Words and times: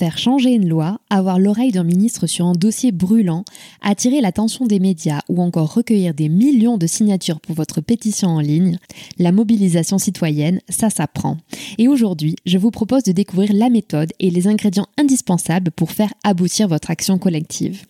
Faire 0.00 0.16
changer 0.16 0.54
une 0.54 0.66
loi, 0.66 0.98
avoir 1.10 1.38
l'oreille 1.38 1.72
d'un 1.72 1.84
ministre 1.84 2.26
sur 2.26 2.46
un 2.46 2.54
dossier 2.54 2.90
brûlant, 2.90 3.44
attirer 3.82 4.22
l'attention 4.22 4.64
des 4.64 4.80
médias 4.80 5.20
ou 5.28 5.42
encore 5.42 5.74
recueillir 5.74 6.14
des 6.14 6.30
millions 6.30 6.78
de 6.78 6.86
signatures 6.86 7.38
pour 7.38 7.54
votre 7.54 7.82
pétition 7.82 8.30
en 8.30 8.40
ligne, 8.40 8.78
la 9.18 9.30
mobilisation 9.30 9.98
citoyenne, 9.98 10.62
ça 10.70 10.88
s'apprend. 10.88 11.36
Et 11.76 11.86
aujourd'hui, 11.86 12.36
je 12.46 12.56
vous 12.56 12.70
propose 12.70 13.02
de 13.02 13.12
découvrir 13.12 13.52
la 13.52 13.68
méthode 13.68 14.14
et 14.20 14.30
les 14.30 14.48
ingrédients 14.48 14.88
indispensables 14.96 15.70
pour 15.70 15.90
faire 15.90 16.14
aboutir 16.24 16.66
votre 16.66 16.90
action 16.90 17.18
collective. 17.18 17.84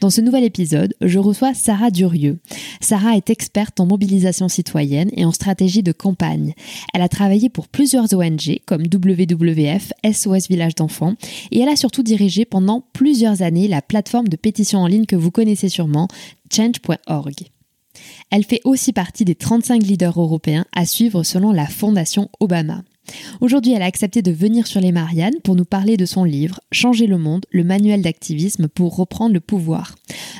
Dans 0.00 0.10
ce 0.10 0.20
nouvel 0.20 0.44
épisode, 0.44 0.94
je 1.00 1.18
reçois 1.18 1.54
Sarah 1.54 1.90
Durieux. 1.90 2.38
Sarah 2.80 3.16
est 3.16 3.30
experte 3.30 3.80
en 3.80 3.86
mobilisation 3.86 4.48
citoyenne 4.48 5.10
et 5.16 5.24
en 5.24 5.32
stratégie 5.32 5.82
de 5.82 5.92
campagne. 5.92 6.54
Elle 6.94 7.02
a 7.02 7.08
travaillé 7.08 7.48
pour 7.48 7.68
plusieurs 7.68 8.12
ONG 8.14 8.60
comme 8.64 8.84
WWF, 8.84 9.92
SOS 10.04 10.48
Village 10.48 10.76
d'enfants 10.76 11.14
et 11.50 11.60
elle 11.60 11.68
a 11.68 11.76
surtout 11.76 12.02
dirigé 12.02 12.44
pendant 12.44 12.84
plusieurs 12.92 13.42
années 13.42 13.68
la 13.68 13.82
plateforme 13.82 14.28
de 14.28 14.36
pétition 14.36 14.80
en 14.80 14.86
ligne 14.86 15.06
que 15.06 15.16
vous 15.16 15.30
connaissez 15.30 15.68
sûrement, 15.68 16.08
change.org. 16.52 17.34
Elle 18.30 18.44
fait 18.44 18.60
aussi 18.64 18.92
partie 18.92 19.24
des 19.24 19.34
35 19.34 19.82
leaders 19.82 20.20
européens 20.20 20.66
à 20.74 20.86
suivre 20.86 21.22
selon 21.22 21.50
la 21.50 21.66
Fondation 21.66 22.30
Obama. 22.40 22.82
Aujourd'hui, 23.40 23.72
elle 23.72 23.82
a 23.82 23.86
accepté 23.86 24.22
de 24.22 24.32
venir 24.32 24.66
sur 24.66 24.80
les 24.80 24.92
Mariannes 24.92 25.40
pour 25.44 25.54
nous 25.54 25.64
parler 25.64 25.96
de 25.96 26.06
son 26.06 26.24
livre 26.24 26.60
Changer 26.72 27.06
le 27.06 27.18
monde, 27.18 27.46
le 27.50 27.64
manuel 27.64 28.02
d'activisme 28.02 28.68
pour 28.68 28.96
reprendre 28.96 29.34
le 29.34 29.40
pouvoir. 29.40 29.94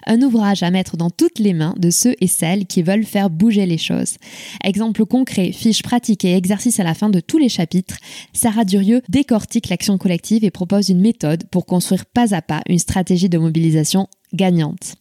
Un 0.06 0.22
ouvrage 0.22 0.62
à 0.62 0.70
mettre 0.70 0.96
dans 0.96 1.10
toutes 1.10 1.38
les 1.38 1.52
mains 1.52 1.74
de 1.78 1.90
ceux 1.90 2.14
et 2.20 2.26
celles 2.26 2.66
qui 2.66 2.82
veulent 2.82 3.04
faire 3.04 3.30
bouger 3.30 3.66
les 3.66 3.78
choses. 3.78 4.16
Exemple 4.64 5.04
concret, 5.04 5.52
fiches 5.52 5.82
pratiques 5.82 6.24
et 6.24 6.34
exercices 6.34 6.80
à 6.80 6.84
la 6.84 6.94
fin 6.94 7.10
de 7.10 7.20
tous 7.20 7.38
les 7.38 7.48
chapitres, 7.48 7.96
Sarah 8.32 8.64
Durieux 8.64 9.02
décortique 9.08 9.68
l'action 9.68 9.98
collective 9.98 10.44
et 10.44 10.50
propose 10.50 10.88
une 10.88 11.00
méthode 11.00 11.44
pour 11.50 11.66
construire 11.66 12.06
pas 12.06 12.34
à 12.34 12.42
pas 12.42 12.62
une 12.68 12.78
stratégie 12.78 13.28
de 13.28 13.38
mobilisation 13.38 14.08
gagnante. 14.34 14.94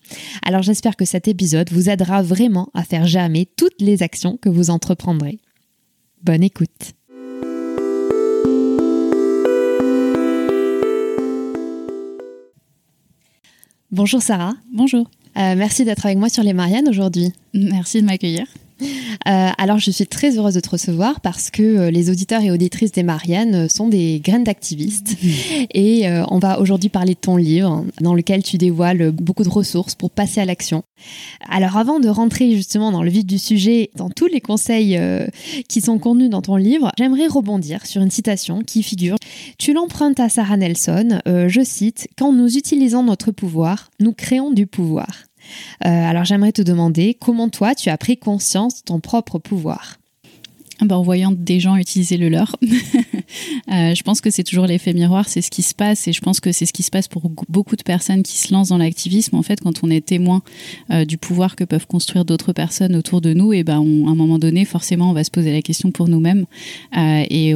Alors 0.43 0.61
j'espère 0.61 0.95
que 0.95 1.05
cet 1.05 1.27
épisode 1.27 1.71
vous 1.71 1.89
aidera 1.89 2.21
vraiment 2.21 2.69
à 2.73 2.83
faire 2.83 3.07
jamais 3.07 3.47
toutes 3.57 3.81
les 3.81 4.03
actions 4.03 4.37
que 4.37 4.49
vous 4.49 4.69
entreprendrez. 4.69 5.39
Bonne 6.23 6.43
écoute. 6.43 6.96
Bonjour 13.91 14.21
Sarah. 14.21 14.53
Bonjour. 14.73 15.09
Euh, 15.37 15.55
merci 15.55 15.85
d'être 15.85 16.05
avec 16.05 16.17
moi 16.17 16.27
sur 16.27 16.43
les 16.43 16.51
Mariannes 16.51 16.89
aujourd'hui. 16.89 17.31
Merci 17.53 18.01
de 18.01 18.05
m'accueillir. 18.05 18.45
Euh, 18.81 19.49
alors, 19.57 19.79
je 19.79 19.91
suis 19.91 20.05
très 20.05 20.37
heureuse 20.37 20.53
de 20.53 20.59
te 20.59 20.69
recevoir 20.69 21.21
parce 21.21 21.49
que 21.49 21.63
euh, 21.63 21.91
les 21.91 22.09
auditeurs 22.09 22.41
et 22.41 22.51
auditrices 22.51 22.91
des 22.91 23.03
Mariannes 23.03 23.55
euh, 23.55 23.67
sont 23.67 23.87
des 23.87 24.19
graines 24.23 24.43
d'activistes. 24.43 25.17
Et 25.73 26.07
on 26.29 26.39
va 26.39 26.59
aujourd'hui 26.59 26.89
parler 26.89 27.13
de 27.13 27.19
ton 27.19 27.37
livre 27.37 27.85
dans 28.01 28.13
lequel 28.13 28.43
tu 28.43 28.57
dévoiles 28.57 29.11
beaucoup 29.11 29.43
de 29.43 29.49
ressources 29.49 29.95
pour 29.95 30.11
passer 30.11 30.41
à 30.41 30.45
l'action. 30.45 30.83
Alors, 31.49 31.77
avant 31.77 31.99
de 31.99 32.09
rentrer 32.09 32.55
justement 32.55 32.91
dans 32.91 33.03
le 33.03 33.09
vif 33.09 33.25
du 33.25 33.37
sujet, 33.37 33.89
dans 33.95 34.09
tous 34.09 34.27
les 34.27 34.41
conseils 34.41 34.99
qui 35.67 35.81
sont 35.81 35.99
contenus 35.99 36.29
dans 36.29 36.41
ton 36.41 36.55
livre, 36.55 36.91
j'aimerais 36.97 37.27
rebondir 37.27 37.85
sur 37.85 38.01
une 38.01 38.11
citation 38.11 38.61
qui 38.61 38.83
figure. 38.83 39.17
Tu 39.57 39.73
l'empruntes 39.73 40.19
à 40.19 40.29
Sarah 40.29 40.57
Nelson, 40.57 41.19
je 41.25 41.61
cite, 41.63 42.07
Quand 42.17 42.33
nous 42.33 42.57
utilisons 42.57 43.03
notre 43.03 43.31
pouvoir, 43.31 43.89
nous 43.99 44.13
créons 44.13 44.51
du 44.51 44.67
pouvoir. 44.67 45.07
Euh, 45.85 45.87
alors 45.87 46.25
j'aimerais 46.25 46.51
te 46.51 46.61
demander 46.61 47.15
comment 47.19 47.49
toi 47.49 47.75
tu 47.75 47.89
as 47.89 47.97
pris 47.97 48.17
conscience 48.17 48.79
de 48.79 48.81
ton 48.85 48.99
propre 48.99 49.39
pouvoir? 49.39 49.97
Ah 50.79 50.85
bah, 50.85 50.95
en 50.95 51.01
voyant 51.01 51.31
des 51.35 51.59
gens 51.59 51.75
utiliser 51.75 52.17
le 52.17 52.29
leur. 52.29 52.55
Euh, 53.73 53.93
je 53.93 54.01
pense 54.03 54.21
que 54.21 54.29
c'est 54.29 54.45
toujours 54.45 54.65
l'effet 54.67 54.93
miroir, 54.93 55.27
c'est 55.27 55.41
ce 55.41 55.51
qui 55.51 55.61
se 55.61 55.75
passe 55.75 56.07
et 56.07 56.13
je 56.13 56.21
pense 56.21 56.39
que 56.39 56.53
c'est 56.53 56.65
ce 56.65 56.71
qui 56.71 56.83
se 56.83 56.89
passe 56.89 57.09
pour 57.09 57.29
beaucoup 57.49 57.75
de 57.75 57.83
personnes 57.83 58.23
qui 58.23 58.37
se 58.37 58.53
lancent 58.53 58.69
dans 58.69 58.77
l'activisme. 58.77 59.35
En 59.35 59.43
fait, 59.43 59.59
quand 59.59 59.83
on 59.83 59.89
est 59.89 60.05
témoin 60.05 60.41
euh, 60.91 61.03
du 61.03 61.17
pouvoir 61.17 61.57
que 61.57 61.65
peuvent 61.65 61.85
construire 61.85 62.23
d'autres 62.23 62.53
personnes 62.53 62.95
autour 62.95 63.19
de 63.19 63.33
nous, 63.33 63.51
et 63.51 63.65
ben 63.65 63.73
à 63.73 64.09
un 64.09 64.15
moment 64.15 64.39
donné, 64.39 64.63
forcément, 64.63 65.09
on 65.09 65.13
va 65.13 65.25
se 65.25 65.31
poser 65.31 65.51
la 65.51 65.61
question 65.61 65.91
pour 65.91 66.07
nous-mêmes. 66.07 66.45
et 66.95 67.55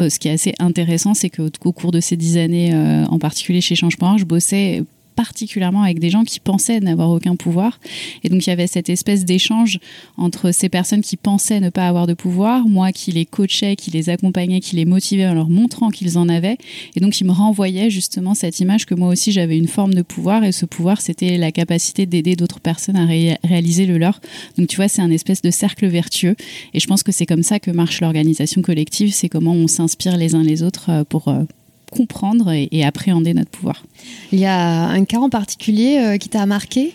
ce 0.00 0.18
qui 0.20 0.28
est 0.28 0.32
assez 0.32 0.54
intéressant, 0.60 1.14
c'est 1.14 1.30
qu'au 1.30 1.72
cours 1.72 1.90
de 1.90 2.00
ces 2.00 2.16
dix 2.16 2.36
années, 2.38 2.72
en 2.74 3.18
particulier 3.18 3.60
chez 3.60 3.74
Change.org, 3.74 4.20
je 4.20 4.24
bossais 4.24 4.84
particulièrement 5.14 5.82
avec 5.82 5.98
des 5.98 6.10
gens 6.10 6.24
qui 6.24 6.40
pensaient 6.40 6.80
n'avoir 6.80 7.10
aucun 7.10 7.36
pouvoir. 7.36 7.78
Et 8.24 8.28
donc 8.28 8.46
il 8.46 8.50
y 8.50 8.52
avait 8.52 8.66
cette 8.66 8.88
espèce 8.88 9.24
d'échange 9.24 9.78
entre 10.16 10.52
ces 10.52 10.68
personnes 10.68 11.02
qui 11.02 11.16
pensaient 11.16 11.60
ne 11.60 11.70
pas 11.70 11.88
avoir 11.88 12.06
de 12.06 12.14
pouvoir, 12.14 12.66
moi 12.66 12.92
qui 12.92 13.12
les 13.12 13.26
coachais, 13.26 13.76
qui 13.76 13.90
les 13.90 14.08
accompagnais, 14.08 14.60
qui 14.60 14.76
les 14.76 14.84
motivais 14.84 15.26
en 15.26 15.34
leur 15.34 15.48
montrant 15.48 15.90
qu'ils 15.90 16.18
en 16.18 16.28
avaient. 16.28 16.58
Et 16.96 17.00
donc 17.00 17.20
ils 17.20 17.24
me 17.24 17.32
renvoyaient 17.32 17.90
justement 17.90 18.34
cette 18.34 18.60
image 18.60 18.86
que 18.86 18.94
moi 18.94 19.08
aussi 19.08 19.32
j'avais 19.32 19.56
une 19.56 19.68
forme 19.68 19.94
de 19.94 20.02
pouvoir 20.02 20.44
et 20.44 20.52
ce 20.52 20.66
pouvoir 20.66 21.00
c'était 21.00 21.36
la 21.36 21.52
capacité 21.52 22.06
d'aider 22.06 22.36
d'autres 22.36 22.60
personnes 22.60 22.96
à 22.96 23.06
réaliser 23.06 23.86
le 23.86 23.98
leur. 23.98 24.20
Donc 24.58 24.68
tu 24.68 24.76
vois 24.76 24.88
c'est 24.88 25.02
un 25.02 25.10
espèce 25.10 25.42
de 25.42 25.50
cercle 25.50 25.86
vertueux 25.86 26.36
et 26.74 26.80
je 26.80 26.86
pense 26.86 27.02
que 27.02 27.12
c'est 27.12 27.26
comme 27.26 27.42
ça 27.42 27.60
que 27.60 27.70
marche 27.70 28.00
l'organisation 28.00 28.62
collective, 28.62 29.12
c'est 29.12 29.28
comment 29.28 29.52
on 29.52 29.68
s'inspire 29.68 30.16
les 30.16 30.34
uns 30.34 30.42
les 30.42 30.62
autres 30.62 30.90
euh, 30.90 31.04
pour 31.04 31.28
euh, 31.28 31.42
comprendre 31.92 32.50
et, 32.52 32.84
appréhender 32.84 33.34
notre 33.34 33.50
pouvoir. 33.50 33.84
Il 34.32 34.40
y 34.40 34.46
a 34.46 34.86
un 34.88 35.04
cas 35.04 35.18
en 35.18 35.28
particulier 35.28 35.98
euh, 35.98 36.18
qui 36.18 36.28
t'a 36.28 36.46
marqué? 36.46 36.92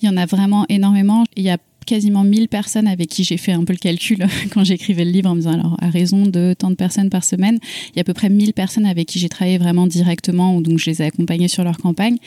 Il 0.00 0.06
y 0.06 0.08
en 0.08 0.16
a 0.16 0.26
vraiment 0.26 0.64
énormément. 0.68 1.24
Il 1.36 1.42
y 1.42 1.50
a 1.50 1.58
quasiment 1.88 2.22
1000 2.22 2.48
personnes 2.48 2.86
avec 2.86 3.08
qui 3.08 3.24
j'ai 3.24 3.38
fait 3.38 3.52
un 3.52 3.64
peu 3.64 3.72
le 3.72 3.78
calcul 3.78 4.18
quand 4.52 4.62
j'écrivais 4.62 5.06
le 5.06 5.10
livre 5.10 5.30
en 5.30 5.34
me 5.34 5.40
disant 5.40 5.54
alors 5.54 5.76
à 5.80 5.88
raison 5.88 6.26
de 6.26 6.54
tant 6.56 6.70
de 6.70 6.74
personnes 6.74 7.08
par 7.08 7.24
semaine, 7.24 7.58
il 7.90 7.96
y 7.96 7.98
a 7.98 8.02
à 8.02 8.04
peu 8.04 8.12
près 8.12 8.28
1000 8.28 8.52
personnes 8.52 8.84
avec 8.84 9.08
qui 9.08 9.18
j'ai 9.18 9.30
travaillé 9.30 9.56
vraiment 9.56 9.86
directement 9.86 10.54
ou 10.54 10.60
donc 10.60 10.78
je 10.78 10.90
les 10.90 11.00
ai 11.00 11.06
accompagnées 11.06 11.48
sur 11.48 11.64
leur 11.64 11.78
campagne. 11.78 12.18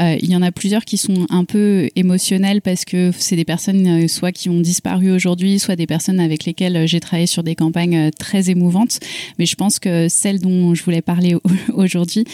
Euh, 0.00 0.16
il 0.20 0.30
y 0.30 0.36
en 0.36 0.40
a 0.40 0.52
plusieurs 0.52 0.86
qui 0.86 0.96
sont 0.96 1.26
un 1.28 1.44
peu 1.44 1.90
émotionnelles 1.96 2.62
parce 2.62 2.86
que 2.86 3.10
c'est 3.16 3.36
des 3.36 3.44
personnes 3.44 3.86
euh, 3.86 4.08
soit 4.08 4.32
qui 4.32 4.48
ont 4.48 4.60
disparu 4.60 5.10
aujourd'hui, 5.10 5.58
soit 5.58 5.76
des 5.76 5.86
personnes 5.86 6.18
avec 6.18 6.46
lesquelles 6.46 6.88
j'ai 6.88 7.00
travaillé 7.00 7.26
sur 7.26 7.42
des 7.42 7.54
campagnes 7.54 7.96
euh, 7.96 8.10
très 8.18 8.48
émouvantes. 8.48 9.00
Mais 9.38 9.44
je 9.44 9.54
pense 9.54 9.78
que 9.78 10.08
celle 10.08 10.40
dont 10.40 10.74
je 10.74 10.82
voulais 10.82 11.02
parler 11.02 11.36
aujourd'hui, 11.74 12.24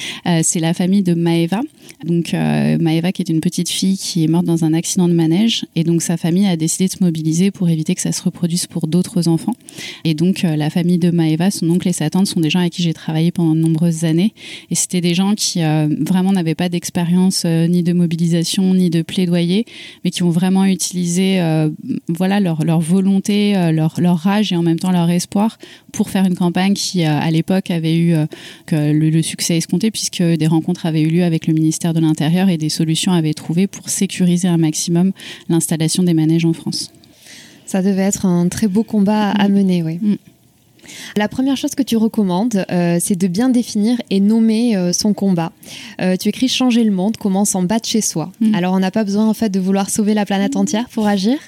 c'est 0.42 0.60
la 0.60 0.72
famille 0.72 1.02
de 1.02 1.14
Maeva. 1.14 1.60
Donc 2.04 2.32
Maeva 2.32 3.12
qui 3.12 3.22
est 3.22 3.28
une 3.28 3.40
petite 3.40 3.68
fille 3.68 3.96
qui 3.96 4.24
est 4.24 4.28
morte 4.28 4.44
dans 4.44 4.64
un 4.64 4.72
accident 4.72 5.08
de 5.08 5.14
manège 5.14 5.66
et 5.74 5.84
donc 5.84 6.02
sa 6.02 6.16
famille 6.16 6.46
a 6.46 6.56
décidé 6.56 6.75
de 6.84 6.90
se 6.90 7.02
mobiliser 7.02 7.50
pour 7.50 7.68
éviter 7.68 7.94
que 7.94 8.00
ça 8.00 8.12
se 8.12 8.22
reproduise 8.22 8.66
pour 8.66 8.86
d'autres 8.86 9.28
enfants. 9.28 9.54
Et 10.04 10.14
donc, 10.14 10.44
euh, 10.44 10.56
la 10.56 10.70
famille 10.70 10.98
de 10.98 11.10
Maeva, 11.10 11.50
son 11.50 11.70
oncle 11.70 11.88
et 11.88 11.92
sa 11.92 12.10
tante 12.10 12.26
sont 12.26 12.40
des 12.40 12.50
gens 12.50 12.60
avec 12.60 12.72
qui 12.72 12.82
j'ai 12.82 12.92
travaillé 12.92 13.32
pendant 13.32 13.54
de 13.54 13.60
nombreuses 13.60 14.04
années. 14.04 14.34
Et 14.70 14.74
c'était 14.74 15.00
des 15.00 15.14
gens 15.14 15.34
qui 15.34 15.62
euh, 15.62 15.88
vraiment 16.00 16.32
n'avaient 16.32 16.54
pas 16.54 16.68
d'expérience 16.68 17.44
euh, 17.46 17.66
ni 17.66 17.82
de 17.82 17.92
mobilisation, 17.92 18.74
ni 18.74 18.90
de 18.90 19.02
plaidoyer, 19.02 19.64
mais 20.04 20.10
qui 20.10 20.22
ont 20.22 20.30
vraiment 20.30 20.64
utilisé 20.64 21.40
voilà, 22.08 22.40
leur, 22.40 22.64
leur 22.64 22.80
volonté, 22.80 23.54
leur, 23.72 23.94
leur 24.00 24.16
rage 24.16 24.52
et 24.52 24.56
en 24.56 24.62
même 24.62 24.78
temps 24.78 24.90
leur 24.90 25.08
espoir 25.10 25.58
pour 25.92 26.10
faire 26.10 26.24
une 26.24 26.34
campagne 26.34 26.74
qui, 26.74 27.04
à 27.04 27.30
l'époque, 27.30 27.70
avait 27.70 27.96
eu 27.96 28.14
le, 28.72 29.10
le, 29.10 29.22
succès 29.22 29.56
escompté, 29.56 29.90
puisque 29.90 30.22
des 30.22 30.46
rencontres 30.46 30.86
avaient 30.86 31.02
eu 31.02 31.08
lieu 31.08 31.24
avec 31.24 31.46
le 31.46 31.54
ministère 31.54 31.94
de 31.94 32.00
l'Intérieur 32.00 32.48
et 32.48 32.58
des 32.58 32.68
solutions 32.68 33.12
avaient 33.12 33.30
été 33.30 33.36
trouvées 33.36 33.66
pour 33.66 33.88
sécuriser 33.88 34.48
un 34.48 34.56
maximum 34.56 35.12
l'installation 35.48 36.02
des 36.02 36.14
manèges 36.14 36.44
en 36.44 36.52
France. 36.52 36.65
Ça 37.66 37.82
devait 37.82 38.02
être 38.02 38.26
un 38.26 38.48
très 38.48 38.68
beau 38.68 38.84
combat 38.84 39.30
à 39.30 39.48
mm. 39.48 39.52
mener, 39.52 39.82
oui. 39.82 39.98
Mm. 40.00 40.14
La 41.16 41.28
première 41.28 41.56
chose 41.56 41.74
que 41.74 41.82
tu 41.82 41.96
recommandes, 41.96 42.64
euh, 42.70 42.98
c'est 43.00 43.16
de 43.16 43.26
bien 43.26 43.48
définir 43.48 44.00
et 44.10 44.20
nommer 44.20 44.76
euh, 44.76 44.92
son 44.92 45.14
combat. 45.14 45.52
Euh, 46.00 46.16
tu 46.16 46.28
écris 46.28 46.48
changer 46.48 46.84
le 46.84 46.90
monde 46.90 47.16
commence 47.16 47.54
en 47.54 47.62
bas 47.62 47.78
de 47.78 47.84
chez 47.84 48.00
soi. 48.00 48.32
Mm. 48.40 48.54
Alors 48.54 48.74
on 48.74 48.80
n'a 48.80 48.90
pas 48.90 49.04
besoin 49.04 49.26
en 49.26 49.34
fait 49.34 49.50
de 49.50 49.60
vouloir 49.60 49.90
sauver 49.90 50.14
la 50.14 50.26
planète 50.26 50.56
entière 50.56 50.88
pour 50.88 51.06
agir? 51.06 51.38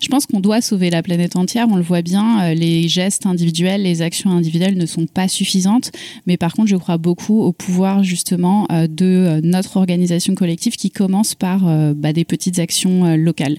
Je 0.00 0.08
pense 0.08 0.26
qu'on 0.26 0.40
doit 0.40 0.60
sauver 0.60 0.90
la 0.90 1.02
planète 1.02 1.36
entière. 1.36 1.66
On 1.70 1.76
le 1.76 1.82
voit 1.82 2.02
bien, 2.02 2.54
les 2.54 2.88
gestes 2.88 3.26
individuels, 3.26 3.82
les 3.82 4.02
actions 4.02 4.30
individuelles 4.30 4.76
ne 4.76 4.86
sont 4.86 5.06
pas 5.06 5.28
suffisantes. 5.28 5.92
Mais 6.26 6.36
par 6.36 6.54
contre, 6.54 6.68
je 6.68 6.76
crois 6.76 6.96
beaucoup 6.96 7.42
au 7.42 7.52
pouvoir 7.52 8.02
justement 8.02 8.66
de 8.70 9.40
notre 9.42 9.76
organisation 9.76 10.34
collective 10.34 10.76
qui 10.76 10.90
commence 10.90 11.34
par 11.34 11.60
bah, 11.94 12.12
des 12.12 12.24
petites 12.24 12.58
actions 12.58 13.16
locales. 13.16 13.58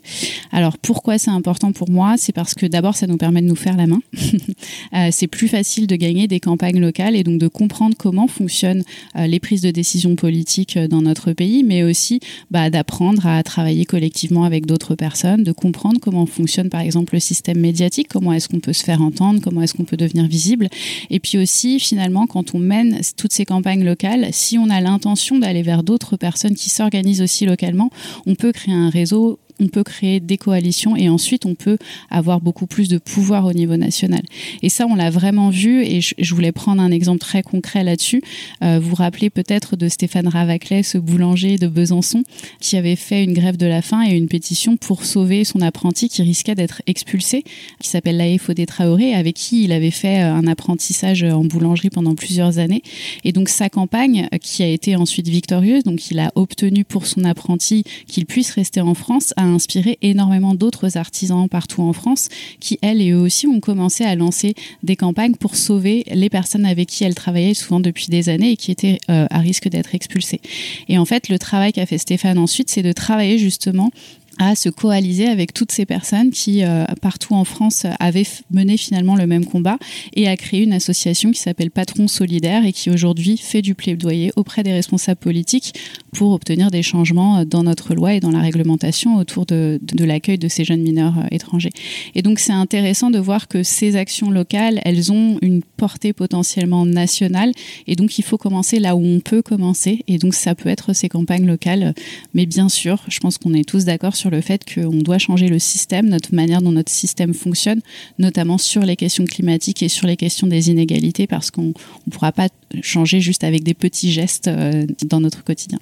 Alors 0.52 0.78
pourquoi 0.78 1.18
c'est 1.18 1.32
important 1.32 1.72
pour 1.72 1.90
moi? 1.90 2.16
C'est 2.18 2.34
parce 2.34 2.56
que 2.56 2.66
d'abord 2.66 2.96
ça 2.96 3.08
nous 3.08 3.18
permet 3.18 3.42
de 3.42 3.48
nous 3.48 3.56
faire 3.56 3.78
la 3.78 3.88
main. 3.88 4.02
c'est 5.22 5.28
plus 5.28 5.48
facile 5.48 5.86
de 5.86 5.96
gagner 5.96 6.28
des 6.28 6.40
campagnes 6.40 6.80
locales 6.80 7.16
et 7.16 7.24
donc 7.24 7.38
de 7.38 7.48
comprendre 7.48 7.96
comment 7.96 8.28
fonctionnent 8.28 8.82
euh, 9.16 9.28
les 9.28 9.40
prises 9.40 9.62
de 9.62 9.70
décision 9.70 10.16
politiques 10.16 10.78
euh, 10.78 10.88
dans 10.88 11.04
notre 11.04 11.34
pays, 11.34 11.64
mais 11.64 11.84
aussi 11.84 12.20
bah, 12.50 12.72
d'apprendre 12.72 13.28
à 13.28 13.44
travailler 13.44 13.86
collectivement 13.86 14.46
avec 14.46 14.66
d'autres 14.66 14.96
personnes, 14.96 15.44
de 15.44 15.52
comprendre 15.52 16.00
comment 16.02 16.26
fonctionne 16.26 16.70
par 16.70 16.82
exemple 16.82 17.14
le 17.14 17.20
système 17.20 17.60
médiatique, 17.60 18.08
comment 18.10 18.34
est-ce 18.34 18.50
qu'on 18.50 18.60
peut 18.60 18.74
se 18.74 18.84
faire 18.84 19.00
entendre, 19.00 19.42
comment 19.44 19.62
est-ce 19.62 19.76
qu'on 19.76 19.84
peut 19.84 19.96
devenir 19.96 20.26
visible. 20.26 20.70
Et 21.12 21.20
puis 21.20 21.38
aussi, 21.38 21.80
finalement, 21.80 22.26
quand 22.26 22.56
on 22.56 22.60
mène 22.60 23.00
toutes 23.16 23.34
ces 23.34 23.46
campagnes 23.46 23.84
locales, 23.84 24.30
si 24.32 24.58
on 24.58 24.72
a 24.72 24.82
l'intention 24.82 25.38
d'aller 25.38 25.62
vers 25.62 25.84
d'autres 25.84 26.18
personnes 26.18 26.56
qui 26.56 26.72
s'organisent 26.72 27.22
aussi 27.22 27.46
localement, 27.46 27.92
on 28.26 28.34
peut 28.34 28.52
créer 28.52 28.74
un 28.74 28.90
réseau 28.90 29.38
on 29.62 29.68
peut 29.68 29.84
créer 29.84 30.20
des 30.20 30.38
coalitions 30.38 30.96
et 30.96 31.08
ensuite 31.08 31.46
on 31.46 31.56
peut 31.56 31.78
avoir 32.10 32.42
beaucoup 32.42 32.66
plus 32.66 32.90
de 32.90 32.98
pouvoir 32.98 33.46
au 33.46 33.54
niveau 33.54 33.78
national. 33.78 34.22
Et 34.62 34.70
ça, 34.70 34.88
on 34.88 34.96
l'a 34.96 35.10
vraiment 35.10 35.50
vu 35.50 35.84
et 35.84 36.02
je, 36.02 36.34
voulais 36.34 36.52
prendre 36.52 36.82
un 36.82 36.92
exemple 36.92 37.20
très 37.20 37.44
concret 37.44 37.84
là-dessus. 37.84 38.22
Euh, 38.64 38.80
vous 38.82 38.90
vous 38.90 38.96
rappelez 38.96 39.30
peut-être 39.30 39.76
de 39.76 39.88
Stéphane 39.88 40.28
Ravaclet, 40.28 40.84
ce 40.84 40.98
boulanger 40.98 41.58
de 41.58 41.68
Besançon, 41.68 42.24
qui 42.60 42.76
avait 42.78 42.96
fait 42.96 43.24
une 43.24 43.34
grève 43.34 43.58
de 43.58 43.66
la 43.66 43.82
faim 43.82 44.04
et 44.08 44.16
une 44.16 44.28
pétition 44.28 44.78
pour 44.78 45.06
sauver 45.06 45.44
son 45.44 45.62
apprenti 45.62 46.10
qui 46.10 46.22
risquait 46.24 46.56
d'être 46.56 46.82
expulsé, 46.88 47.44
qui 47.80 47.90
s'appelle 47.90 48.18
Laïf 48.18 48.44
Fodé 48.44 48.66
Traoré, 48.66 49.14
avec 49.14 49.36
qui 49.36 49.64
il 49.64 49.72
avait 49.72 49.92
fait 49.92 50.22
euh, 50.22 50.34
un 50.34 50.48
apprentissage 50.48 51.24
en 51.24 51.44
boulangerie 51.44 51.90
pendant 51.90 52.16
plusieurs 52.16 52.58
années. 52.58 52.82
Et 53.24 53.32
donc 53.32 53.50
sa 53.50 53.70
campagne, 53.70 54.28
euh, 54.34 54.38
qui 54.38 54.64
a 54.64 54.68
été 54.68 54.96
ensuite 54.96 55.28
victorieuse, 55.28 55.84
donc 55.84 56.10
il 56.10 56.20
a 56.20 56.32
obtenu 56.36 56.84
pour 56.84 57.06
son 57.06 57.24
apprenti 57.24 57.84
qu'il 58.08 58.26
puisse 58.26 58.52
rester 58.52 58.82
en 58.82 58.94
France, 58.94 59.34
a 59.38 59.44
inspiré 59.52 59.98
énormément 60.02 60.56
d'autres 60.56 60.98
artisans 60.98 61.48
partout 61.48 61.82
en 61.82 61.94
France 61.94 62.30
qui, 62.60 62.80
elles 62.82 63.02
et 63.02 63.12
eux 63.12 63.20
aussi, 63.20 63.48
ont 63.48 63.60
commencé 63.60 64.04
à 64.04 64.16
lancer 64.16 64.54
des 64.84 64.96
campagnes 64.96 65.36
pour 65.36 65.56
sauver 65.56 66.04
les 66.12 66.30
personnes 66.30 66.66
avec 66.66 66.88
qui 66.90 67.04
elles 67.04 67.16
travaillaient 67.16 67.54
souvent 67.54 67.80
depuis 67.80 68.08
des 68.08 68.30
années 68.30 68.52
et 68.52 68.58
qui 68.58 68.72
étaient 68.72 69.00
euh, 69.10 69.28
à 69.30 69.40
risque 69.40 69.70
d'être 69.70 69.96
expulsées. 69.96 70.42
Et 70.88 70.98
en 70.98 71.06
fait, 71.06 71.30
le 71.30 71.40
travail 71.40 71.74
qu'a 71.74 71.86
fait 71.86 71.98
Stéphane 71.98 72.38
ensuite, 72.38 72.70
c'est 72.70 72.84
de 72.84 72.92
travailler 72.92 73.38
justement 73.38 73.92
à 74.42 74.56
se 74.56 74.70
coaliser 74.70 75.28
avec 75.28 75.54
toutes 75.54 75.72
ces 75.72 75.86
personnes 75.86 76.32
qui, 76.32 76.64
euh, 76.64 76.84
partout 77.00 77.36
en 77.36 77.46
France, 77.46 77.86
avaient 78.00 78.26
mené 78.50 78.76
finalement 78.76 79.16
le 79.16 79.28
même 79.28 79.46
combat 79.46 79.78
et 80.16 80.28
a 80.28 80.36
créé 80.36 80.64
une 80.64 80.74
association 80.74 81.32
qui 81.32 81.40
s'appelle 81.40 81.70
Patron 81.70 82.08
Solidaire 82.08 82.66
et 82.66 82.74
qui 82.74 82.90
aujourd'hui 82.90 83.38
fait 83.38 83.62
du 83.62 83.76
plaidoyer 83.76 84.32
auprès 84.36 84.64
des 84.64 84.74
responsables 84.74 85.20
politiques 85.20 85.76
pour 86.12 86.32
obtenir 86.32 86.72
des 86.72 86.82
changements 86.82 87.38
euh, 87.38 87.46
dans 87.46 87.62
notre 87.62 87.94
loi 87.94 88.16
et 88.16 88.20
dans 88.20 88.32
la 88.32 88.40
réglementation 88.40 89.18
autour 89.18 89.46
de, 89.46 89.80
de 89.84 90.06
l'accueil 90.06 90.40
de 90.40 90.48
ces 90.48 90.64
jeunes 90.64 90.82
mineurs 90.82 91.20
euh, 91.20 91.28
étrangers. 91.30 91.72
Et 92.16 92.24
donc 92.24 92.40
c'est 92.40 92.52
intéressant 92.52 93.12
de 93.12 93.20
voir 93.20 93.48
que 93.48 93.62
ces 93.62 93.96
actions 93.96 94.32
locales, 94.32 94.82
elles 94.86 95.12
ont 95.12 95.38
une 95.44 95.62
portée 95.62 96.14
potentiellement 96.14 96.88
nationale 96.88 97.52
et 97.86 97.96
donc 97.96 98.18
il 98.18 98.24
faut 98.24 98.40
commencer 98.40 98.80
là 98.80 98.96
où 98.96 99.06
on 99.06 99.20
peut 99.20 99.44
commencer 99.44 100.04
et 100.08 100.18
donc 100.18 100.34
ça 100.34 100.56
peut 100.56 100.70
être 100.70 100.94
ces 100.94 101.10
campagnes 101.10 101.46
locales. 101.46 101.94
Mais 102.34 102.48
bien 102.48 102.70
sûr, 102.70 103.04
je 103.08 103.20
pense 103.20 103.38
qu'on 103.38 103.54
est 103.54 103.70
tous 103.70 103.86
d'accord 103.86 104.16
sur 104.16 104.31
le 104.32 104.42
fait 104.42 104.64
qu'on 104.66 104.98
doit 104.98 105.18
changer 105.18 105.48
le 105.48 105.60
système, 105.60 106.10
notre 106.10 106.34
manière 106.34 106.62
dont 106.62 106.72
notre 106.72 106.92
système 106.92 107.34
fonctionne, 107.34 107.82
notamment 108.18 108.58
sur 108.58 108.82
les 108.82 108.96
questions 108.96 109.26
climatiques 109.26 109.84
et 109.84 109.90
sur 109.90 110.08
les 110.08 110.18
questions 110.18 110.48
des 110.48 110.70
inégalités, 110.70 111.28
parce 111.28 111.52
qu'on 111.52 111.74
ne 112.08 112.12
pourra 112.12 112.32
pas 112.32 112.48
changer 112.82 113.22
juste 113.22 113.44
avec 113.44 113.64
des 113.64 113.74
petits 113.74 114.12
gestes 114.12 114.48
euh, 114.48 114.86
dans 115.06 115.20
notre 115.20 115.44
quotidien. 115.44 115.80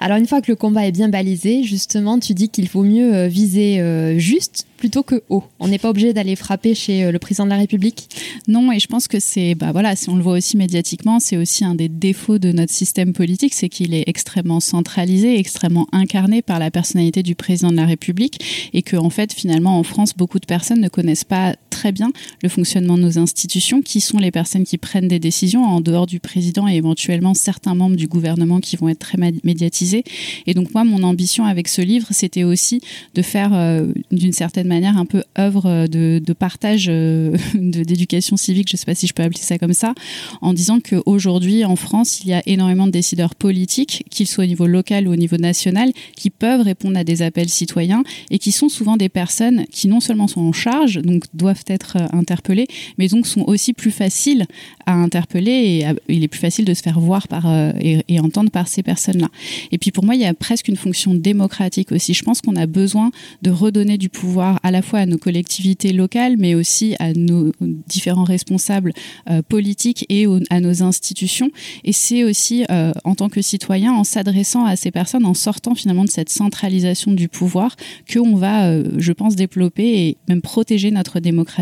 Alors 0.00 0.18
une 0.18 0.26
fois 0.26 0.40
que 0.40 0.50
le 0.50 0.56
combat 0.56 0.86
est 0.86 0.92
bien 0.92 1.08
balisé, 1.08 1.62
justement, 1.62 2.18
tu 2.18 2.34
dis 2.34 2.48
qu'il 2.48 2.68
vaut 2.68 2.82
mieux 2.82 3.14
euh, 3.14 3.28
viser 3.28 3.80
euh, 3.80 4.18
juste 4.18 4.66
plutôt 4.76 5.02
que 5.02 5.22
haut. 5.30 5.44
On 5.60 5.68
n'est 5.68 5.78
pas 5.78 5.88
obligé 5.88 6.12
d'aller 6.12 6.36
frapper 6.36 6.74
chez 6.74 7.04
euh, 7.04 7.12
le 7.12 7.18
président 7.18 7.44
de 7.44 7.50
la 7.50 7.56
République? 7.56 8.08
Non, 8.48 8.70
et 8.70 8.78
je 8.78 8.86
pense 8.86 9.08
que 9.08 9.18
c'est, 9.18 9.54
bah 9.54 9.72
voilà, 9.72 9.96
si 9.96 10.10
on 10.10 10.16
le 10.16 10.22
voit 10.22 10.34
aussi 10.34 10.58
médiatiquement, 10.58 11.20
c'est 11.20 11.38
aussi 11.38 11.64
un 11.64 11.74
des 11.74 11.88
défauts 11.88 12.38
de 12.38 12.52
notre 12.52 12.72
système 12.72 13.14
politique, 13.14 13.54
c'est 13.54 13.70
qu'il 13.70 13.94
est 13.94 14.04
extrêmement 14.06 14.60
centralisé, 14.60 15.38
extrêmement 15.38 15.86
incarné 15.92 16.42
par 16.42 16.58
la 16.58 16.70
personnalité 16.70 17.22
du 17.22 17.34
président 17.34 17.70
de 17.70 17.76
la 17.76 17.86
République, 17.86 18.70
et 18.74 18.82
que 18.82 18.96
en 18.96 19.10
fait, 19.10 19.32
finalement, 19.32 19.78
en 19.78 19.84
France, 19.84 20.12
beaucoup 20.14 20.38
de 20.38 20.46
personnes 20.46 20.80
ne 20.80 20.88
connaissent 20.88 21.24
pas 21.24 21.56
très 21.74 21.90
bien 21.90 22.12
le 22.42 22.48
fonctionnement 22.48 22.96
de 22.96 23.02
nos 23.02 23.18
institutions, 23.18 23.82
qui 23.82 24.00
sont 24.00 24.18
les 24.18 24.30
personnes 24.30 24.64
qui 24.64 24.78
prennent 24.78 25.08
des 25.08 25.18
décisions 25.18 25.64
en 25.64 25.80
dehors 25.80 26.06
du 26.06 26.20
président 26.20 26.68
et 26.68 26.76
éventuellement 26.76 27.34
certains 27.34 27.74
membres 27.74 27.96
du 27.96 28.06
gouvernement 28.06 28.60
qui 28.60 28.76
vont 28.76 28.88
être 28.88 29.00
très 29.00 29.18
médiatisés. 29.42 30.04
Et 30.46 30.54
donc 30.54 30.72
moi, 30.72 30.84
mon 30.84 31.02
ambition 31.02 31.44
avec 31.44 31.66
ce 31.66 31.82
livre, 31.82 32.06
c'était 32.12 32.44
aussi 32.44 32.80
de 33.14 33.22
faire 33.22 33.50
euh, 33.52 33.92
d'une 34.12 34.32
certaine 34.32 34.68
manière 34.68 34.96
un 34.96 35.04
peu 35.04 35.24
œuvre 35.36 35.88
de, 35.88 36.32
partage 36.32 36.86
euh, 36.88 37.36
d'éducation 37.54 38.36
civique, 38.36 38.68
je 38.68 38.76
ne 38.76 38.78
sais 38.78 38.86
pas 38.86 38.94
si 38.94 39.06
je 39.06 39.12
peux 39.12 39.22
appeler 39.22 39.42
ça 39.42 39.58
comme 39.58 39.72
ça, 39.72 39.94
en 40.40 40.52
disant 40.52 40.78
qu'aujourd'hui 40.80 41.64
en 41.64 41.76
France, 41.76 42.20
il 42.22 42.28
y 42.28 42.32
a 42.34 42.42
énormément 42.46 42.86
de 42.86 42.92
décideurs 42.92 43.34
politiques, 43.34 44.04
qu'ils 44.10 44.28
soient 44.28 44.44
au 44.44 44.46
niveau 44.46 44.66
local 44.66 45.08
ou 45.08 45.12
au 45.12 45.16
niveau 45.16 45.36
national, 45.36 45.92
qui 46.16 46.30
peuvent 46.30 46.62
répondre 46.62 46.96
à 46.98 47.04
des 47.04 47.22
appels 47.22 47.48
citoyens 47.48 48.04
et 48.30 48.38
qui 48.38 48.52
sont 48.52 48.68
souvent 48.68 48.96
des 48.96 49.08
personnes 49.08 49.64
qui 49.72 49.88
non 49.88 50.00
seulement 50.00 50.28
sont 50.28 50.42
en 50.42 50.52
charge, 50.52 51.00
donc 51.02 51.24
doivent 51.34 51.63
être 51.70 51.96
euh, 51.96 52.06
interpellées, 52.12 52.66
mais 52.98 53.08
donc 53.08 53.26
sont 53.26 53.42
aussi 53.46 53.72
plus 53.72 53.90
faciles 53.90 54.46
à 54.86 54.94
interpeller 54.94 55.50
et 55.50 55.86
il 56.08 56.22
est 56.22 56.28
plus 56.28 56.40
facile 56.40 56.64
de 56.64 56.74
se 56.74 56.82
faire 56.82 57.00
voir 57.00 57.28
par, 57.28 57.46
euh, 57.46 57.72
et, 57.80 58.20
entendre 58.20 58.50
par 58.50 58.68
ces 58.68 58.82
personnes-là. 58.82 59.28
Et 59.72 59.78
puis 59.78 59.90
pour 59.90 60.04
moi, 60.04 60.14
il 60.14 60.20
y 60.20 60.26
a 60.26 60.34
presque 60.34 60.68
une 60.68 60.76
fonction 60.76 61.14
démocratique 61.14 61.92
aussi. 61.92 62.14
Je 62.14 62.22
pense 62.22 62.40
qu'on 62.40 62.56
a 62.56 62.66
besoin 62.66 63.10
de 63.42 63.50
redonner 63.50 63.98
du 63.98 64.08
pouvoir 64.08 64.60
à 64.62 64.70
la 64.70 64.82
fois 64.82 65.00
à 65.00 65.06
nos 65.06 65.18
collectivités 65.18 65.92
locales, 65.92 66.36
mais 66.38 66.54
aussi 66.54 66.94
à 66.98 67.12
nos 67.12 67.52
différents 67.88 68.24
responsables 68.24 68.92
euh, 69.30 69.42
politiques 69.42 70.06
et 70.08 70.26
à 70.50 70.60
nos 70.60 70.82
institutions. 70.82 71.50
Et 71.84 71.92
c'est 71.92 72.24
aussi, 72.24 72.64
en 73.04 73.14
tant 73.14 73.28
que 73.28 73.42
citoyen, 73.42 73.92
en 73.92 74.04
s'adressant 74.04 74.64
à 74.64 74.76
ces 74.76 74.90
personnes, 74.90 75.24
en 75.24 75.34
sortant 75.34 75.74
finalement 75.74 76.04
de 76.04 76.10
cette 76.10 76.30
centralisation 76.30 77.12
du 77.12 77.28
pouvoir, 77.28 77.76
qu'on 78.12 78.36
va, 78.36 78.82
je 78.98 79.12
pense, 79.12 79.36
développer 79.36 80.08
et 80.08 80.16
même 80.28 80.42
protéger 80.42 80.90
notre 80.90 81.20
démocratie. 81.20 81.53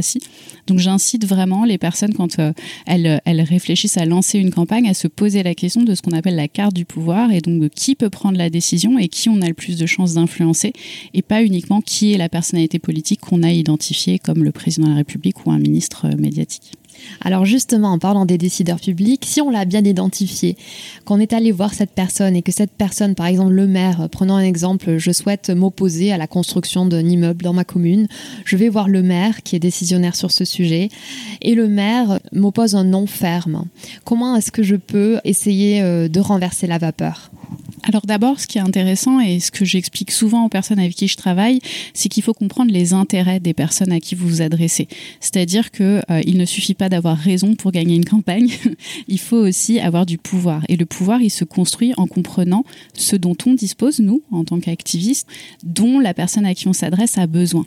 Donc 0.66 0.78
j'incite 0.78 1.26
vraiment 1.26 1.64
les 1.64 1.78
personnes, 1.78 2.14
quand 2.14 2.38
elles, 2.86 3.20
elles 3.24 3.40
réfléchissent 3.40 3.96
à 3.96 4.04
lancer 4.04 4.38
une 4.38 4.50
campagne, 4.50 4.88
à 4.88 4.94
se 4.94 5.08
poser 5.08 5.42
la 5.42 5.54
question 5.54 5.82
de 5.82 5.94
ce 5.94 6.02
qu'on 6.02 6.12
appelle 6.12 6.36
la 6.36 6.48
carte 6.48 6.74
du 6.74 6.84
pouvoir 6.84 7.32
et 7.32 7.40
donc 7.40 7.60
de 7.60 7.68
qui 7.68 7.94
peut 7.94 8.10
prendre 8.10 8.38
la 8.38 8.50
décision 8.50 8.98
et 8.98 9.08
qui 9.08 9.28
on 9.28 9.40
a 9.42 9.48
le 9.48 9.54
plus 9.54 9.78
de 9.78 9.86
chances 9.86 10.14
d'influencer 10.14 10.72
et 11.14 11.22
pas 11.22 11.42
uniquement 11.42 11.80
qui 11.80 12.12
est 12.12 12.18
la 12.18 12.28
personnalité 12.28 12.78
politique 12.78 13.20
qu'on 13.20 13.42
a 13.42 13.50
identifié 13.50 14.18
comme 14.18 14.44
le 14.44 14.52
président 14.52 14.86
de 14.86 14.92
la 14.92 14.98
République 14.98 15.46
ou 15.46 15.50
un 15.50 15.58
ministre 15.58 16.06
euh, 16.06 16.16
médiatique. 16.16 16.72
Alors 17.20 17.44
justement, 17.44 17.92
en 17.92 17.98
parlant 17.98 18.26
des 18.26 18.38
décideurs 18.38 18.80
publics, 18.80 19.24
si 19.26 19.40
on 19.40 19.50
l'a 19.50 19.64
bien 19.64 19.84
identifié, 19.84 20.56
qu'on 21.04 21.20
est 21.20 21.32
allé 21.32 21.52
voir 21.52 21.74
cette 21.74 21.92
personne 21.92 22.36
et 22.36 22.42
que 22.42 22.52
cette 22.52 22.72
personne, 22.72 23.14
par 23.14 23.26
exemple 23.26 23.52
le 23.52 23.66
maire, 23.66 24.08
prenons 24.10 24.34
un 24.34 24.44
exemple, 24.44 24.98
je 24.98 25.12
souhaite 25.12 25.50
m'opposer 25.50 26.12
à 26.12 26.18
la 26.18 26.26
construction 26.26 26.86
d'un 26.86 27.06
immeuble 27.06 27.42
dans 27.42 27.52
ma 27.52 27.64
commune, 27.64 28.08
je 28.44 28.56
vais 28.56 28.68
voir 28.68 28.88
le 28.88 29.02
maire 29.02 29.42
qui 29.42 29.56
est 29.56 29.60
décisionnaire 29.60 30.16
sur 30.16 30.30
ce 30.30 30.44
sujet 30.44 30.88
et 31.40 31.54
le 31.54 31.68
maire 31.68 32.18
m'oppose 32.32 32.74
un 32.74 32.84
non 32.84 33.06
ferme. 33.06 33.64
Comment 34.04 34.36
est-ce 34.36 34.52
que 34.52 34.62
je 34.62 34.76
peux 34.76 35.18
essayer 35.24 35.82
euh, 35.82 36.08
de 36.08 36.20
renverser 36.20 36.66
la 36.66 36.78
vapeur? 36.78 37.30
Alors 37.82 38.02
d'abord, 38.06 38.38
ce 38.38 38.46
qui 38.46 38.58
est 38.58 38.62
intéressant 38.62 39.18
et 39.20 39.40
ce 39.40 39.50
que 39.50 39.64
j'explique 39.64 40.12
souvent 40.12 40.44
aux 40.44 40.48
personnes 40.48 40.78
avec 40.78 40.94
qui 40.94 41.08
je 41.08 41.16
travaille, 41.16 41.60
c'est 41.94 42.08
qu'il 42.08 42.22
faut 42.22 42.34
comprendre 42.34 42.70
les 42.70 42.92
intérêts 42.92 43.40
des 43.40 43.54
personnes 43.54 43.90
à 43.90 43.98
qui 43.98 44.14
vous 44.14 44.28
vous 44.28 44.42
adressez. 44.42 44.86
C'est-à-dire 45.20 45.70
que 45.72 46.00
euh, 46.10 46.20
il 46.24 46.38
ne 46.38 46.44
suffit 46.44 46.74
pas 46.74 46.88
d'avoir 46.88 47.16
raison 47.16 47.54
pour 47.54 47.72
gagner 47.72 47.96
une 47.96 48.04
campagne, 48.04 48.50
il 49.08 49.18
faut 49.18 49.36
aussi 49.36 49.80
avoir 49.80 50.06
du 50.06 50.16
pouvoir. 50.16 50.62
Et 50.68 50.76
le 50.76 50.86
pouvoir, 50.86 51.22
il 51.22 51.30
se 51.30 51.44
construit 51.44 51.92
en 51.96 52.06
comprenant 52.06 52.64
ce 52.94 53.16
dont 53.16 53.36
on 53.46 53.54
dispose 53.54 53.98
nous 53.98 54.22
en 54.30 54.44
tant 54.44 54.60
qu'activistes, 54.60 55.26
dont 55.64 55.98
la 55.98 56.14
personne 56.14 56.46
à 56.46 56.54
qui 56.54 56.68
on 56.68 56.72
s'adresse 56.72 57.18
a 57.18 57.26
besoin. 57.26 57.66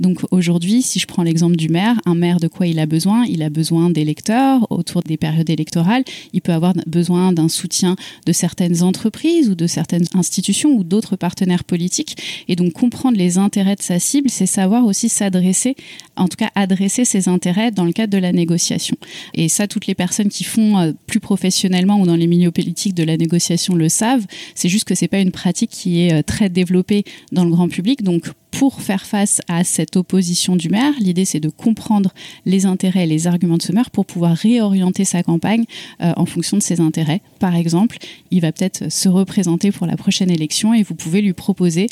Donc 0.00 0.20
aujourd'hui, 0.30 0.80
si 0.80 0.98
je 0.98 1.06
prends 1.06 1.22
l'exemple 1.22 1.56
du 1.56 1.68
maire, 1.68 2.00
un 2.06 2.14
maire 2.14 2.40
de 2.40 2.48
quoi 2.48 2.66
il 2.66 2.78
a 2.78 2.86
besoin? 2.86 3.24
Il 3.26 3.42
a 3.42 3.50
besoin 3.50 3.90
d'électeurs 3.90 4.66
autour 4.70 5.02
des 5.02 5.18
périodes 5.18 5.50
électorales. 5.50 6.04
Il 6.32 6.40
peut 6.40 6.52
avoir 6.52 6.72
besoin 6.86 7.32
d'un 7.32 7.48
soutien 7.48 7.96
de 8.24 8.32
certaines 8.32 8.82
entreprises 8.82 9.25
ou 9.48 9.54
de 9.54 9.66
certaines 9.66 10.06
institutions 10.14 10.70
ou 10.70 10.84
d'autres 10.84 11.16
partenaires 11.16 11.64
politiques. 11.64 12.16
Et 12.48 12.56
donc 12.56 12.72
comprendre 12.72 13.16
les 13.16 13.38
intérêts 13.38 13.76
de 13.76 13.82
sa 13.82 13.98
cible, 13.98 14.30
c'est 14.30 14.46
savoir 14.46 14.84
aussi 14.84 15.08
s'adresser, 15.08 15.76
en 16.16 16.28
tout 16.28 16.36
cas 16.36 16.50
adresser 16.54 17.04
ses 17.04 17.28
intérêts 17.28 17.70
dans 17.70 17.84
le 17.84 17.92
cadre 17.92 18.12
de 18.12 18.18
la 18.18 18.32
négociation. 18.32 18.96
Et 19.34 19.48
ça, 19.48 19.66
toutes 19.66 19.86
les 19.86 19.94
personnes 19.94 20.28
qui 20.28 20.44
font 20.44 20.78
euh, 20.78 20.92
plus 21.06 21.20
professionnellement 21.20 22.00
ou 22.00 22.06
dans 22.06 22.16
les 22.16 22.26
milieux 22.26 22.50
politiques 22.50 22.94
de 22.94 23.04
la 23.04 23.16
négociation 23.16 23.74
le 23.74 23.88
savent. 23.88 24.26
C'est 24.54 24.68
juste 24.68 24.84
que 24.84 24.94
c'est 24.94 25.08
pas 25.08 25.20
une 25.20 25.32
pratique 25.32 25.70
qui 25.70 26.02
est 26.02 26.12
euh, 26.12 26.22
très 26.22 26.48
développée 26.48 27.04
dans 27.32 27.44
le 27.44 27.50
grand 27.50 27.68
public. 27.68 28.02
Donc 28.02 28.30
pour 28.58 28.80
faire 28.80 29.04
face 29.04 29.42
à 29.48 29.64
cette 29.64 29.96
opposition 29.96 30.56
du 30.56 30.70
maire, 30.70 30.94
l'idée 30.98 31.26
c'est 31.26 31.40
de 31.40 31.50
comprendre 31.50 32.14
les 32.46 32.64
intérêts 32.64 33.04
et 33.04 33.06
les 33.06 33.26
arguments 33.26 33.58
de 33.58 33.62
ce 33.62 33.70
maire 33.70 33.90
pour 33.90 34.06
pouvoir 34.06 34.34
réorienter 34.34 35.04
sa 35.04 35.22
campagne 35.22 35.66
euh, 36.00 36.14
en 36.16 36.24
fonction 36.24 36.56
de 36.56 36.62
ses 36.62 36.80
intérêts. 36.80 37.20
Par 37.38 37.54
exemple, 37.54 37.98
il 38.30 38.40
va 38.40 38.52
peut-être 38.52 38.90
se 38.90 39.10
représenter 39.10 39.72
pour 39.72 39.86
la 39.86 39.98
prochaine 39.98 40.30
élection 40.30 40.72
et 40.72 40.82
vous 40.82 40.94
pouvez 40.94 41.20
lui 41.20 41.34
proposer 41.34 41.86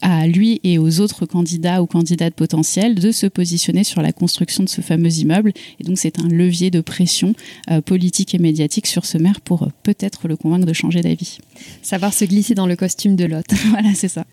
à 0.00 0.26
lui 0.26 0.58
et 0.64 0.78
aux 0.78 1.00
autres 1.00 1.26
candidats 1.26 1.82
ou 1.82 1.86
candidates 1.86 2.34
potentiels 2.34 2.94
de 2.94 3.12
se 3.12 3.26
positionner 3.26 3.84
sur 3.84 4.00
la 4.00 4.14
construction 4.14 4.64
de 4.64 4.70
ce 4.70 4.80
fameux 4.80 5.12
immeuble. 5.18 5.52
Et 5.80 5.84
donc 5.84 5.98
c'est 5.98 6.18
un 6.18 6.28
levier 6.28 6.70
de 6.70 6.80
pression 6.80 7.34
euh, 7.70 7.82
politique 7.82 8.34
et 8.34 8.38
médiatique 8.38 8.86
sur 8.86 9.04
ce 9.04 9.18
maire 9.18 9.42
pour 9.42 9.64
euh, 9.64 9.68
peut-être 9.82 10.28
le 10.28 10.36
convaincre 10.36 10.64
de 10.64 10.72
changer 10.72 11.02
d'avis. 11.02 11.40
Savoir 11.82 12.14
se 12.14 12.24
glisser 12.24 12.54
dans 12.54 12.66
le 12.66 12.74
costume 12.74 13.16
de 13.16 13.26
l'autre. 13.26 13.54
voilà, 13.70 13.92
c'est 13.94 14.08
ça. 14.08 14.24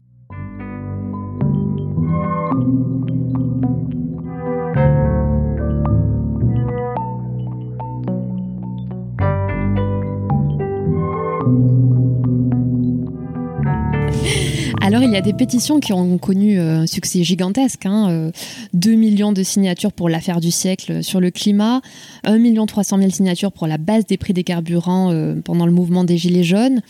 Il 15.14 15.18
y 15.18 15.20
a 15.20 15.22
des 15.22 15.34
pétitions 15.34 15.80
qui 15.80 15.94
ont 15.94 16.18
connu 16.18 16.58
euh, 16.58 16.80
un 16.80 16.88
succès 16.88 17.24
gigantesque. 17.24 17.86
Hein, 17.86 18.32
2 18.74 18.90
euh, 18.90 18.96
millions 18.96 19.32
de 19.32 19.44
signatures 19.44 19.92
pour 19.92 20.10
l'affaire 20.10 20.40
du 20.42 20.50
siècle 20.50 21.04
sur 21.04 21.20
le 21.20 21.30
climat, 21.30 21.82
1 22.24 22.40
million 22.40 22.66
300 22.66 22.98
000 22.98 23.12
signatures 23.12 23.52
pour 23.52 23.68
la 23.68 23.78
baisse 23.78 24.08
des 24.08 24.18
prix 24.18 24.34
des 24.34 24.44
carburants 24.44 25.12
euh, 25.12 25.36
pendant 25.36 25.68
le 25.68 25.72
mouvement 25.72 26.04
des 26.04 26.18
Gilets 26.18 26.44
jaunes, 26.44 26.82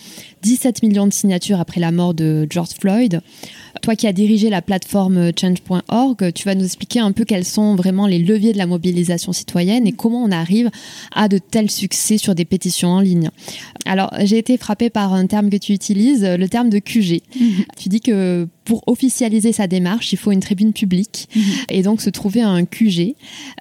17 0.42 0.84
millions 0.84 1.06
de 1.06 1.12
signatures 1.12 1.60
après 1.60 1.82
la 1.82 1.92
mort 1.92 2.13
de 2.13 2.48
George 2.50 2.70
Floyd. 2.80 3.20
Toi 3.84 3.98
qui 3.98 4.08
as 4.08 4.13
dirigé 4.13 4.50
la 4.50 4.62
plateforme 4.62 5.32
change.org, 5.38 6.32
tu 6.32 6.46
vas 6.46 6.56
nous 6.56 6.63
expliquer 6.63 7.02
un 7.02 7.12
peu 7.12 7.25
quels 7.25 7.44
sont 7.44 7.75
vraiment 7.75 8.08
les 8.08 8.18
leviers 8.18 8.54
de 8.54 8.58
la 8.58 8.66
mobilisation 8.66 9.34
citoyenne 9.34 9.86
et 9.86 9.92
comment 9.92 10.24
on 10.24 10.32
arrive 10.32 10.72
à 11.12 11.28
de 11.28 11.38
tels 11.38 11.70
succès 11.70 12.18
sur 12.18 12.34
des 12.34 12.46
pétitions 12.46 12.88
en 12.88 13.02
ligne. 13.02 13.30
Alors, 13.86 14.13
j'ai 14.22 14.38
été 14.38 14.56
frappée 14.56 14.90
par 14.90 15.13
un 15.13 15.28
terme 15.28 15.50
que 15.50 15.58
tu 15.58 15.74
utilises, 15.74 16.24
le 16.24 16.48
terme 16.48 16.70
de 16.70 16.80
QG. 16.80 17.24
Mhm. 17.38 17.66
Tu 17.78 17.90
dis 17.90 18.00
que 18.00 18.48
pour 18.65 18.84
officialiser 18.88 19.51
sa 19.51 19.67
démarche, 19.67 20.13
il 20.13 20.17
faut 20.17 20.32
une 20.32 20.39
tribune 20.39 20.74
publique 20.74 21.27
mhm. 21.36 21.43
et 21.70 21.82
donc 21.82 22.01
se 22.01 22.10
trouver 22.10 22.41
un 22.41 22.65
QG. 22.65 23.15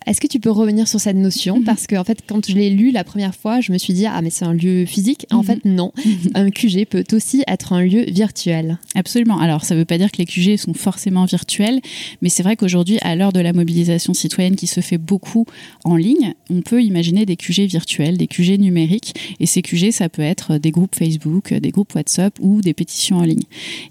Est-ce 0.06 0.20
que 0.20 0.26
tu 0.26 0.40
peux 0.40 0.50
revenir 0.50 0.88
sur 0.88 1.00
cette 1.00 1.16
notion 1.16 1.58
mhm. 1.58 1.64
Parce 1.64 1.86
que 1.86 1.96
en 1.96 2.04
fait, 2.04 2.20
quand 2.26 2.48
je 2.48 2.54
l'ai 2.54 2.70
lu 2.70 2.90
la 2.90 3.04
première 3.04 3.34
fois, 3.34 3.60
je 3.60 3.72
me 3.72 3.78
suis 3.78 3.92
dit 3.92 4.06
ah 4.06 4.20
mais 4.22 4.30
c'est 4.30 4.44
un 4.44 4.54
lieu 4.54 4.84
physique. 4.86 5.26
En 5.30 5.38
mhm. 5.38 5.44
fait, 5.44 5.64
non. 5.64 5.92
un 6.34 6.50
QG 6.50 6.86
peut 6.86 7.04
aussi 7.12 7.42
être 7.46 7.72
un 7.72 7.82
lieu 7.82 8.04
virtuel. 8.08 8.78
Absolument. 8.94 9.38
Alors 9.38 9.64
ça 9.64 9.74
ne 9.74 9.80
veut 9.80 9.84
pas 9.84 9.98
dire 9.98 10.10
que 10.10 10.18
les 10.18 10.26
QG 10.26 10.56
sont 10.56 10.74
forcément 10.74 11.24
virtuels, 11.24 11.80
mais 12.20 12.28
c'est 12.28 12.42
vrai 12.42 12.56
qu'aujourd'hui, 12.56 12.98
à 13.02 13.16
l'heure 13.16 13.32
de 13.32 13.40
la 13.40 13.52
mobilisation 13.52 14.14
citoyenne 14.14 14.56
qui 14.56 14.66
se 14.66 14.80
fait 14.80 14.98
beaucoup 14.98 15.46
en 15.84 15.96
ligne, 15.96 16.34
on 16.50 16.62
peut 16.62 16.82
imaginer 16.82 17.26
des 17.26 17.36
QG 17.36 17.62
virtuels, 17.62 18.16
des 18.16 18.26
QG 18.26 18.58
numériques. 18.58 19.14
Et 19.40 19.46
ces 19.46 19.62
QG, 19.62 19.90
ça 19.90 20.08
peut 20.08 20.22
être 20.22 20.58
des 20.58 20.70
groupes 20.70 20.94
Facebook, 20.94 21.52
des 21.52 21.70
groupes 21.70 21.94
WhatsApp 21.94 22.38
ou 22.40 22.60
des 22.60 22.74
pétitions 22.74 23.18
en 23.18 23.22
ligne. 23.22 23.42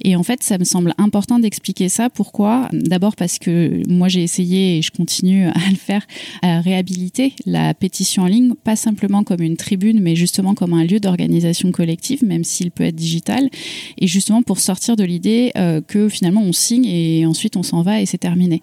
Et 0.03 0.15
en 0.15 0.23
fait, 0.23 0.43
ça 0.43 0.57
me 0.57 0.63
semble 0.63 0.93
important 1.01 1.39
d'expliquer 1.39 1.89
ça. 1.89 2.09
Pourquoi? 2.09 2.69
D'abord 2.71 3.15
parce 3.15 3.39
que 3.39 3.81
moi 3.87 4.07
j'ai 4.07 4.23
essayé 4.23 4.77
et 4.77 4.81
je 4.81 4.91
continue 4.91 5.47
à 5.47 5.69
le 5.69 5.75
faire, 5.75 6.05
à 6.41 6.61
réhabiliter 6.61 7.33
la 7.45 7.73
pétition 7.73 8.23
en 8.23 8.27
ligne, 8.27 8.53
pas 8.53 8.75
simplement 8.75 9.23
comme 9.23 9.41
une 9.41 9.57
tribune, 9.57 9.99
mais 9.99 10.15
justement 10.15 10.55
comme 10.55 10.73
un 10.73 10.83
lieu 10.83 10.99
d'organisation 10.99 11.71
collective, 11.71 12.23
même 12.23 12.43
s'il 12.43 12.71
peut 12.71 12.83
être 12.83 12.95
digital, 12.95 13.49
et 13.97 14.07
justement 14.07 14.41
pour 14.41 14.59
sortir 14.59 14.95
de 14.95 15.03
l'idée 15.03 15.51
euh, 15.57 15.81
que 15.81 16.09
finalement 16.09 16.41
on 16.41 16.53
signe 16.53 16.85
et 16.85 17.25
ensuite 17.25 17.57
on 17.57 17.63
s'en 17.63 17.81
va 17.81 18.01
et 18.01 18.05
c'est 18.05 18.17
terminé. 18.17 18.61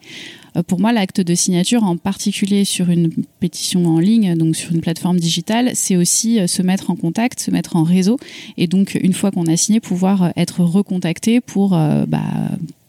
Euh, 0.58 0.62
pour 0.62 0.80
moi, 0.80 0.92
l'acte 0.92 1.20
de 1.20 1.34
signature, 1.34 1.84
en 1.84 1.96
particulier 1.96 2.64
sur 2.64 2.90
une 2.90 3.10
pétition 3.40 3.86
en 3.86 3.98
ligne, 3.98 4.34
donc 4.36 4.56
sur 4.56 4.72
une 4.72 4.80
plateforme 4.80 5.18
digitale, 5.18 5.70
c'est 5.74 5.96
aussi 5.96 6.40
euh, 6.40 6.46
se 6.46 6.62
mettre 6.62 6.90
en 6.90 6.96
contact, 6.96 7.40
se 7.40 7.50
mettre 7.50 7.76
en 7.76 7.82
réseau, 7.82 8.18
et 8.56 8.66
donc 8.66 8.98
une 9.00 9.12
fois 9.12 9.30
qu'on 9.30 9.46
a 9.46 9.56
signé, 9.56 9.80
pouvoir 9.80 10.22
euh, 10.22 10.30
être 10.36 10.60
recontacté 10.60 11.40
pour 11.40 11.70
bah, 11.70 12.20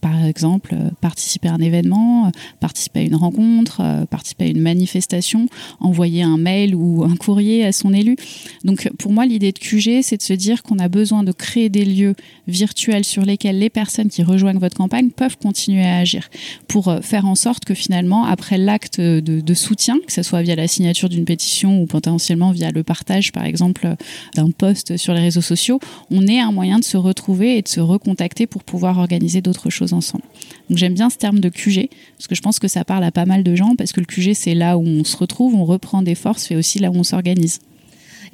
par 0.01 0.23
exemple, 0.23 0.73
euh, 0.73 0.89
participer 1.01 1.49
à 1.49 1.53
un 1.53 1.59
événement, 1.59 2.27
euh, 2.27 2.29
participer 2.59 3.01
à 3.01 3.03
une 3.03 3.15
rencontre, 3.15 3.81
euh, 3.81 4.05
participer 4.05 4.45
à 4.45 4.47
une 4.47 4.61
manifestation, 4.61 5.47
envoyer 5.79 6.23
un 6.23 6.37
mail 6.37 6.75
ou 6.75 7.03
un 7.03 7.15
courrier 7.15 7.65
à 7.65 7.71
son 7.71 7.93
élu. 7.93 8.15
Donc 8.63 8.89
pour 8.97 9.11
moi, 9.11 9.25
l'idée 9.25 9.51
de 9.51 9.59
QG, 9.59 10.01
c'est 10.01 10.17
de 10.17 10.21
se 10.21 10.33
dire 10.33 10.63
qu'on 10.63 10.79
a 10.79 10.87
besoin 10.87 11.23
de 11.23 11.31
créer 11.31 11.69
des 11.69 11.85
lieux 11.85 12.15
virtuels 12.47 13.03
sur 13.03 13.23
lesquels 13.23 13.59
les 13.59 13.69
personnes 13.69 14.09
qui 14.09 14.23
rejoignent 14.23 14.59
votre 14.59 14.77
campagne 14.77 15.09
peuvent 15.09 15.37
continuer 15.37 15.85
à 15.85 15.97
agir 15.97 16.29
pour 16.67 16.93
faire 17.01 17.25
en 17.25 17.35
sorte 17.35 17.65
que 17.65 17.73
finalement, 17.73 18.25
après 18.25 18.57
l'acte 18.57 18.99
de, 19.01 19.53
soutien, 19.53 19.97
que 20.05 20.13
ce 20.13 20.23
soit 20.23 20.41
via 20.41 20.55
la 20.55 20.67
signature 20.67 21.09
d'une 21.09 21.25
pétition 21.25 21.81
ou 21.81 21.85
potentiellement 21.85 22.51
via 22.51 22.71
le 22.71 22.83
partage, 22.83 23.31
par 23.31 23.43
exemple, 23.43 23.95
d'un 24.35 24.51
post 24.51 24.97
sur 24.97 25.13
les 25.13 25.21
réseaux 25.21 25.41
sociaux, 25.41 25.79
on 26.11 26.25
ait 26.27 26.39
un 26.39 26.51
moyen 26.51 26.79
de 26.79 26.83
se 26.83 26.97
retrouver 26.97 27.57
et 27.57 27.61
de 27.61 27.67
se 27.67 27.79
recontacter 27.79 28.47
pour 28.47 28.63
pouvoir 28.63 28.97
organiser 28.97 29.41
d'autres 29.41 29.69
choses 29.69 29.88
ensemble. 29.93 30.23
Donc 30.69 30.77
j'aime 30.77 30.93
bien 30.93 31.09
ce 31.09 31.17
terme 31.17 31.39
de 31.39 31.49
QG, 31.49 31.89
parce 32.17 32.27
que 32.27 32.35
je 32.35 32.41
pense 32.41 32.59
que 32.59 32.67
ça 32.67 32.83
parle 32.83 33.03
à 33.03 33.11
pas 33.11 33.25
mal 33.25 33.43
de 33.43 33.55
gens, 33.55 33.75
parce 33.75 33.91
que 33.91 33.99
le 33.99 34.05
QG, 34.05 34.33
c'est 34.33 34.53
là 34.53 34.77
où 34.77 34.83
on 34.83 35.03
se 35.03 35.17
retrouve, 35.17 35.55
on 35.55 35.65
reprend 35.65 36.01
des 36.01 36.15
forces, 36.15 36.51
et 36.51 36.55
aussi 36.55 36.79
là 36.79 36.91
où 36.91 36.95
on 36.95 37.03
s'organise 37.03 37.59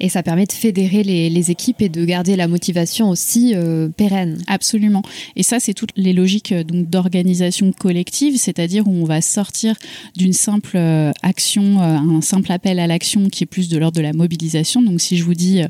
et 0.00 0.08
ça 0.08 0.22
permet 0.22 0.46
de 0.46 0.52
fédérer 0.52 1.02
les, 1.02 1.50
équipes 1.50 1.80
et 1.80 1.88
de 1.88 2.04
garder 2.04 2.34
la 2.34 2.48
motivation 2.48 3.08
aussi 3.08 3.52
euh, 3.54 3.88
pérenne. 3.88 4.38
Absolument. 4.48 5.02
Et 5.36 5.42
ça, 5.42 5.60
c'est 5.60 5.74
toutes 5.74 5.92
les 5.96 6.12
logiques 6.12 6.50
euh, 6.50 6.64
donc 6.64 6.88
d'organisation 6.88 7.72
collective, 7.72 8.36
c'est-à-dire 8.36 8.88
où 8.88 8.90
on 8.90 9.04
va 9.04 9.20
sortir 9.20 9.76
d'une 10.16 10.32
simple 10.32 10.76
euh, 10.76 11.12
action, 11.22 11.80
un 11.80 12.20
simple 12.20 12.50
appel 12.50 12.80
à 12.80 12.86
l'action 12.86 13.28
qui 13.28 13.44
est 13.44 13.46
plus 13.46 13.68
de 13.68 13.78
l'ordre 13.78 13.96
de 13.96 14.02
la 14.02 14.12
mobilisation. 14.12 14.82
Donc, 14.82 15.00
si 15.00 15.16
je 15.16 15.24
vous 15.24 15.34
dis 15.34 15.60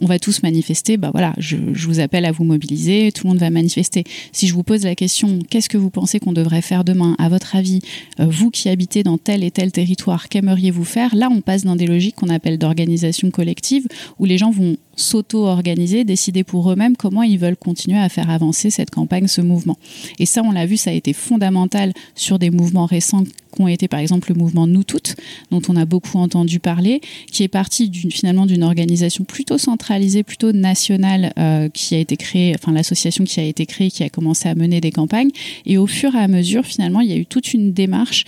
on 0.00 0.06
va 0.06 0.18
tous 0.18 0.42
manifester, 0.42 0.96
bah 0.96 1.10
voilà, 1.12 1.32
je, 1.38 1.56
je, 1.72 1.86
vous 1.86 2.00
appelle 2.00 2.24
à 2.24 2.32
vous 2.32 2.44
mobiliser, 2.44 3.10
tout 3.12 3.26
le 3.26 3.30
monde 3.30 3.38
va 3.38 3.50
manifester. 3.50 4.04
Si 4.32 4.46
je 4.46 4.54
vous 4.54 4.62
pose 4.62 4.84
la 4.84 4.94
question 4.94 5.38
qu'est-ce 5.48 5.68
que 5.68 5.78
vous 5.78 5.90
pensez 5.90 6.18
qu'on 6.18 6.32
devrait 6.32 6.62
faire 6.62 6.84
demain? 6.84 7.14
À 7.18 7.28
votre 7.28 7.56
avis, 7.56 7.80
vous 8.18 8.50
qui 8.50 8.68
habitez 8.68 9.02
dans 9.02 9.18
tel 9.18 9.44
et 9.44 9.50
tel 9.50 9.72
territoire, 9.72 10.28
qu'aimeriez-vous 10.28 10.84
faire? 10.84 11.14
Là, 11.14 11.28
on 11.30 11.40
passe 11.40 11.64
dans 11.64 11.76
des 11.76 11.86
logiques 11.86 12.16
qu'on 12.16 12.28
appelle 12.28 12.58
d'organisation 12.58 13.30
collective 13.30 13.71
où 14.18 14.24
les 14.24 14.38
gens 14.38 14.50
vont 14.50 14.76
s'auto-organiser, 14.96 16.04
décider 16.04 16.44
pour 16.44 16.70
eux-mêmes 16.70 16.96
comment 16.96 17.22
ils 17.22 17.38
veulent 17.38 17.56
continuer 17.56 17.98
à 17.98 18.08
faire 18.08 18.30
avancer 18.30 18.70
cette 18.70 18.90
campagne, 18.90 19.26
ce 19.26 19.40
mouvement. 19.40 19.78
Et 20.18 20.26
ça, 20.26 20.42
on 20.44 20.52
l'a 20.52 20.66
vu, 20.66 20.76
ça 20.76 20.90
a 20.90 20.92
été 20.92 21.12
fondamental 21.12 21.92
sur 22.14 22.38
des 22.38 22.50
mouvements 22.50 22.86
récents 22.86 23.24
qui 23.54 23.62
ont 23.62 23.68
été 23.68 23.88
par 23.88 24.00
exemple 24.00 24.32
le 24.32 24.38
mouvement 24.38 24.66
Nous 24.66 24.84
Toutes, 24.84 25.16
dont 25.50 25.62
on 25.68 25.76
a 25.76 25.84
beaucoup 25.84 26.18
entendu 26.18 26.58
parler, 26.58 27.00
qui 27.30 27.42
est 27.42 27.48
parti 27.48 27.90
finalement 28.10 28.46
d'une 28.46 28.62
organisation 28.62 29.24
plutôt 29.24 29.58
centralisée, 29.58 30.22
plutôt 30.22 30.52
nationale, 30.52 31.32
euh, 31.38 31.68
qui 31.68 31.94
a 31.94 31.98
été 31.98 32.16
créée, 32.16 32.54
enfin 32.54 32.72
l'association 32.72 33.24
qui 33.24 33.40
a 33.40 33.44
été 33.44 33.66
créée, 33.66 33.90
qui 33.90 34.02
a 34.02 34.08
commencé 34.08 34.48
à 34.48 34.54
mener 34.54 34.80
des 34.80 34.90
campagnes. 34.90 35.30
Et 35.66 35.78
au 35.78 35.86
fur 35.86 36.14
et 36.14 36.18
à 36.18 36.28
mesure, 36.28 36.64
finalement, 36.64 37.00
il 37.00 37.10
y 37.10 37.12
a 37.12 37.16
eu 37.16 37.26
toute 37.26 37.52
une 37.54 37.72
démarche 37.72 38.24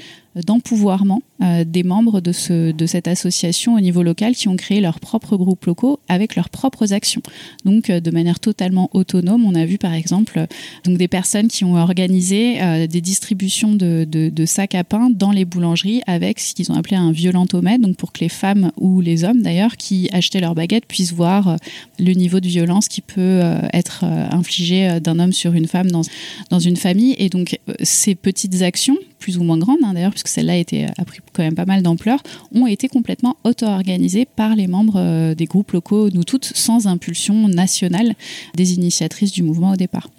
d'empouvoirment 0.47 1.21
euh, 1.43 1.65
des 1.65 1.85
membres 1.85 2.21
de, 2.21 2.33
ce, 2.33 2.73
de 2.73 2.87
cette 2.87 3.07
association 3.07 3.75
au 3.75 3.81
niveau 3.81 4.03
local 4.03 4.35
qui 4.35 4.49
ont 4.49 4.57
créé 4.57 4.81
leurs 4.81 4.99
propres 4.99 5.37
groupes 5.37 5.65
locaux 5.67 6.01
avec 6.09 6.35
leurs 6.35 6.51
propres 6.51 6.93
actions. 6.93 7.23
Donc 7.65 7.89
euh, 7.89 8.01
de 8.01 8.11
manière 8.11 8.41
totalement 8.41 8.91
autonome, 8.95 9.45
on 9.45 9.55
a 9.55 9.65
vu 9.65 9.79
par 9.79 9.93
exemple 9.93 10.47
donc 10.85 10.99
des 10.99 11.09
personnes 11.09 11.49
qui 11.49 11.65
ont 11.65 11.77
organisé 11.77 12.87
des 12.89 13.01
distributions 13.01 13.75
de, 13.75 14.45
sacs 14.47 14.75
à 14.75 14.85
pain 14.85 15.11
dans 15.15 15.31
les 15.31 15.45
boulangeries 15.45 16.03
avec 16.07 16.41
ce 16.41 16.55
qu'ils 16.55 16.71
ont 16.71 16.75
appelé 16.75 16.97
un 16.97 17.13
violentomètre, 17.13 17.83
donc 17.83 17.97
pour 17.97 18.13
que 18.13 18.21
les 18.21 18.29
femmes 18.29 18.71
ou 18.77 19.01
les 19.01 19.25
hommes 19.25 19.43
d'ailleurs 19.43 19.77
qui 19.77 20.09
achetaient 20.13 20.41
leurs 20.41 20.55
baguettes 20.55 20.87
puissent 20.87 21.13
voir 21.13 21.57
le 21.99 22.13
niveau 22.13 22.41
de 22.41 22.49
violence 22.49 22.89
qui 22.89 23.01
peut 23.01 23.41
être 23.73 24.05
infligé 24.05 25.01
d'un 25.01 25.19
homme 25.19 25.33
sur 25.33 25.55
une 25.55 25.67
femme 25.67 25.91
dans, 25.91 26.03
dans 26.51 26.59
une 26.59 26.77
famille. 26.77 27.15
Et 27.19 27.29
donc 27.29 27.59
ces 27.83 28.15
petites 28.15 28.63
actions 28.63 28.97
plus 29.25 29.39
ou 29.39 29.43
moins 29.43 29.57
grandes, 29.57 29.79
hein, 29.83 29.95
d'ailleurs, 29.95 30.11
puisque 30.11 30.29
celle-là 30.29 30.53
a 30.53 31.05
pris 31.07 31.21
quand 31.33 31.43
même 31.43 31.55
pas 31.55 31.65
mal 31.65 31.83
d'ampleur, 31.83 32.23
ont 32.55 32.67
été 32.67 32.89
complètement 32.89 33.37
auto-organisées 33.45 34.27
par 34.27 34.55
les 34.55 34.67
membres 34.67 34.99
euh, 34.99 35.35
des 35.35 35.47
groupes 35.47 35.73
locaux, 35.73 36.11
nous 36.11 36.25
toutes, 36.25 36.45
sans 36.45 36.87
impulsion 36.87 37.49
nationale 37.49 38.17
des 38.55 38.75
initiatrices 38.75 39.33
du 39.33 39.43
mouvement 39.43 39.73
au 39.73 39.77
départ. 39.77 40.11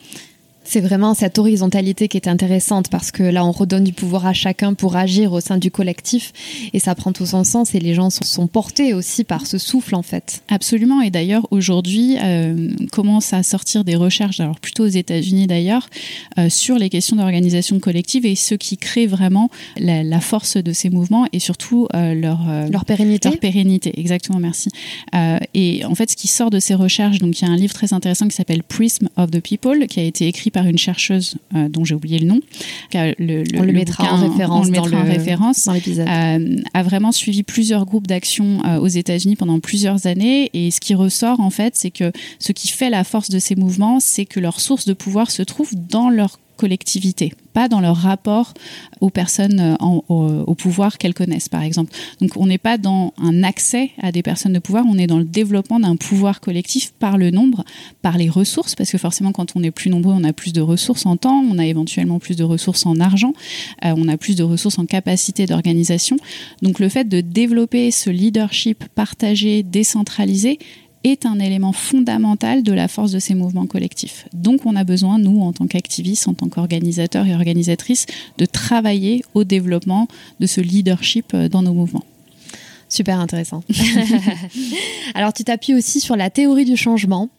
C'est 0.68 0.82
vraiment 0.82 1.14
cette 1.14 1.38
horizontalité 1.38 2.08
qui 2.08 2.18
est 2.18 2.28
intéressante 2.28 2.90
parce 2.90 3.12
que 3.12 3.22
là, 3.22 3.46
on 3.46 3.52
redonne 3.52 3.84
du 3.84 3.94
pouvoir 3.94 4.26
à 4.26 4.34
chacun 4.34 4.74
pour 4.74 4.96
agir 4.96 5.32
au 5.32 5.40
sein 5.40 5.58
du 5.58 5.70
collectif 5.70 6.34
et 6.74 6.80
ça 6.80 6.96
prend 6.96 7.12
tout 7.14 7.28
son 7.28 7.44
sens 7.44 7.76
et 7.76 7.80
les 7.80 7.94
gens 7.94 8.10
sont, 8.10 8.48
portés 8.48 8.94
aussi 8.94 9.24
par 9.24 9.46
ce 9.46 9.58
souffle 9.58 9.96
en 9.96 10.02
fait. 10.02 10.42
Absolument. 10.50 11.02
Et 11.02 11.12
d'ailleurs, 11.12 11.48
aujourd'hui, 11.52 12.18
euh, 12.22 12.70
commence 12.92 13.34
à 13.34 13.44
sortir 13.44 13.84
des 13.84 13.96
recherches, 13.96 14.40
alors 14.40 14.60
plutôt 14.60 14.84
aux 14.84 14.88
États-Unis 14.88 15.46
d'ailleurs, 15.48 15.88
euh, 16.40 16.50
sur 16.50 16.78
les 16.78 16.90
questions 16.90 17.16
d'organisation 17.16 17.80
collective 17.80 18.26
et 18.26 18.36
ce 18.36 18.56
qui 18.56 18.78
crée 18.78 19.06
vraiment 19.08 19.50
la, 19.78 20.20
force 20.20 20.58
de 20.58 20.74
ces 20.74 20.90
mouvements 20.90 21.28
et 21.32 21.40
surtout 21.40 21.88
euh, 21.94 22.16
leur, 22.16 22.40
leur 22.72 22.86
pérennité. 22.86 23.30
Leur 23.30 23.40
pérennité, 23.40 24.00
exactement, 24.00 24.40
merci. 24.40 24.70
et 25.54 25.86
en 25.86 25.94
fait, 25.94 26.10
ce 26.10 26.16
qui 26.16 26.28
sort 26.28 26.50
de 26.50 26.60
ces 26.60 26.74
recherches, 26.74 27.20
donc 27.20 27.40
il 27.40 27.46
y 27.46 27.48
a 27.48 27.52
un 27.52 27.58
livre 27.58 27.74
très 27.74 27.94
intéressant 27.94 28.28
qui 28.28 28.36
s'appelle 28.36 28.64
Prism 28.64 29.08
of 29.18 29.30
the 29.30 29.42
People, 29.42 29.86
qui 29.88 30.00
a 30.00 30.04
été 30.04 30.28
écrit 30.28 30.52
par 30.56 30.68
une 30.68 30.78
chercheuse 30.78 31.36
euh, 31.54 31.68
dont 31.68 31.84
j'ai 31.84 31.96
oublié 31.96 32.18
le 32.18 32.28
nom. 32.28 32.40
Le, 32.94 33.44
on 33.60 33.64
le, 33.64 33.74
mettra 33.74 34.14
en 34.14 34.30
référence, 34.30 34.72
dans, 34.72 34.84
référence 34.84 35.68
l'épisode. 35.68 36.08
Euh, 36.08 36.56
a 36.74 36.82
vraiment 36.82 37.12
suivi 37.12 37.44
plusieurs 37.44 37.86
groupes 37.86 38.08
d'action 38.08 38.66
euh, 38.66 38.80
aux 38.80 38.88
États-Unis 38.88 39.36
pendant 39.36 39.60
plusieurs 39.60 40.08
années. 40.08 40.50
Et 40.54 40.72
ce 40.72 40.80
qui 40.80 40.96
ressort, 40.96 41.42
en 41.42 41.50
fait, 41.50 41.76
c'est 41.76 41.92
que 41.92 42.14
ce 42.40 42.54
qui 42.54 42.70
fait 42.70 42.90
la 42.90 43.04
force 43.04 43.30
de 43.30 43.38
ces 43.38 43.56
mouvements, 43.56 44.00
c'est 44.00 44.24
que 44.24 44.40
leur 44.40 44.62
source 44.62 44.86
de 44.86 44.94
pouvoir 44.94 45.30
se 45.30 45.44
trouve 45.44 45.72
dans 45.76 46.10
leur 46.10 46.40
collectivité, 46.56 47.34
pas 47.54 47.68
dans 47.68 47.80
leur 47.80 47.96
rapport 47.96 48.54
aux 49.02 49.10
personnes 49.10 49.60
euh, 49.60 49.76
au, 49.80 50.56
pouvoir 50.56 50.98
qu'elles 50.98 51.14
connaissent, 51.14 51.50
par 51.50 51.62
exemple. 51.62 51.92
Donc 52.22 52.32
on 52.38 52.46
n'est 52.48 52.58
pas 52.58 52.78
dans 52.78 53.14
un 53.18 53.44
accès 53.44 53.92
à 54.02 54.12
des 54.12 54.24
personnes 54.24 54.54
de 54.54 54.60
pouvoir, 54.60 54.86
on 54.88 54.98
est 54.98 55.08
dans 55.08 55.18
le 55.18 55.26
développement 55.26 55.80
d'un 55.80 55.96
pouvoir 55.96 56.42
collectif 56.42 56.94
par 57.00 57.18
le 57.18 57.32
nombre, 57.32 57.64
par 58.02 58.18
les 58.18 58.30
ressources, 58.30 58.76
parce 58.76 58.92
que 58.92 58.98
forcément 58.98 59.32
quand 59.32 59.56
on 59.56 59.64
est 59.64 59.72
plus 59.72 59.90
nombreux, 59.90 60.14
on 60.14 60.24
a 60.24 60.34
plus 60.34 60.54
de 60.54 60.62
ressources 60.62 61.06
en 61.06 61.18
temps, 61.18 61.44
on 61.50 61.58
a 61.58 61.66
éventuellement 61.66 62.20
plus 62.20 62.36
de 62.36 62.44
ressources 62.44 62.86
en 62.86 63.00
argent, 63.00 63.34
euh, 63.84 63.94
on 63.96 64.08
a 64.08 64.18
plus 64.18 64.36
de 64.36 64.44
ressources 64.44 64.80
en 64.80 64.86
capacité 64.86 65.46
d'organisation. 65.46 66.18
Donc 66.62 66.80
le 66.80 66.90
fait 66.90 67.08
de 67.08 67.22
développer 67.22 67.92
ce 67.92 68.10
leadership 68.10 68.86
partagé, 68.96 69.64
décentralisé, 69.64 70.60
est 71.06 71.26
un 71.26 71.40
élément 71.40 71.72
fondamental 71.72 72.64
de 72.64 72.74
la 72.74 72.88
force 72.88 73.12
de 73.12 73.20
ces 73.20 73.36
mouvements 73.36 73.68
collectifs. 73.68 74.28
Donc 74.34 74.66
on 74.66 74.76
a 74.76 74.84
besoin, 74.84 75.20
nous, 75.20 75.42
en 75.42 75.54
tant 75.54 75.68
qu'activistes, 75.68 76.28
en 76.28 76.34
tant 76.34 76.50
qu'organisateurs 76.50 77.28
et 77.28 77.36
organisatrices, 77.36 78.08
de 78.38 78.46
travailler 78.46 79.24
au 79.36 79.44
développement 79.44 80.08
de 80.40 80.48
ce 80.48 80.62
leadership 80.62 81.34
euh, 81.34 81.48
dans 81.48 81.62
nos 81.62 81.74
mouvements. 81.74 82.06
Super 82.88 83.20
intéressant. 83.20 83.64
Alors, 85.16 85.34
tu 85.34 85.44
t'appuies 85.44 85.74
aussi 85.74 86.00
sur 86.00 86.16
la 86.16 86.30
théorie 86.30 86.66
du 86.66 86.78
changement. 86.78 87.30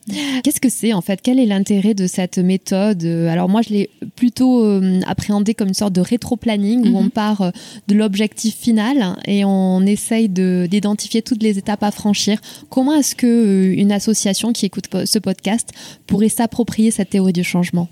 Qu'est-ce 0.43 0.61
que 0.61 0.69
c'est 0.69 0.93
en 0.93 1.00
fait? 1.00 1.21
Quel 1.23 1.38
est 1.38 1.47
l'intérêt 1.47 1.95
de 1.95 2.07
cette 2.07 2.38
méthode? 2.38 3.05
Alors, 3.05 3.49
moi, 3.49 3.62
je 3.62 3.71
l'ai 3.71 3.91
plutôt 4.17 4.65
euh, 4.65 5.00
appréhendé 5.07 5.55
comme 5.55 5.69
une 5.69 5.75
sorte 5.75 5.93
de 5.93 6.00
rétro-planning 6.00 6.88
où 6.88 6.97
on 6.97 7.05
mhm. 7.05 7.11
part 7.11 7.43
euh, 7.43 7.50
de 7.87 7.95
l'objectif 7.95 8.57
final 8.57 9.17
et 9.26 9.45
on 9.45 9.83
essaye 9.83 10.29
d'identifier 10.29 11.23
toutes 11.23 11.43
les 11.43 11.59
étapes 11.59 11.83
à 11.83 11.91
franchir. 11.91 12.41
Comment 12.69 12.95
est-ce 12.95 13.15
que 13.15 13.26
euh, 13.26 13.75
une 13.81 13.93
association 13.93 14.53
qui 14.53 14.67
écoute 14.67 14.87
ce 15.05 15.19
podcast 15.19 15.73
pourrait 16.07 16.29
s'approprier 16.29 16.91
cette 16.91 17.11
théorie 17.11 17.33
du 17.33 17.45
changement? 17.45 17.88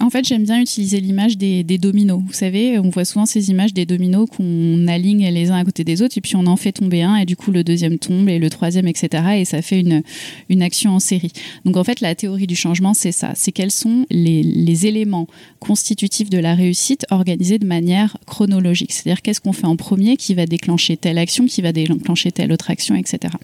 En 0.00 0.10
fait, 0.10 0.24
j'aime 0.26 0.44
bien 0.44 0.60
utiliser 0.60 1.00
l'image 1.00 1.38
des, 1.38 1.62
dominos. 1.78 2.20
Vous 2.26 2.32
savez, 2.32 2.78
on 2.78 2.90
voit 2.90 3.04
souvent 3.04 3.26
ces 3.26 3.50
images 3.50 3.72
des 3.72 3.86
dominos 3.86 4.28
qu'on 4.28 4.86
aligne 4.88 5.28
les 5.28 5.50
uns 5.50 5.56
à 5.56 5.64
côté 5.64 5.84
des 5.84 6.02
autres, 6.02 6.18
et 6.18 6.20
puis 6.20 6.36
on 6.36 6.46
en 6.46 6.56
fait 6.56 6.72
tomber 6.72 7.02
un, 7.02 7.16
et 7.16 7.24
du 7.24 7.36
coup 7.36 7.50
le 7.50 7.64
deuxième 7.64 7.98
tombe, 7.98 8.28
et 8.28 8.38
le 8.38 8.50
troisième, 8.50 8.88
etc. 8.88 9.24
Et 9.36 9.44
ça 9.44 9.62
fait 9.62 9.80
une, 9.80 10.02
une 10.48 10.62
action 10.62 10.92
en 10.92 11.00
série. 11.00 11.32
Donc 11.64 11.76
en 11.76 11.84
fait, 11.84 12.00
la 12.00 12.14
théorie 12.14 12.46
du 12.46 12.56
changement, 12.56 12.94
c'est 12.94 13.12
ça. 13.12 13.32
C'est 13.34 13.52
quels 13.52 13.70
sont 13.70 14.06
les, 14.10 14.42
les, 14.42 14.86
éléments 14.86 15.28
constitutifs 15.60 16.28
de 16.30 16.38
la 16.38 16.54
réussite 16.54 17.06
organisés 17.10 17.58
de 17.58 17.66
manière 17.66 18.18
chronologique. 18.26 18.92
C'est-à-dire 18.92 19.22
qu'est-ce 19.22 19.40
qu'on 19.40 19.52
fait 19.52 19.66
en 19.66 19.76
premier 19.76 20.16
qui 20.16 20.34
va 20.34 20.46
déclencher 20.46 20.96
telle 20.96 21.18
action, 21.18 21.46
qui 21.46 21.62
va 21.62 21.72
déclencher 21.72 22.32
telle 22.32 22.52
autre 22.52 22.70
action, 22.70 22.94
etc. 22.96 23.34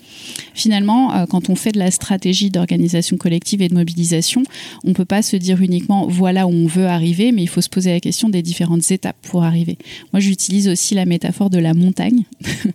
Finalement, 0.54 1.14
euh, 1.14 1.26
quand 1.26 1.48
on 1.48 1.54
fait 1.54 1.72
de 1.72 1.78
la 1.78 1.90
stratégie 1.90 2.50
d'organisation 2.50 3.16
collective 3.16 3.62
et 3.62 3.68
de 3.68 3.74
mobilisation, 3.74 4.42
on 4.84 4.92
peut 4.92 5.04
pas 5.04 5.22
se 5.22 5.36
dire 5.36 5.62
uniquement 5.62 6.06
voilà 6.08 6.39
où 6.46 6.52
on 6.52 6.66
veut 6.66 6.86
arriver, 6.86 7.32
mais 7.32 7.42
il 7.42 7.48
faut 7.48 7.60
se 7.60 7.68
poser 7.68 7.90
la 7.90 8.00
question 8.00 8.28
des 8.28 8.42
différentes 8.42 8.90
étapes 8.90 9.16
pour 9.22 9.44
arriver. 9.44 9.78
Moi, 10.12 10.20
j'utilise 10.20 10.68
aussi 10.68 10.94
la 10.94 11.04
métaphore 11.04 11.50
de 11.50 11.58
la 11.58 11.74
montagne 11.74 12.24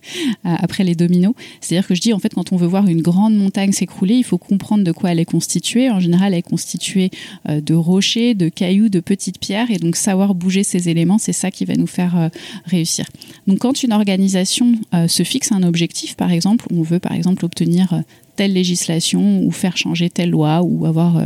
après 0.43 0.83
les 0.83 0.95
dominos. 0.95 1.33
C'est-à-dire 1.61 1.87
que 1.87 1.95
je 1.95 2.01
dis, 2.01 2.13
en 2.13 2.19
fait, 2.19 2.33
quand 2.33 2.51
on 2.51 2.57
veut 2.57 2.67
voir 2.67 2.87
une 2.87 3.01
grande 3.01 3.35
montagne 3.35 3.71
s'écrouler, 3.71 4.15
il 4.15 4.23
faut 4.23 4.37
comprendre 4.37 4.83
de 4.83 4.91
quoi 4.91 5.11
elle 5.11 5.19
est 5.19 5.25
constituée. 5.25 5.89
En 5.89 5.99
général, 5.99 6.33
elle 6.33 6.39
est 6.39 6.43
constituée 6.43 7.09
euh, 7.49 7.61
de 7.61 7.73
rochers, 7.73 8.33
de 8.33 8.49
cailloux, 8.49 8.89
de 8.89 8.99
petites 8.99 9.39
pierres, 9.39 9.71
et 9.71 9.77
donc 9.77 9.95
savoir 9.95 10.35
bouger 10.35 10.63
ces 10.63 10.89
éléments, 10.89 11.17
c'est 11.17 11.33
ça 11.33 11.51
qui 11.51 11.65
va 11.65 11.75
nous 11.75 11.87
faire 11.87 12.17
euh, 12.17 12.29
réussir. 12.65 13.05
Donc, 13.47 13.59
quand 13.59 13.83
une 13.83 13.93
organisation 13.93 14.73
euh, 14.93 15.07
se 15.07 15.23
fixe 15.23 15.51
un 15.51 15.63
objectif, 15.63 16.15
par 16.15 16.31
exemple, 16.31 16.65
on 16.71 16.81
veut 16.81 16.99
par 16.99 17.13
exemple 17.13 17.45
obtenir 17.45 18.03
telle 18.35 18.53
législation 18.53 19.43
ou 19.43 19.51
faire 19.51 19.77
changer 19.77 20.09
telle 20.09 20.31
loi 20.31 20.61
ou 20.61 20.85
avoir 20.85 21.21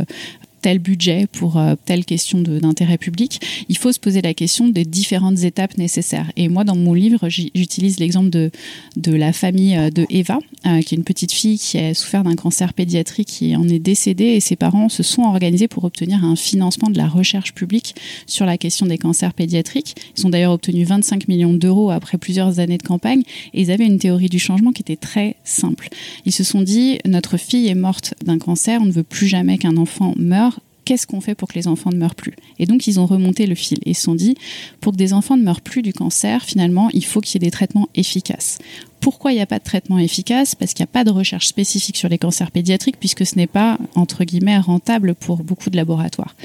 tel 0.60 0.78
budget 0.78 1.26
pour 1.26 1.56
euh, 1.56 1.74
telle 1.84 2.04
question 2.04 2.40
d'intérêt 2.40 2.98
public, 2.98 3.40
il 3.68 3.76
faut 3.76 3.92
se 3.92 4.00
poser 4.00 4.22
la 4.22 4.34
question 4.34 4.68
des 4.68 4.84
différentes 4.84 5.42
étapes 5.42 5.78
nécessaires. 5.78 6.30
Et 6.36 6.48
moi, 6.48 6.64
dans 6.64 6.76
mon 6.76 6.94
livre, 6.94 7.28
j'utilise 7.28 7.98
l'exemple 7.98 8.30
de, 8.30 8.50
de 8.96 9.14
la 9.14 9.32
famille 9.32 9.76
euh, 9.76 9.90
de 9.90 10.06
Eva, 10.10 10.38
euh, 10.66 10.80
qui 10.82 10.94
est 10.94 10.98
une 10.98 11.04
petite 11.04 11.32
fille 11.32 11.58
qui 11.58 11.78
a 11.78 11.94
souffert 11.94 12.24
d'un 12.24 12.36
cancer 12.36 12.74
pédiatrique 12.74 13.28
qui 13.28 13.56
en 13.56 13.68
est 13.68 13.78
décédée 13.78 14.24
et 14.24 14.40
ses 14.40 14.56
parents 14.56 14.88
se 14.88 15.02
sont 15.02 15.22
organisés 15.22 15.68
pour 15.68 15.84
obtenir 15.84 16.24
un 16.24 16.36
financement 16.36 16.90
de 16.90 16.98
la 16.98 17.08
recherche 17.08 17.54
publique 17.54 17.94
sur 18.26 18.46
la 18.46 18.58
question 18.58 18.86
des 18.86 18.98
cancers 18.98 19.32
pédiatriques. 19.32 19.94
Ils 20.16 20.26
ont 20.26 20.30
d'ailleurs 20.30 20.52
obtenu 20.52 20.84
25 20.84 21.28
millions 21.28 21.54
d'euros 21.54 21.90
après 21.90 22.18
plusieurs 22.18 22.58
années 22.58 22.78
de 22.78 22.82
campagne 22.82 23.22
et 23.54 23.62
ils 23.62 23.70
avaient 23.70 23.86
une 23.86 23.98
théorie 23.98 24.28
du 24.28 24.38
changement 24.38 24.72
qui 24.72 24.82
était 24.82 24.96
très 24.96 25.36
simple. 25.44 25.88
Ils 26.26 26.32
se 26.32 26.44
sont 26.44 26.62
dit, 26.62 26.98
notre 27.04 27.36
fille 27.36 27.68
est 27.68 27.74
morte 27.74 28.14
d'un 28.24 28.38
cancer, 28.38 28.80
on 28.82 28.86
ne 28.86 28.92
veut 28.92 29.02
plus 29.02 29.26
jamais 29.26 29.58
qu'un 29.58 29.76
enfant 29.76 30.14
meure 30.16 30.49
qu'est-ce 30.84 31.06
qu'on 31.06 31.20
fait 31.20 31.34
pour 31.34 31.48
que 31.48 31.54
les 31.54 31.68
enfants 31.68 31.90
ne 31.90 31.96
meurent 31.96 32.14
plus? 32.14 32.34
Et 32.58 32.66
donc, 32.66 32.86
ils 32.86 32.98
ont 33.00 33.06
remonté 33.06 33.46
le 33.46 33.54
fil 33.54 33.78
et 33.84 33.94
se 33.94 34.02
sont 34.02 34.14
dit, 34.14 34.34
pour 34.80 34.92
que 34.92 34.98
des 34.98 35.12
enfants 35.12 35.36
ne 35.36 35.42
meurent 35.42 35.60
plus 35.60 35.82
du 35.82 35.92
cancer, 35.92 36.44
finalement, 36.44 36.88
il 36.92 37.04
faut 37.04 37.20
qu'il 37.20 37.40
y 37.40 37.44
ait 37.44 37.48
des 37.48 37.50
traitements 37.50 37.88
efficaces. 37.94 38.58
Pourquoi 39.00 39.32
il 39.32 39.36
n'y 39.36 39.40
a 39.40 39.46
pas 39.46 39.58
de 39.58 39.64
traitement 39.64 39.98
efficace 39.98 40.54
Parce 40.54 40.74
qu'il 40.74 40.82
n'y 40.84 40.90
a 40.90 40.92
pas 40.92 41.04
de 41.04 41.10
recherche 41.10 41.46
spécifique 41.46 41.96
sur 41.96 42.08
les 42.08 42.18
cancers 42.18 42.50
pédiatriques, 42.50 42.98
puisque 42.98 43.24
ce 43.24 43.36
n'est 43.36 43.46
pas, 43.46 43.78
entre 43.94 44.24
guillemets, 44.24 44.58
rentable 44.58 45.14
pour 45.14 45.38
beaucoup 45.38 45.70
de 45.70 45.76
laboratoires. 45.76 46.36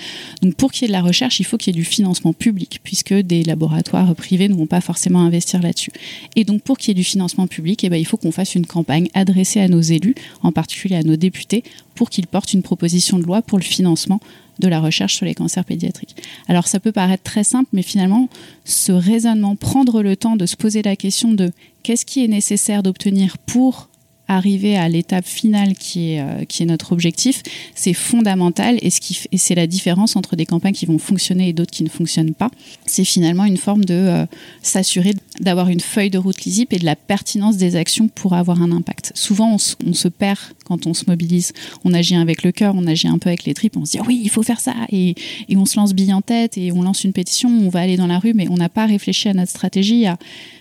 Donc 0.42 0.56
pour 0.56 0.72
qu'il 0.72 0.84
y 0.84 0.86
ait 0.86 0.88
de 0.88 0.94
la 0.94 1.02
recherche, 1.02 1.40
il 1.40 1.44
faut 1.44 1.58
qu'il 1.58 1.76
y 1.76 1.78
ait 1.78 1.82
du 1.82 1.86
financement 1.86 2.32
public, 2.32 2.80
puisque 2.84 3.14
des 3.14 3.44
laboratoires 3.44 4.16
privés 4.16 4.48
ne 4.48 4.54
vont 4.54 4.68
pas 4.68 4.82
forcément 4.82 5.20
investir 5.20 5.62
là-dessus. 5.62 5.92
Et 6.36 6.46
donc 6.46 6.62
pour 6.62 6.78
qu'il 6.78 6.90
y 6.90 6.92
ait 6.92 6.96
du 6.96 7.04
financement 7.04 7.48
public, 7.48 7.84
eh 7.84 7.90
ben, 7.90 7.98
il 7.98 8.06
faut 8.06 8.18
qu'on 8.18 8.32
fasse 8.32 8.56
une 8.56 8.66
campagne 8.66 9.10
adressée 9.14 9.60
à 9.60 9.68
nos 9.68 9.82
élus, 9.82 10.16
en 10.42 10.54
particulier 10.54 10.96
à 10.96 11.04
nos 11.04 11.18
députés, 11.18 11.64
pour 11.94 12.10
qu'ils 12.10 12.28
portent 12.28 12.54
une 12.54 12.64
proposition 12.64 13.20
de 13.20 13.24
loi 13.24 13.42
pour 13.42 13.58
le 13.58 13.64
financement 13.64 14.20
de 14.60 14.68
la 14.68 14.80
recherche 14.80 15.16
sur 15.16 15.26
les 15.26 15.36
cancers 15.36 15.66
pédiatriques. 15.66 16.16
Alors 16.48 16.68
ça 16.68 16.80
peut 16.80 16.92
paraître 16.92 17.24
très 17.24 17.44
simple, 17.44 17.70
mais 17.74 17.82
finalement, 17.82 18.30
ce 18.64 18.92
raisonnement, 18.92 19.56
prendre 19.56 20.02
le 20.02 20.16
temps 20.16 20.36
de 20.38 20.46
se 20.46 20.56
poser 20.56 20.82
la 20.82 20.96
question 20.96 21.34
de 21.34 21.52
qu'est-ce 21.86 22.04
qui 22.04 22.24
est 22.24 22.28
nécessaire 22.28 22.82
d'obtenir 22.82 23.38
pour 23.38 23.90
arriver 24.28 24.76
à 24.78 24.90
l'étape 24.90 25.26
finale 25.26 25.76
qui 25.76 26.14
est, 26.14 26.22
euh, 26.22 26.66
notre 26.66 26.92
objectif, 26.92 27.44
c'est 27.76 27.94
fondamental 27.94 28.78
et, 28.82 28.90
c'est 28.90 29.56
la 29.56 29.68
différence 29.68 30.16
entre 30.16 30.36
des 30.36 30.46
campagnes 30.46 30.74
qui 30.74 30.86
vont 30.86 30.98
fonctionner 30.98 31.50
et 31.50 31.54
d'autres 31.54 31.72
qui 31.72 31.84
ne 31.84 31.90
fonctionnent 31.90 32.34
pas. 32.34 32.50
C'est 32.86 33.04
finalement 33.04 33.46
une 33.46 33.58
forme 33.58 33.86
de 33.86 33.94
euh, 33.94 34.26
s'assurer 34.62 35.14
d'avoir 35.42 35.70
une 35.70 35.80
feuille 35.80 36.10
de 36.10 36.18
route 36.18 36.42
lisible 36.44 36.74
et 36.76 36.80
de 36.80 36.86
la 36.86 36.96
pertinence 36.96 37.58
des 37.58 37.76
actions 37.76 38.08
pour 38.08 38.34
avoir 38.34 38.62
un 38.62 38.72
impact. 38.72 39.12
Souvent, 39.16 39.56
on, 39.56 39.94
se 39.94 40.08
perd 40.08 40.40
quand 40.66 40.88
on 40.88 40.94
se 40.94 41.04
mobilise. 41.08 41.54
On 41.84 41.94
agit 41.94 42.16
avec 42.16 42.44
le 42.44 42.52
cœur, 42.52 42.74
on 42.76 42.88
agit 42.88 43.08
un 43.08 43.20
peu 43.20 43.30
avec 43.30 43.46
les 43.46 43.54
tripes, 43.54 43.78
on 43.78 43.86
se 43.86 43.92
dit 43.92 44.00
oui, 44.08 44.20
il 44.24 44.30
faut 44.30 44.44
faire 44.44 44.60
ça 44.60 44.74
et, 44.92 45.16
on 45.56 45.66
se 45.66 45.78
lance 45.78 45.94
bille 45.94 46.14
en 46.14 46.22
tête 46.22 46.58
et 46.58 46.72
on 46.72 46.82
lance 46.82 47.06
une 47.06 47.14
pétition, 47.14 47.50
on 47.50 47.70
va 47.70 47.80
aller 47.80 47.96
dans 47.96 48.08
la 48.08 48.20
rue, 48.20 48.34
mais 48.34 48.48
on 48.50 48.58
n'a 48.58 48.70
pas 48.70 48.86
réfléchi 48.86 49.30
à 49.30 49.34
notre 49.34 49.52
stratégie, 49.52 50.06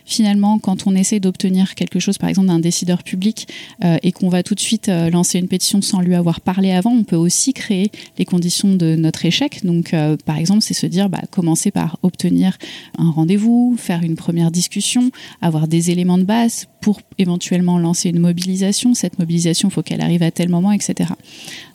finalement, 0.04 0.58
quand 0.58 0.86
on 0.86 0.94
essaie 0.94 1.20
d'obtenir 1.20 1.74
quelque 1.74 1.98
chose, 1.98 2.18
par 2.18 2.28
exemple 2.28 2.48
d'un 2.48 2.60
décideur 2.60 3.02
public, 3.02 3.48
euh, 3.84 3.96
et 4.02 4.12
qu'on 4.12 4.28
va 4.28 4.42
tout 4.42 4.54
de 4.54 4.60
suite 4.60 4.88
euh, 4.88 5.10
lancer 5.10 5.38
une 5.38 5.48
pétition 5.48 5.82
sans 5.82 6.00
lui 6.00 6.14
avoir 6.14 6.40
parlé 6.40 6.72
avant, 6.72 6.92
on 6.92 7.04
peut 7.04 7.16
aussi 7.16 7.52
créer 7.52 7.90
les 8.18 8.24
conditions 8.24 8.74
de 8.74 8.96
notre 8.96 9.24
échec. 9.24 9.64
Donc, 9.64 9.94
euh, 9.94 10.16
par 10.24 10.38
exemple, 10.38 10.62
c'est 10.62 10.74
se 10.74 10.86
dire, 10.86 11.08
bah, 11.08 11.22
commencer 11.30 11.70
par 11.70 11.98
obtenir 12.02 12.56
un 12.98 13.10
rendez-vous, 13.10 13.76
faire 13.78 14.02
une 14.02 14.16
première 14.16 14.50
discussion, 14.50 15.10
avoir 15.40 15.68
des 15.68 15.90
éléments 15.90 16.18
de 16.18 16.24
base 16.24 16.66
pour 16.80 17.00
éventuellement 17.18 17.78
lancer 17.78 18.10
une 18.10 18.20
mobilisation. 18.20 18.94
Cette 18.94 19.18
mobilisation, 19.18 19.68
il 19.68 19.72
faut 19.72 19.82
qu'elle 19.82 20.02
arrive 20.02 20.22
à 20.22 20.30
tel 20.30 20.48
moment, 20.48 20.72
etc. 20.72 21.10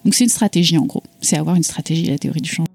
Donc, 0.05 0.13
c'est 0.13 0.23
une 0.23 0.29
stratégie 0.29 0.77
en 0.77 0.85
gros. 0.85 1.03
C'est 1.21 1.37
avoir 1.37 1.55
une 1.55 1.63
stratégie, 1.63 2.05
la 2.05 2.17
théorie 2.17 2.41
du 2.41 2.49
changement. 2.49 2.65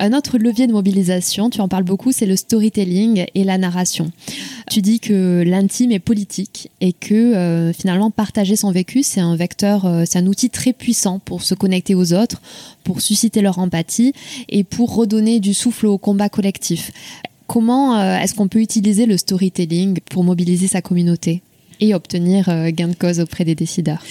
Un 0.00 0.12
autre 0.12 0.38
levier 0.38 0.68
de 0.68 0.72
mobilisation, 0.72 1.50
tu 1.50 1.60
en 1.60 1.66
parles 1.66 1.82
beaucoup, 1.82 2.12
c'est 2.12 2.26
le 2.26 2.36
storytelling 2.36 3.26
et 3.34 3.42
la 3.42 3.58
narration. 3.58 4.12
Tu 4.70 4.80
dis 4.80 5.00
que 5.00 5.42
l'intime 5.44 5.90
est 5.90 5.98
politique 5.98 6.70
et 6.80 6.92
que 6.92 7.14
euh, 7.14 7.72
finalement 7.72 8.12
partager 8.12 8.54
son 8.54 8.70
vécu, 8.70 9.02
c'est 9.02 9.20
un 9.20 9.34
vecteur, 9.34 9.86
euh, 9.86 10.04
c'est 10.06 10.20
un 10.20 10.26
outil 10.26 10.50
très 10.50 10.72
puissant 10.72 11.18
pour 11.18 11.42
se 11.42 11.54
connecter 11.54 11.96
aux 11.96 12.12
autres, 12.12 12.40
pour 12.84 13.00
susciter 13.00 13.40
leur 13.40 13.58
empathie 13.58 14.12
et 14.48 14.62
pour 14.62 14.94
redonner 14.94 15.40
du 15.40 15.52
souffle 15.52 15.86
au 15.86 15.98
combat 15.98 16.28
collectif. 16.28 16.92
Comment 17.48 17.98
euh, 17.98 18.18
est-ce 18.18 18.34
qu'on 18.34 18.46
peut 18.46 18.60
utiliser 18.60 19.06
le 19.06 19.16
storytelling 19.16 19.98
pour 20.10 20.22
mobiliser 20.22 20.68
sa 20.68 20.80
communauté 20.80 21.42
et 21.80 21.94
obtenir 21.94 22.46
gain 22.72 22.88
de 22.88 22.94
cause 22.94 23.20
auprès 23.20 23.44
des 23.44 23.54
décideurs? 23.54 24.02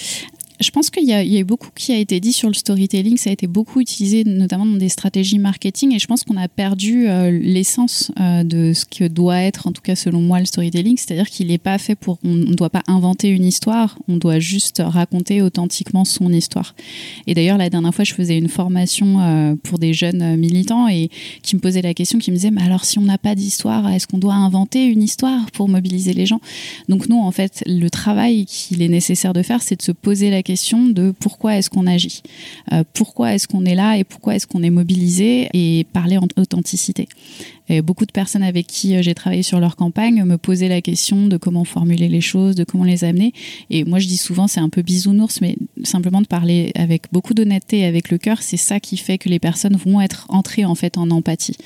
Je 0.60 0.70
pense 0.70 0.90
qu'il 0.90 1.04
y, 1.04 1.12
a 1.12 1.24
eu 1.24 1.44
beaucoup 1.44 1.68
qui 1.74 1.92
a 1.92 1.98
été 1.98 2.18
dit 2.18 2.32
sur 2.32 2.48
le 2.48 2.54
storytelling. 2.54 3.16
Ça 3.16 3.30
a 3.30 3.32
été 3.32 3.46
beaucoup 3.46 3.80
utilisé, 3.80 4.24
notamment 4.24 4.66
dans 4.66 4.76
des 4.76 4.88
stratégies 4.88 5.38
marketing. 5.38 5.94
Et 5.94 6.00
je 6.00 6.06
pense 6.08 6.24
qu'on 6.24 6.36
a 6.36 6.48
perdu 6.48 7.08
euh, 7.08 7.30
l'essence 7.30 8.10
euh, 8.18 8.42
de 8.42 8.72
ce 8.72 8.84
que 8.84 9.06
doit 9.06 9.40
être, 9.40 9.68
en 9.68 9.72
tout 9.72 9.82
cas 9.82 9.94
selon 9.94 10.20
moi, 10.20 10.40
le 10.40 10.46
storytelling. 10.46 10.96
C'est-à-dire 10.96 11.28
qu'il 11.28 11.46
n'est 11.48 11.58
pas 11.58 11.78
fait 11.78 11.94
pour. 11.94 12.18
On 12.24 12.34
ne 12.34 12.54
doit 12.54 12.70
pas 12.70 12.82
inventer 12.88 13.28
une 13.28 13.44
histoire. 13.44 13.98
On 14.08 14.16
doit 14.16 14.40
juste 14.40 14.82
raconter 14.84 15.42
authentiquement 15.42 16.04
son 16.04 16.32
histoire. 16.32 16.74
Et 17.28 17.34
d'ailleurs, 17.34 17.58
la 17.58 17.70
dernière 17.70 17.94
fois, 17.94 18.04
je 18.04 18.14
faisais 18.14 18.36
une 18.36 18.48
formation 18.48 19.20
euh, 19.20 19.54
pour 19.62 19.78
des 19.78 19.92
jeunes 19.92 20.36
militants 20.36 20.88
et 20.88 21.08
qui 21.42 21.54
me 21.54 21.60
posaient 21.60 21.82
la 21.82 21.94
question, 21.94 22.18
qui 22.18 22.32
me 22.32 22.36
disaient 22.36 22.50
Mais 22.50 22.62
alors, 22.62 22.84
si 22.84 22.98
on 22.98 23.02
n'a 23.02 23.18
pas 23.18 23.36
d'histoire, 23.36 23.88
est-ce 23.92 24.08
qu'on 24.08 24.18
doit 24.18 24.34
inventer 24.34 24.86
une 24.86 25.04
histoire 25.04 25.52
pour 25.52 25.68
mobiliser 25.68 26.14
les 26.14 26.26
gens? 26.26 26.40
Donc, 26.88 27.08
non, 27.08 27.22
en 27.22 27.30
fait, 27.30 27.62
le 27.66 27.88
travail 27.90 28.44
qu'il 28.44 28.82
est 28.82 28.88
nécessaire 28.88 29.32
de 29.32 29.42
faire, 29.42 29.62
c'est 29.62 29.76
de 29.76 29.82
se 29.82 29.92
poser 29.92 30.30
la 30.30 30.42
question 30.42 30.47
de 30.48 31.12
pourquoi 31.18 31.56
est-ce 31.56 31.68
qu'on 31.68 31.86
agit, 31.86 32.22
euh, 32.72 32.82
pourquoi 32.94 33.34
est-ce 33.34 33.46
qu'on 33.46 33.64
est 33.64 33.74
là 33.74 33.98
et 33.98 34.04
pourquoi 34.04 34.34
est-ce 34.34 34.46
qu'on 34.46 34.62
est 34.62 34.70
mobilisé 34.70 35.48
et 35.52 35.84
parler 35.92 36.16
en 36.16 36.26
authenticité. 36.36 37.08
Et 37.68 37.82
beaucoup 37.82 38.06
de 38.06 38.12
personnes 38.12 38.42
avec 38.42 38.66
qui 38.66 38.96
euh, 38.96 39.02
j'ai 39.02 39.14
travaillé 39.14 39.42
sur 39.42 39.60
leur 39.60 39.76
campagne 39.76 40.24
me 40.24 40.38
posaient 40.38 40.68
la 40.68 40.80
question 40.80 41.26
de 41.26 41.36
comment 41.36 41.64
formuler 41.64 42.08
les 42.08 42.22
choses, 42.22 42.54
de 42.54 42.64
comment 42.64 42.84
les 42.84 43.04
amener. 43.04 43.32
Et 43.68 43.84
moi, 43.84 43.98
je 43.98 44.06
dis 44.06 44.16
souvent, 44.16 44.46
c'est 44.46 44.60
un 44.60 44.70
peu 44.70 44.80
bisounours, 44.80 45.40
mais 45.42 45.56
simplement 45.84 46.22
de 46.22 46.26
parler 46.26 46.72
avec 46.74 47.12
beaucoup 47.12 47.34
d'honnêteté 47.34 47.80
et 47.80 47.84
avec 47.84 48.10
le 48.10 48.16
cœur, 48.16 48.40
c'est 48.40 48.56
ça 48.56 48.80
qui 48.80 48.96
fait 48.96 49.18
que 49.18 49.28
les 49.28 49.38
personnes 49.38 49.76
vont 49.76 50.00
être 50.00 50.26
entrées 50.30 50.64
en 50.64 50.74
fait 50.74 50.96
en 50.96 51.10
empathie. 51.10 51.56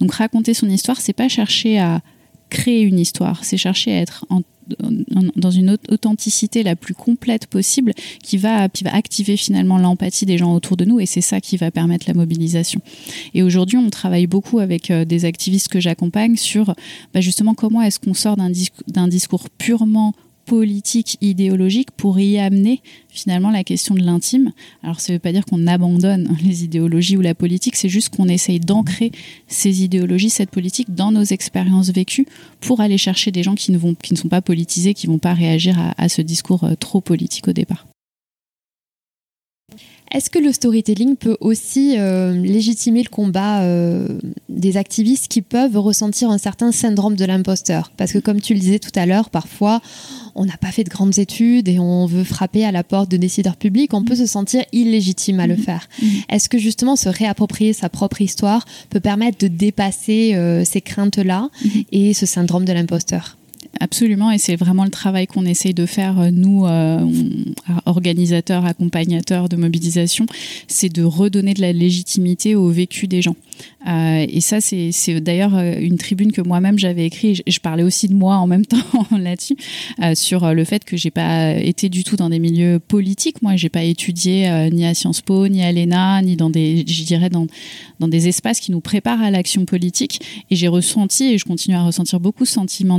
Donc 0.00 0.12
raconter 0.14 0.54
son 0.54 0.68
histoire, 0.68 1.00
c'est 1.00 1.12
pas 1.12 1.28
chercher 1.28 1.78
à 1.78 2.00
créer 2.50 2.82
une 2.82 2.98
histoire, 2.98 3.44
c'est 3.44 3.56
chercher 3.56 3.92
à 3.92 4.00
être 4.00 4.26
en 4.28 4.42
dans 5.36 5.50
une 5.50 5.76
authenticité 5.90 6.62
la 6.62 6.76
plus 6.76 6.94
complète 6.94 7.46
possible 7.46 7.92
qui 8.22 8.36
va, 8.36 8.68
qui 8.68 8.84
va 8.84 8.94
activer 8.94 9.36
finalement 9.36 9.78
l'empathie 9.78 10.26
des 10.26 10.38
gens 10.38 10.54
autour 10.54 10.76
de 10.76 10.84
nous 10.84 11.00
et 11.00 11.06
c'est 11.06 11.20
ça 11.20 11.40
qui 11.40 11.56
va 11.56 11.70
permettre 11.70 12.06
la 12.08 12.14
mobilisation. 12.14 12.80
Et 13.34 13.42
aujourd'hui, 13.42 13.78
on 13.78 13.90
travaille 13.90 14.26
beaucoup 14.26 14.58
avec 14.58 14.90
euh, 14.90 15.04
des 15.04 15.24
activistes 15.24 15.68
que 15.68 15.80
j'accompagne 15.80 16.36
sur 16.36 16.74
bah, 17.12 17.20
justement 17.20 17.54
comment 17.54 17.82
est-ce 17.82 17.98
qu'on 17.98 18.14
sort 18.14 18.36
d'un 18.36 19.08
discours 19.08 19.50
purement 19.50 20.14
politique, 20.44 21.18
idéologique 21.20 21.90
pour 21.92 22.18
y 22.18 22.38
amener 22.38 22.80
finalement 23.08 23.50
la 23.50 23.64
question 23.64 23.94
de 23.94 24.02
l'intime. 24.02 24.52
Alors 24.82 25.00
ça 25.00 25.12
ne 25.12 25.16
veut 25.16 25.20
pas 25.20 25.32
dire 25.32 25.44
qu'on 25.44 25.66
abandonne 25.66 26.36
les 26.44 26.64
idéologies 26.64 27.16
ou 27.16 27.20
la 27.20 27.34
politique, 27.34 27.76
c'est 27.76 27.88
juste 27.88 28.14
qu'on 28.14 28.28
essaye 28.28 28.60
d'ancrer 28.60 29.12
ces 29.48 29.82
idéologies, 29.82 30.30
cette 30.30 30.50
politique 30.50 30.94
dans 30.94 31.12
nos 31.12 31.24
expériences 31.24 31.90
vécues 31.90 32.26
pour 32.60 32.80
aller 32.80 32.98
chercher 32.98 33.30
des 33.30 33.42
gens 33.42 33.54
qui 33.54 33.72
ne, 33.72 33.78
vont, 33.78 33.94
qui 33.94 34.12
ne 34.14 34.18
sont 34.18 34.28
pas 34.28 34.42
politisés, 34.42 34.94
qui 34.94 35.06
ne 35.06 35.12
vont 35.12 35.18
pas 35.18 35.34
réagir 35.34 35.78
à, 35.78 35.94
à 36.02 36.08
ce 36.08 36.22
discours 36.22 36.64
euh, 36.64 36.74
trop 36.74 37.00
politique 37.00 37.48
au 37.48 37.52
départ. 37.52 37.86
Est-ce 40.12 40.28
que 40.28 40.38
le 40.38 40.52
storytelling 40.52 41.16
peut 41.16 41.38
aussi 41.40 41.94
euh, 41.96 42.32
légitimer 42.34 43.02
le 43.02 43.08
combat 43.08 43.62
euh, 43.62 44.06
des 44.50 44.76
activistes 44.76 45.28
qui 45.28 45.40
peuvent 45.40 45.78
ressentir 45.78 46.30
un 46.30 46.36
certain 46.36 46.70
syndrome 46.70 47.16
de 47.16 47.24
l'imposteur? 47.24 47.92
Parce 47.96 48.12
que 48.12 48.18
comme 48.18 48.40
tu 48.40 48.52
le 48.52 48.60
disais 48.60 48.78
tout 48.78 48.90
à 48.94 49.06
l'heure, 49.06 49.30
parfois 49.30 49.80
on 50.34 50.44
n'a 50.44 50.56
pas 50.58 50.70
fait 50.70 50.84
de 50.84 50.90
grandes 50.90 51.18
études 51.18 51.68
et 51.68 51.78
on 51.78 52.04
veut 52.04 52.24
frapper 52.24 52.64
à 52.64 52.72
la 52.72 52.84
porte 52.84 53.10
de 53.10 53.16
décideurs 53.16 53.56
publics, 53.56 53.94
on 53.94 54.04
peut 54.04 54.14
se 54.14 54.26
sentir 54.26 54.64
illégitime 54.72 55.40
à 55.40 55.46
le 55.46 55.56
mhm. 55.56 55.62
faire. 55.62 55.88
Mhm. 56.02 56.08
Est-ce 56.28 56.48
que 56.50 56.58
justement 56.58 56.96
se 56.96 57.08
réapproprier 57.08 57.72
sa 57.72 57.88
propre 57.88 58.20
histoire 58.20 58.66
peut 58.90 59.00
permettre 59.00 59.38
de 59.38 59.48
dépasser 59.48 60.34
euh, 60.34 60.64
ces 60.64 60.82
craintes-là 60.82 61.48
mhm. 61.64 61.84
et 61.90 62.12
ce 62.12 62.26
syndrome 62.26 62.66
de 62.66 62.72
l'imposteur? 62.72 63.38
Absolument, 63.80 64.30
et 64.30 64.38
c'est 64.38 64.56
vraiment 64.56 64.84
le 64.84 64.90
travail 64.90 65.26
qu'on 65.26 65.46
essaye 65.46 65.72
de 65.72 65.86
faire, 65.86 66.20
euh, 66.20 66.30
nous, 66.30 66.66
euh, 66.66 67.00
organisateurs, 67.86 68.66
accompagnateurs 68.66 69.48
de 69.48 69.56
mobilisation, 69.56 70.26
c'est 70.68 70.90
de 70.90 71.02
redonner 71.02 71.54
de 71.54 71.62
la 71.62 71.72
légitimité 71.72 72.54
au 72.54 72.68
vécu 72.68 73.08
des 73.08 73.22
gens. 73.22 73.34
Euh, 73.88 74.26
et 74.28 74.40
ça, 74.40 74.60
c'est 74.60 75.20
d'ailleurs 75.20 75.58
une 75.58 75.98
tribune 75.98 76.32
que 76.32 76.42
moi-même 76.42 76.78
j'avais 76.78 77.06
écrite. 77.06 77.42
Je, 77.46 77.60
parlais 77.60 77.82
aussi 77.82 78.08
de 78.08 78.14
moi 78.14 78.36
en 78.36 78.46
même 78.46 78.66
temps 78.66 78.78
là-dessus, 79.10 79.56
sur 80.14 80.52
le 80.52 80.64
fait 80.64 80.84
que 80.84 80.96
j'ai 80.96 81.10
pas 81.10 81.54
été 81.54 81.88
du 81.88 82.04
tout 82.04 82.16
dans 82.16 82.28
des 82.28 82.38
milieux 82.38 82.78
politiques. 82.78 83.40
Moi, 83.42 83.56
j'ai 83.56 83.68
pas 83.68 83.84
étudié 83.84 84.68
ni 84.72 84.84
à 84.84 84.94
Sciences 84.94 85.22
Po, 85.22 85.48
ni 85.48 85.62
à 85.62 85.72
l'ENA, 85.72 86.22
ni 86.22 86.36
dans 86.36 86.50
des, 86.50 86.84
je 86.86 87.04
dirais, 87.04 87.30
dans, 87.30 87.46
dans 88.00 88.08
des 88.08 88.28
espaces 88.28 88.60
qui 88.60 88.70
nous 88.70 88.80
préparent 88.80 89.22
à 89.22 89.30
l'action 89.30 89.64
politique. 89.64 90.20
Et 90.50 90.56
j'ai 90.56 90.68
ressenti, 90.68 91.24
et 91.32 91.38
je 91.38 91.44
continue 91.44 91.76
à 91.76 91.82
ressentir 91.82 92.20
beaucoup 92.20 92.44
ce 92.44 92.52
sentiment 92.52 92.98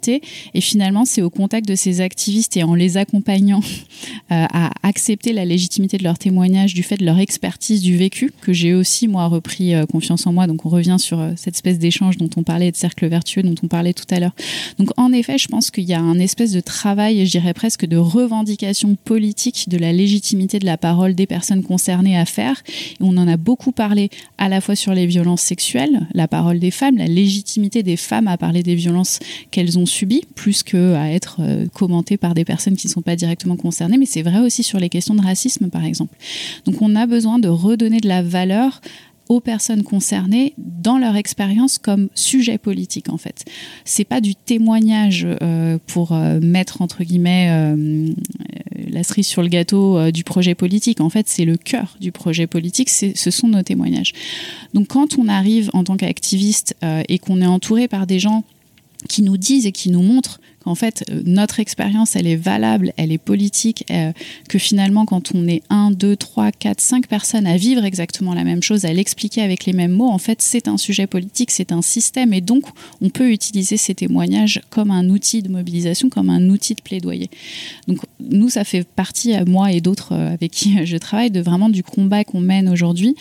d'illégitimité. 0.00 0.22
Et 0.54 0.60
finalement, 0.60 1.04
c'est 1.04 1.22
au 1.22 1.30
contact 1.30 1.66
de 1.68 1.74
ces 1.74 2.00
activistes 2.00 2.56
et 2.56 2.62
en 2.62 2.74
les 2.74 2.96
accompagnant 2.96 3.60
à 4.30 4.70
accepter 4.82 5.32
la 5.32 5.44
légitimité 5.44 5.98
de 5.98 6.04
leur 6.04 6.18
témoignage, 6.18 6.74
du 6.74 6.82
fait 6.82 6.96
de 6.96 7.04
leur 7.04 7.18
expertise 7.18 7.82
du 7.82 7.96
vécu, 7.96 8.32
que 8.40 8.52
j'ai 8.52 8.74
aussi, 8.74 9.08
moi, 9.08 9.26
repris 9.26 9.74
confiance 9.86 10.26
en 10.26 10.32
moi. 10.32 10.46
Donc 10.46 10.64
on 10.66 10.68
revient 10.68 10.96
sur 10.98 11.20
euh, 11.20 11.32
cette 11.36 11.54
espèce 11.54 11.78
d'échange 11.78 12.16
dont 12.16 12.30
on 12.36 12.42
parlait, 12.42 12.70
de 12.70 12.76
cercle 12.76 13.06
vertueux 13.06 13.42
dont 13.42 13.54
on 13.62 13.68
parlait 13.68 13.92
tout 13.92 14.06
à 14.10 14.20
l'heure. 14.20 14.34
Donc 14.78 14.90
en 14.96 15.12
effet, 15.12 15.38
je 15.38 15.48
pense 15.48 15.70
qu'il 15.70 15.84
y 15.84 15.94
a 15.94 16.00
un 16.00 16.18
espèce 16.18 16.52
de 16.52 16.60
travail, 16.60 17.24
je 17.26 17.30
dirais 17.30 17.54
presque 17.54 17.86
de 17.86 17.96
revendication 17.96 18.96
politique 19.04 19.68
de 19.68 19.76
la 19.78 19.92
légitimité 19.92 20.58
de 20.58 20.66
la 20.66 20.76
parole 20.76 21.14
des 21.14 21.26
personnes 21.26 21.62
concernées 21.62 22.18
à 22.18 22.24
faire. 22.24 22.62
Et 22.68 23.02
on 23.02 23.16
en 23.16 23.28
a 23.28 23.36
beaucoup 23.36 23.72
parlé 23.72 24.10
à 24.38 24.48
la 24.48 24.60
fois 24.60 24.76
sur 24.76 24.94
les 24.94 25.06
violences 25.06 25.42
sexuelles, 25.42 26.06
la 26.14 26.28
parole 26.28 26.58
des 26.58 26.70
femmes, 26.70 26.96
la 26.96 27.06
légitimité 27.06 27.82
des 27.82 27.96
femmes 27.96 28.28
à 28.28 28.36
parler 28.36 28.62
des 28.62 28.74
violences 28.74 29.18
qu'elles 29.50 29.78
ont 29.78 29.86
subies, 29.90 30.22
plus 30.34 30.62
qu'à 30.62 31.12
être 31.12 31.38
euh, 31.40 31.66
commentées 31.72 32.16
par 32.16 32.34
des 32.34 32.44
personnes 32.44 32.76
qui 32.76 32.86
ne 32.86 32.92
sont 32.92 33.02
pas 33.02 33.16
directement 33.16 33.56
concernées. 33.56 33.98
Mais 33.98 34.06
c'est 34.06 34.22
vrai 34.22 34.40
aussi 34.40 34.62
sur 34.62 34.78
les 34.78 34.88
questions 34.88 35.14
de 35.14 35.22
racisme, 35.22 35.68
par 35.68 35.84
exemple. 35.84 36.16
Donc 36.64 36.80
on 36.80 36.96
a 36.96 37.06
besoin 37.06 37.38
de 37.38 37.48
redonner 37.48 38.00
de 38.00 38.08
la 38.08 38.22
valeur 38.22 38.80
aux 39.28 39.40
personnes 39.40 39.84
concernées 39.84 40.54
dans 40.58 40.98
leur 40.98 41.14
expérience 41.14 41.78
comme 41.78 42.08
sujet 42.16 42.58
politique 42.58 43.08
en 43.10 43.16
fait. 43.16 43.44
C'est 43.84 44.04
pas 44.04 44.20
du 44.20 44.34
témoignage 44.34 45.24
euh, 45.24 45.78
pour 45.86 46.12
euh, 46.12 46.40
mettre 46.40 46.82
entre 46.82 47.04
guillemets 47.04 47.76
la 48.88 49.04
cerise 49.04 49.28
sur 49.28 49.42
le 49.42 49.48
gâteau 49.48 50.10
du 50.10 50.24
projet 50.24 50.56
politique. 50.56 51.00
En 51.00 51.10
fait, 51.10 51.28
c'est 51.28 51.44
le 51.44 51.56
cœur 51.56 51.96
du 52.00 52.10
projet 52.10 52.48
politique. 52.48 52.90
Ce 52.90 53.30
sont 53.30 53.46
nos 53.46 53.62
témoignages. 53.62 54.12
Donc, 54.74 54.88
quand 54.88 55.16
on 55.16 55.28
arrive 55.28 55.70
en 55.74 55.84
tant 55.84 55.96
qu'activiste 55.96 56.74
et 57.08 57.18
qu'on 57.18 57.40
est 57.40 57.46
entouré 57.46 57.86
par 57.86 58.06
des 58.06 58.18
gens 58.18 58.44
qui 59.08 59.22
nous 59.22 59.36
disent 59.36 59.66
et 59.66 59.72
qui 59.72 59.90
nous 59.90 60.02
montrent 60.02 60.40
qu'en 60.64 60.74
fait 60.74 61.04
euh, 61.10 61.22
notre 61.24 61.60
expérience 61.60 62.16
elle 62.16 62.26
est 62.26 62.36
valable, 62.36 62.92
elle 62.96 63.12
est 63.12 63.18
politique, 63.18 63.84
euh, 63.90 64.12
que 64.48 64.58
finalement 64.58 65.06
quand 65.06 65.34
on 65.34 65.46
est 65.48 65.62
1, 65.70 65.92
2, 65.92 66.16
3, 66.16 66.52
4, 66.52 66.80
5 66.80 67.06
personnes 67.06 67.46
à 67.46 67.56
vivre 67.56 67.84
exactement 67.84 68.34
la 68.34 68.44
même 68.44 68.62
chose, 68.62 68.84
à 68.84 68.92
l'expliquer 68.92 69.42
avec 69.42 69.64
les 69.66 69.72
mêmes 69.72 69.92
mots, 69.92 70.08
en 70.08 70.18
fait 70.18 70.42
c'est 70.42 70.68
un 70.68 70.76
sujet 70.76 71.06
politique, 71.06 71.50
c'est 71.50 71.72
un 71.72 71.82
système 71.82 72.32
et 72.32 72.40
donc 72.40 72.64
on 73.00 73.08
peut 73.08 73.30
utiliser 73.30 73.76
ces 73.76 73.94
témoignages 73.94 74.60
comme 74.70 74.90
un 74.90 75.08
outil 75.08 75.42
de 75.42 75.48
mobilisation, 75.48 76.08
comme 76.08 76.30
un 76.30 76.48
outil 76.50 76.74
de 76.74 76.82
plaidoyer. 76.82 77.30
Donc 77.88 77.98
nous 78.20 78.50
ça 78.50 78.64
fait 78.64 78.86
partie, 78.86 79.34
euh, 79.34 79.44
moi 79.46 79.72
et 79.72 79.80
d'autres 79.80 80.14
avec 80.14 80.52
qui 80.52 80.84
je 80.86 80.96
travaille, 80.96 81.30
de 81.30 81.40
vraiment 81.40 81.68
du 81.68 81.82
combat 81.82 82.24
qu'on 82.24 82.40
mène 82.40 82.68
aujourd'hui. 82.68 83.14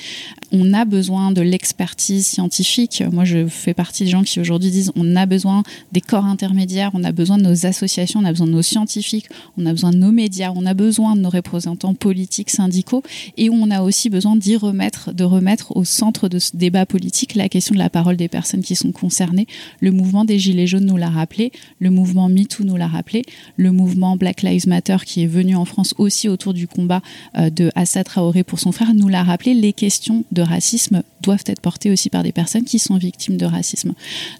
On 0.51 0.73
a 0.73 0.85
besoin 0.85 1.31
de 1.31 1.41
l'expertise 1.41 2.25
scientifique. 2.25 3.03
Moi 3.11 3.23
je 3.23 3.47
fais 3.47 3.73
partie 3.73 4.03
des 4.03 4.09
gens 4.09 4.23
qui 4.23 4.39
aujourd'hui 4.39 4.71
disent 4.71 4.91
on 4.95 5.15
a 5.15 5.25
besoin 5.25 5.63
des 5.91 6.01
corps 6.01 6.25
intermédiaires, 6.25 6.91
on 6.93 7.03
a 7.03 7.11
besoin 7.11 7.28
de 7.37 7.43
nos 7.43 7.65
associations, 7.65 8.19
on 8.19 8.25
a 8.25 8.31
besoin 8.31 8.47
de 8.47 8.51
nos 8.51 8.61
scientifiques, 8.61 9.27
on 9.57 9.65
a 9.65 9.71
besoin 9.71 9.91
de 9.91 9.97
nos 9.97 10.11
médias, 10.11 10.51
on 10.55 10.65
a 10.65 10.73
besoin 10.73 11.15
de 11.15 11.21
nos 11.21 11.29
représentants 11.29 11.93
politiques, 11.93 12.49
syndicaux, 12.49 13.03
et 13.37 13.49
on 13.49 13.69
a 13.71 13.81
aussi 13.81 14.09
besoin 14.09 14.35
d'y 14.35 14.55
remettre, 14.55 15.13
de 15.13 15.23
remettre 15.23 15.75
au 15.75 15.83
centre 15.83 16.29
de 16.29 16.39
ce 16.39 16.55
débat 16.55 16.85
politique 16.85 17.35
la 17.35 17.49
question 17.49 17.73
de 17.73 17.79
la 17.79 17.89
parole 17.89 18.17
des 18.17 18.27
personnes 18.27 18.61
qui 18.61 18.75
sont 18.75 18.91
concernées. 18.91 19.47
Le 19.79 19.91
mouvement 19.91 20.25
des 20.25 20.39
Gilets 20.39 20.67
jaunes 20.67 20.85
nous 20.85 20.97
l'a 20.97 21.09
rappelé, 21.09 21.51
le 21.79 21.89
mouvement 21.89 22.29
MeToo 22.29 22.63
nous 22.63 22.75
l'a 22.75 22.87
rappelé, 22.87 23.23
le 23.57 23.71
mouvement 23.71 24.17
Black 24.17 24.41
Lives 24.41 24.67
Matter 24.67 24.97
qui 25.05 25.23
est 25.23 25.27
venu 25.27 25.55
en 25.55 25.65
France 25.65 25.93
aussi 25.97 26.27
autour 26.29 26.53
du 26.53 26.67
combat 26.67 27.01
euh, 27.37 27.49
de 27.49 27.71
Assa 27.75 28.03
Traoré 28.03 28.43
pour 28.43 28.59
son 28.59 28.71
frère 28.71 28.93
nous 28.93 29.07
l'a 29.07 29.23
rappelé. 29.23 29.53
Les 29.53 29.73
questions 29.73 30.23
de 30.31 30.41
racisme 30.41 31.03
doivent 31.21 31.43
être 31.45 31.61
portées 31.61 31.91
aussi 31.91 32.09
par 32.09 32.23
des 32.23 32.31
personnes 32.31 32.63
qui 32.63 32.79
sont 32.79 32.97
victimes 32.97 33.37
de 33.37 33.45
racisme. 33.45 33.93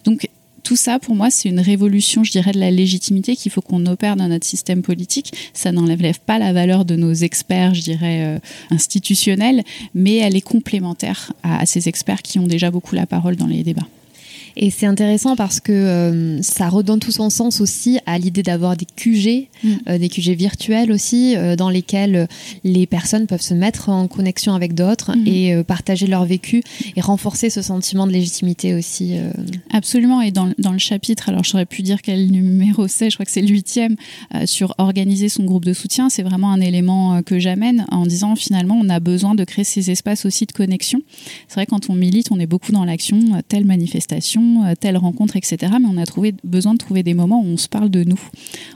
Donc 0.06 0.30
tout 0.64 0.76
ça, 0.76 1.00
pour 1.00 1.16
moi, 1.16 1.30
c'est 1.30 1.50
une 1.50 1.60
révolution, 1.60 2.24
je 2.24 2.32
dirais, 2.32 2.52
de 2.52 2.60
la 2.60 2.72
légitimité 2.72 3.36
qu'il 3.36 3.52
faut 3.52 3.62
qu'on 3.62 3.86
opère 3.86 4.16
dans 4.16 4.28
notre 4.28 4.46
système 4.46 4.82
politique. 4.82 5.34
Ça 5.54 5.72
n'enlève 5.72 6.20
pas 6.26 6.40
la 6.40 6.54
valeur 6.54 6.86
de 6.86 6.96
nos 6.96 7.14
experts, 7.14 7.74
je 7.74 7.82
dirais, 7.82 8.24
euh, 8.24 8.40
institutionnels, 8.72 9.64
mais 9.94 10.18
elle 10.18 10.36
est 10.36 10.42
complémentaire 10.42 11.34
à, 11.44 11.66
ces 11.66 11.88
experts 11.88 12.22
qui 12.22 12.40
ont 12.40 12.48
déjà 12.48 12.72
beaucoup 12.72 12.96
la 12.96 13.06
parole 13.06 13.36
dans 13.36 13.48
les 13.48 13.64
débats. 13.64 13.88
Et 14.62 14.72
c'est 14.72 14.86
intéressant 14.86 15.38
parce 15.38 15.62
que 15.62 15.72
euh, 15.72 16.42
ça 16.42 16.68
redonne 16.68 17.00
tout 17.00 17.14
son 17.14 17.30
sens 17.30 17.62
aussi 17.62 17.98
à 18.06 18.20
l'idée 18.20 18.44
d'avoir 18.44 18.76
des 18.76 18.86
QG, 18.86 19.48
mm. 19.64 19.70
euh, 19.88 19.98
des 19.98 20.10
QG 20.10 20.32
virtuels 20.32 20.92
aussi, 20.92 21.38
euh, 21.38 21.56
dans 21.56 21.70
lesquels 21.70 22.28
les 22.66 22.86
personnes 22.86 23.26
peuvent 23.26 23.42
se 23.42 23.54
mettre 23.54 23.88
en 23.88 24.10
connexion 24.10 24.54
avec 24.54 24.74
d'autres 24.76 25.16
mm. 25.16 25.28
et 25.28 25.64
partager 25.64 26.08
leur 26.08 26.26
vécu 26.26 26.62
et 26.98 27.00
renforcer 27.00 27.50
ce 27.50 27.62
sentiment 27.62 28.06
de 28.06 28.12
légitimité 28.12 28.74
aussi. 28.74 29.16
Absolument. 29.72 30.22
Et 30.22 30.32
dans, 30.32 30.52
dans, 30.58 30.74
le 30.74 30.78
chapitre, 30.78 31.30
alors 31.30 31.46
j'aurais 31.46 31.66
pu 31.66 31.82
dire 31.82 32.02
quel 32.02 32.30
numéro 32.30 32.90
c'est, 32.90 33.10
je 33.10 33.16
crois 33.16 33.26
que 33.26 33.32
c'est 33.32 33.42
le 33.42 33.48
huitième, 33.48 33.96
sur 34.44 34.76
organiser 34.78 35.30
son 35.30 35.46
groupe 35.46 35.64
de 35.64 35.74
soutien, 35.74 36.10
c'est 36.10 36.24
vraiment 36.24 36.52
un 36.52 36.60
élément 36.60 37.24
que 37.24 37.40
j'amène 37.40 37.86
en 37.92 38.06
disant 38.06 38.36
finalement 38.36 38.78
on 38.78 38.90
a 38.90 39.00
besoin 39.00 39.36
de 39.36 39.46
créer 39.46 39.64
ces 39.64 39.90
espaces 39.90 40.26
aussi 40.26 40.46
de 40.46 40.52
connexion. 40.52 41.02
C'est 41.48 41.56
vrai 41.56 41.66
quand 41.66 41.90
on 41.90 41.96
milite, 41.96 42.32
on 42.32 42.40
est 42.40 42.48
beaucoup 42.48 42.74
dans 42.74 42.84
l'action, 42.84 43.20
telle 43.48 43.66
manifestation 43.66 44.49
euh, 44.58 44.74
telle 44.80 44.98
rencontre, 44.98 45.36
etc. 45.36 45.74
Mais 45.80 45.88
on 45.92 45.98
a 45.98 46.06
trouvé, 46.06 46.34
besoin 46.44 46.74
de 46.74 46.78
trouver 46.78 47.04
des 47.04 47.14
moments 47.14 47.42
où 47.42 47.46
on 47.46 47.58
se 47.58 47.68
parle 47.68 47.90
de 47.90 48.04
nous, 48.04 48.20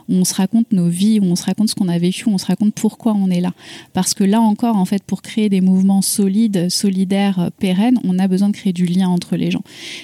où 0.08 0.14
on 0.14 0.24
se 0.24 0.34
raconte 0.34 0.72
nos 0.72 0.88
vies, 0.88 1.20
où 1.20 1.24
on 1.24 1.36
se 1.36 1.44
raconte 1.44 1.70
ce 1.70 1.74
qu'on 1.74 1.88
a 1.88 1.98
vécu, 1.98 2.28
où 2.28 2.32
on 2.32 2.38
se 2.38 2.46
raconte 2.46 2.74
pourquoi 2.74 3.14
on 3.14 3.30
est 3.30 3.40
là. 3.40 3.52
Parce 3.92 4.14
que 4.14 4.24
là 4.24 4.40
encore, 4.40 4.76
en 4.76 4.84
fait, 4.84 5.02
pour 5.02 5.22
créer 5.22 5.48
des 5.48 5.60
mouvements 5.60 6.02
solides, 6.02 6.68
solidaires, 6.68 7.38
euh, 7.38 7.48
pérennes, 7.58 7.98
on 8.04 8.18
a 8.18 8.28
besoin 8.28 8.48
de 8.48 8.54
créer 8.54 8.72
du 8.72 8.86
lien 8.86 9.08
entre 9.08 9.36
les 9.36 9.50
gens. 9.50 9.62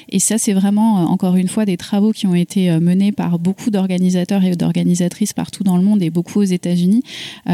Et 0.09 0.19
ça, 0.19 0.39
c'est 0.39 0.53
vraiment, 0.53 1.01
euh, 1.01 1.05
encore 1.07 1.37
une 1.37 1.49
fois, 1.49 1.65
des 1.65 1.77
travaux 1.77 2.13
qui 2.13 2.27
ont 2.27 2.35
été 2.35 2.71
menés 2.81 3.13
par 3.13 3.39
beaucoup 3.39 3.71
d'organisateurs 3.71 4.45
et 4.45 4.57
d'organisatrices 4.57 5.33
partout 5.33 5.65
dans 5.65 5.77
le 5.77 5.83
monde 5.83 6.03
et 6.03 6.11
beaucoup 6.11 6.41
aux 6.41 6.45
États-Unis, 6.45 7.03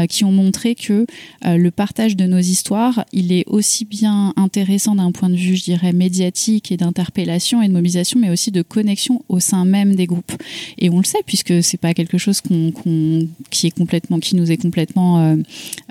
qui 0.09 0.23
ont 0.23 0.31
montré 0.31 0.75
que 0.75 1.05
le 1.43 1.69
partage 1.69 2.15
de 2.15 2.25
nos 2.25 2.39
histoires, 2.39 3.05
il 3.11 3.31
est 3.31 3.45
aussi 3.47 3.85
bien 3.85 4.33
intéressant 4.35 4.95
d'un 4.95 5.11
point 5.11 5.29
de 5.29 5.35
vue, 5.35 5.55
je 5.55 5.63
dirais, 5.63 5.93
médiatique 5.93 6.71
et 6.71 6.77
d'interpellation 6.77 7.61
et 7.61 7.67
de 7.67 7.73
mobilisation 7.73 7.96
mais 8.17 8.29
aussi 8.29 8.51
de 8.51 8.61
connexion 8.61 9.23
au 9.29 9.39
sein 9.39 9.65
même 9.65 9.95
des 9.95 10.05
groupes. 10.05 10.31
Et 10.77 10.89
on 10.89 10.97
le 10.97 11.03
sait 11.03 11.21
puisque 11.25 11.63
c'est 11.63 11.77
pas 11.77 11.93
quelque 11.93 12.17
chose 12.17 12.41
qui 12.41 13.67
est 13.67 13.71
complètement, 13.71 14.19
qui 14.19 14.35
nous 14.35 14.51
est 14.51 14.57
complètement 14.57 15.19
euh, 15.19 15.35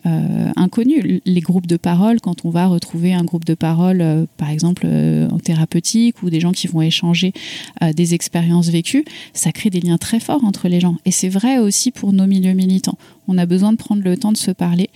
euh, 0.06 0.50
inconnu. 0.56 1.20
Les 1.24 1.40
groupes 1.40 1.66
de 1.66 1.76
parole, 1.76 2.20
quand 2.20 2.44
on 2.44 2.50
va 2.50 2.66
retrouver 2.66 3.12
un 3.12 3.24
groupe 3.24 3.44
de 3.44 3.54
parole, 3.54 4.00
euh, 4.00 4.26
par 4.36 4.50
exemple 4.50 4.86
en 4.86 5.38
thérapeutique 5.38 6.22
ou 6.22 6.30
des 6.30 6.40
gens 6.40 6.52
qui 6.52 6.66
vont 6.66 6.82
échanger 6.82 7.32
des 7.94 8.14
expériences 8.14 8.68
vécues, 8.68 9.04
ça 9.32 9.52
crée 9.52 9.70
des 9.70 9.80
liens 9.80 9.98
très 9.98 10.20
forts 10.20 10.44
entre 10.44 10.68
les 10.68 10.80
gens. 10.80 10.96
Et 11.04 11.10
c'est 11.10 11.28
vrai 11.28 11.58
aussi 11.58 11.90
pour 11.90 12.12
nos 12.12 12.26
milieux 12.26 12.52
militants. 12.52 12.98
On 13.28 13.38
a 13.38 13.46
besoin 13.46 13.72
de 13.72 13.76
prendre 13.76 14.02
le 14.02 14.16
temps 14.16 14.32
de 14.32 14.36
se 14.36 14.50
parler. 14.50 14.88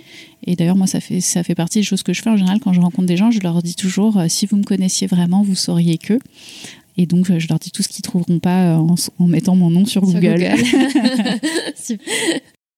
Et 0.47 0.57
d'ailleurs, 0.57 0.77
moi, 0.77 0.87
ça 0.87 1.01
fait, 1.01 1.21
ça 1.21 1.43
fait 1.43 1.55
partie 1.55 1.81
des 1.81 1.85
choses 1.85 2.03
que 2.03 2.13
je 2.13 2.23
fais 2.23 2.31
en 2.31 2.37
général 2.37 2.61
quand 2.61 2.73
je 2.73 2.81
rencontre 2.81 3.07
des 3.07 3.17
gens. 3.17 3.31
Je 3.31 3.41
leur 3.41 3.63
dis 3.63 3.75
toujours, 3.75 4.23
si 4.29 4.47
vous 4.47 4.57
me 4.57 4.63
connaissiez 4.63 5.07
vraiment, 5.07 5.43
vous 5.43 5.57
sauriez 5.57 5.99
que. 5.99 6.19
Et 7.01 7.07
donc, 7.07 7.33
je 7.39 7.49
leur 7.49 7.59
dis 7.59 7.71
tout 7.71 7.83
ce 7.83 7.89
qu'ils 7.89 8.03
trouveront 8.03 8.41
pas 8.41 8.75
euh, 8.75 8.95
en, 9.19 9.27
mettant 9.27 9.57
mon 9.57 9.71
nom 9.71 9.87
sur 9.87 10.03
Google. 10.03 10.47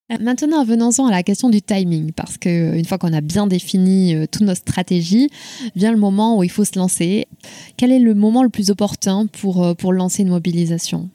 Maintenant, 0.21 0.63
venons-en 0.63 1.07
à 1.07 1.11
la 1.11 1.23
question 1.23 1.49
du 1.49 1.61
timing, 1.61 2.13
parce 2.13 2.37
que 2.37 2.47
euh, 2.47 2.79
une 2.79 2.85
fois 2.85 2.97
qu'on 2.97 3.11
a 3.11 3.19
bien 3.19 3.47
défini 3.47 4.15
euh, 4.15 4.25
toutes 4.31 4.43
nos 4.43 4.55
stratégies, 4.55 5.29
vient 5.75 5.91
le 5.91 5.97
moment 5.97 6.37
où 6.37 6.43
il 6.45 6.49
faut 6.49 6.63
se 6.63 6.79
lancer. 6.79 7.27
Quel 7.75 7.91
est 7.91 7.99
le 7.99 8.13
moment 8.13 8.43
le 8.43 8.49
plus 8.49 8.69
opportun 8.69 9.27
pour, 9.27 9.75
pour 9.75 9.91
lancer 9.91 10.21
une 10.21 10.29
mobilisation? 10.29 11.09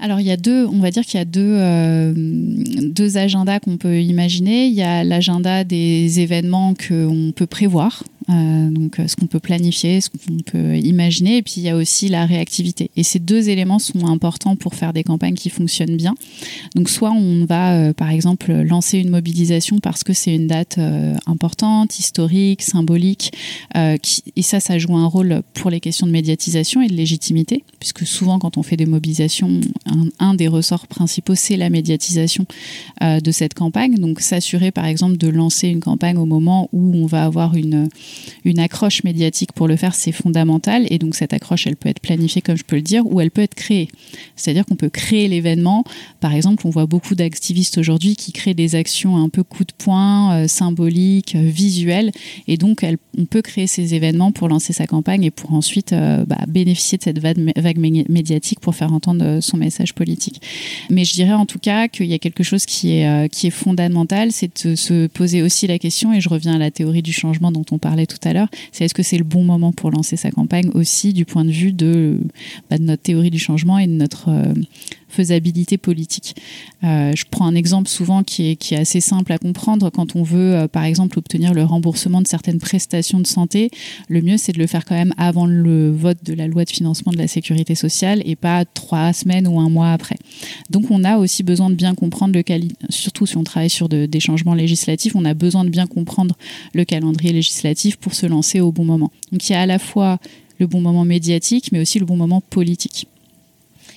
Alors 0.00 0.18
il 0.18 0.26
y 0.26 0.32
a 0.32 0.36
deux, 0.36 0.66
on 0.66 0.80
va 0.80 0.90
dire 0.90 1.04
qu'il 1.04 1.18
y 1.18 1.20
a 1.20 1.24
deux, 1.24 2.12
deux 2.88 3.16
agendas 3.16 3.60
qu'on 3.60 3.76
peut 3.76 4.00
imaginer. 4.00 4.66
Il 4.66 4.74
y 4.74 4.82
a 4.82 5.04
l'agenda 5.04 5.62
des 5.62 6.18
événements 6.18 6.74
qu'on 6.74 7.32
peut 7.36 7.46
prévoir, 7.46 8.02
euh, 8.28 8.70
donc 8.70 8.98
euh, 8.98 9.06
ce 9.06 9.16
qu'on 9.16 9.26
peut 9.26 9.40
planifier, 9.40 10.00
ce 10.00 10.10
qu'on 10.10 10.42
peut 10.44 10.76
imaginer, 10.76 11.38
et 11.38 11.42
puis 11.42 11.54
il 11.58 11.62
y 11.62 11.68
a 11.68 11.76
aussi 11.76 12.08
la 12.08 12.26
réactivité. 12.26 12.90
Et 12.96 13.02
ces 13.02 13.18
deux 13.18 13.48
éléments 13.48 13.78
sont 13.78 14.06
importants 14.06 14.56
pour 14.56 14.74
faire 14.74 14.92
des 14.92 15.02
campagnes 15.02 15.34
qui 15.34 15.50
fonctionnent 15.50 15.96
bien. 15.96 16.14
Donc 16.74 16.88
soit 16.88 17.12
on 17.12 17.44
va 17.44 17.74
euh, 17.74 17.92
par 17.92 18.10
exemple 18.10 18.52
lancer 18.52 18.98
une 18.98 19.10
mobilisation 19.10 19.78
parce 19.78 20.04
que 20.04 20.12
c'est 20.12 20.34
une 20.34 20.46
date 20.46 20.78
importante, 21.26 21.98
historique, 21.98 22.62
symbolique, 22.62 23.32
et 23.74 24.42
ça, 24.42 24.60
ça 24.60 24.78
joue 24.78 24.96
un 24.96 25.06
rôle 25.06 25.42
pour 25.54 25.70
les 25.70 25.80
questions 25.80 26.06
de 26.06 26.12
médiatisation 26.12 26.82
et 26.82 26.88
de 26.88 26.94
légitimité, 26.94 27.64
puisque 27.78 28.06
souvent 28.06 28.38
quand 28.38 28.56
on 28.56 28.62
fait 28.62 28.76
des 28.76 28.86
mobilisations, 28.86 29.60
un, 29.86 30.08
un 30.18 30.34
des 30.34 30.48
ressorts 30.48 30.86
principaux, 30.86 31.34
c'est 31.34 31.56
la 31.56 31.70
médiatisation 31.70 32.46
de 33.00 33.30
cette 33.30 33.54
campagne. 33.54 33.96
Donc 33.96 34.20
s'assurer 34.20 34.70
par 34.70 34.86
exemple 34.86 35.16
de 35.16 35.28
lancer 35.28 35.68
une 35.68 35.80
campagne 35.80 36.16
au 36.16 36.26
moment 36.26 36.68
où 36.72 36.94
on 36.96 37.06
va 37.06 37.24
avoir 37.24 37.54
une 37.56 37.88
une 38.44 38.58
accroche 38.58 39.04
médiatique 39.04 39.52
pour 39.52 39.68
le 39.68 39.76
faire, 39.76 39.94
c'est 39.94 40.12
fondamental. 40.12 40.86
Et 40.90 40.98
donc 40.98 41.14
cette 41.14 41.32
accroche, 41.32 41.66
elle 41.66 41.76
peut 41.76 41.88
être 41.88 42.00
planifiée, 42.00 42.42
comme 42.42 42.56
je 42.56 42.64
peux 42.64 42.76
le 42.76 42.82
dire, 42.82 43.06
ou 43.06 43.20
elle 43.20 43.30
peut 43.30 43.42
être 43.42 43.54
créée. 43.54 43.88
C'est-à-dire 44.36 44.66
qu'on 44.66 44.76
peut 44.76 44.90
créer 44.90 45.28
l'événement. 45.28 45.84
Par 46.20 46.34
exemple, 46.34 46.66
on 46.66 46.70
voit 46.70 46.86
beaucoup 46.86 47.14
d'activistes 47.14 47.78
aujourd'hui 47.78 48.16
qui 48.16 48.32
créent 48.32 48.54
des 48.54 48.74
actions 48.74 49.16
un 49.16 49.28
peu 49.28 49.42
coup 49.42 49.64
de 49.64 49.72
poing, 49.76 50.34
euh, 50.34 50.48
symboliques, 50.48 51.34
euh, 51.34 51.42
visuelles. 51.42 52.12
Et 52.48 52.56
donc, 52.56 52.84
on 53.18 53.24
peut 53.24 53.42
créer 53.42 53.66
ces 53.66 53.94
événements 53.94 54.32
pour 54.32 54.48
lancer 54.48 54.72
sa 54.72 54.86
campagne 54.86 55.24
et 55.24 55.30
pour 55.30 55.54
ensuite 55.54 55.92
euh, 55.92 56.24
bah, 56.26 56.38
bénéficier 56.48 56.98
de 56.98 57.02
cette 57.02 57.18
vague, 57.18 57.78
médiatique 58.08 58.60
pour 58.60 58.74
faire 58.74 58.92
entendre 58.92 59.40
son 59.40 59.56
message 59.56 59.94
politique. 59.94 60.40
Mais 60.90 61.04
je 61.04 61.12
dirais 61.14 61.32
en 61.32 61.46
tout 61.46 61.58
cas 61.58 61.88
qu'il 61.88 62.06
y 62.06 62.14
a 62.14 62.18
quelque 62.18 62.42
chose 62.42 62.66
qui 62.66 62.98
est 62.98 63.50
fondamental, 63.50 64.32
c'est 64.32 64.66
de 64.66 64.74
se 64.74 65.06
poser 65.06 65.42
aussi 65.42 65.66
la 65.66 65.78
question, 65.78 66.12
et 66.12 66.20
je 66.20 66.28
reviens 66.28 66.54
à 66.54 66.58
la 66.58 66.70
théorie 66.70 67.02
du 67.02 67.12
changement 67.12 67.50
dont 67.52 67.64
on 67.70 67.78
parlait 67.78 68.01
tout 68.06 68.18
à 68.24 68.32
l'heure, 68.32 68.48
c'est 68.72 68.84
est-ce 68.84 68.94
que 68.94 69.02
c'est 69.02 69.18
le 69.18 69.24
bon 69.24 69.44
moment 69.44 69.72
pour 69.72 69.90
lancer 69.90 70.16
sa 70.16 70.30
campagne 70.30 70.70
aussi 70.74 71.12
du 71.12 71.24
point 71.24 71.44
de 71.44 71.50
vue 71.50 71.72
de, 71.72 72.18
bah, 72.70 72.78
notre 72.78 73.02
théorie 73.02 73.30
du 73.30 73.38
changement 73.38 73.78
et 73.78 73.86
de 73.86 73.92
notre 73.92 74.28
euh, 74.28 74.54
faisabilité 75.12 75.78
politique. 75.78 76.34
Euh, 76.84 77.12
je 77.14 77.24
prends 77.30 77.46
un 77.46 77.54
exemple 77.54 77.88
souvent 77.88 78.22
qui 78.22 78.50
est, 78.50 78.72
assez 78.72 79.00
simple 79.00 79.32
à 79.32 79.38
comprendre. 79.38 79.90
Quand 79.90 80.16
on 80.16 80.22
veut, 80.22 80.54
euh, 80.54 80.68
par 80.68 80.84
exemple, 80.84 81.18
obtenir 81.18 81.52
le 81.52 81.64
remboursement 81.64 82.22
de 82.22 82.26
certaines 82.26 82.58
prestations 82.58 83.20
de 83.20 83.26
santé, 83.26 83.70
le 84.08 84.22
mieux, 84.22 84.38
c'est 84.38 84.52
de 84.52 84.58
le 84.58 84.66
faire 84.66 84.84
quand 84.84 84.94
même 84.94 85.12
avant 85.18 85.46
le 85.46 85.90
vote 85.90 86.18
de 86.24 86.32
la 86.32 86.46
loi 86.46 86.64
de 86.64 86.70
financement 86.70 87.12
de 87.12 87.18
la 87.18 87.28
sécurité 87.28 87.74
sociale 87.74 88.22
et 88.24 88.36
pas 88.36 88.64
trois 88.64 89.12
semaines 89.12 89.46
ou 89.46 89.60
un 89.60 89.68
mois 89.68 89.92
après. 89.92 90.16
Donc, 90.70 90.90
on 90.90 91.04
a 91.04 91.18
aussi 91.18 91.42
besoin 91.42 91.70
de 91.70 91.74
bien 91.74 91.94
comprendre 91.94 92.34
le 92.34 92.42
calendrier, 92.42 92.76
surtout 92.88 93.26
si 93.26 93.36
on 93.36 93.44
travaille 93.44 93.70
sur 93.70 93.88
de, 93.88 94.06
des 94.06 94.20
changements 94.20 94.54
législatifs, 94.54 95.14
on 95.14 95.24
a 95.24 95.34
besoin 95.34 95.64
de 95.64 95.70
bien 95.70 95.86
comprendre 95.86 96.36
le 96.74 96.84
calendrier 96.84 97.32
législatif 97.32 97.96
pour 97.96 98.14
se 98.14 98.26
lancer 98.26 98.60
au 98.60 98.72
bon 98.72 98.84
moment. 98.84 99.10
Donc, 99.30 99.48
il 99.48 99.52
y 99.52 99.54
a 99.54 99.60
à 99.60 99.66
la 99.66 99.78
fois 99.78 100.18
le 100.58 100.66
bon 100.66 100.80
moment 100.80 101.04
médiatique, 101.04 101.70
mais 101.72 101.80
aussi 101.80 101.98
le 101.98 102.06
bon 102.06 102.16
moment 102.16 102.40
politique. 102.40 103.08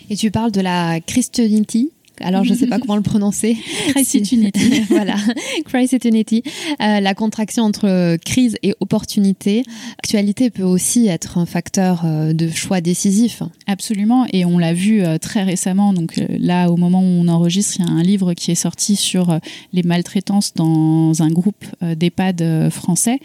Et 0.09 0.15
tu 0.15 0.31
parles 0.31 0.51
de 0.51 0.61
la 0.61 0.99
Christianity, 1.01 1.91
alors 2.21 2.43
je 2.43 2.53
ne 2.53 2.57
sais 2.57 2.67
pas 2.67 2.79
comment 2.79 2.95
le 2.95 3.01
prononcer. 3.01 3.57
Unity. 3.95 4.81
voilà, 4.89 5.15
Unity. 6.05 6.43
Euh, 6.81 6.99
la 6.99 7.13
contraction 7.13 7.63
entre 7.63 8.17
crise 8.17 8.57
et 8.63 8.73
opportunité. 8.79 9.63
Actualité 9.99 10.49
peut 10.49 10.63
aussi 10.63 11.07
être 11.07 11.37
un 11.37 11.45
facteur 11.45 12.03
euh, 12.05 12.33
de 12.33 12.49
choix 12.49 12.81
décisif. 12.81 13.43
Absolument, 13.67 14.25
et 14.31 14.45
on 14.45 14.57
l'a 14.57 14.73
vu 14.73 15.03
euh, 15.03 15.17
très 15.17 15.43
récemment. 15.43 15.93
Donc 15.93 16.17
euh, 16.17 16.25
là, 16.39 16.69
au 16.69 16.77
moment 16.77 17.01
où 17.01 17.21
on 17.21 17.27
enregistre, 17.27 17.75
il 17.79 17.85
y 17.85 17.89
a 17.89 17.91
un 17.91 18.03
livre 18.03 18.33
qui 18.33 18.51
est 18.51 18.55
sorti 18.55 18.95
sur 18.95 19.39
les 19.73 19.83
maltraitances 19.83 20.53
dans 20.53 21.21
un 21.21 21.29
groupe 21.29 21.65
d'EHPAD 21.81 22.69
français. 22.69 23.19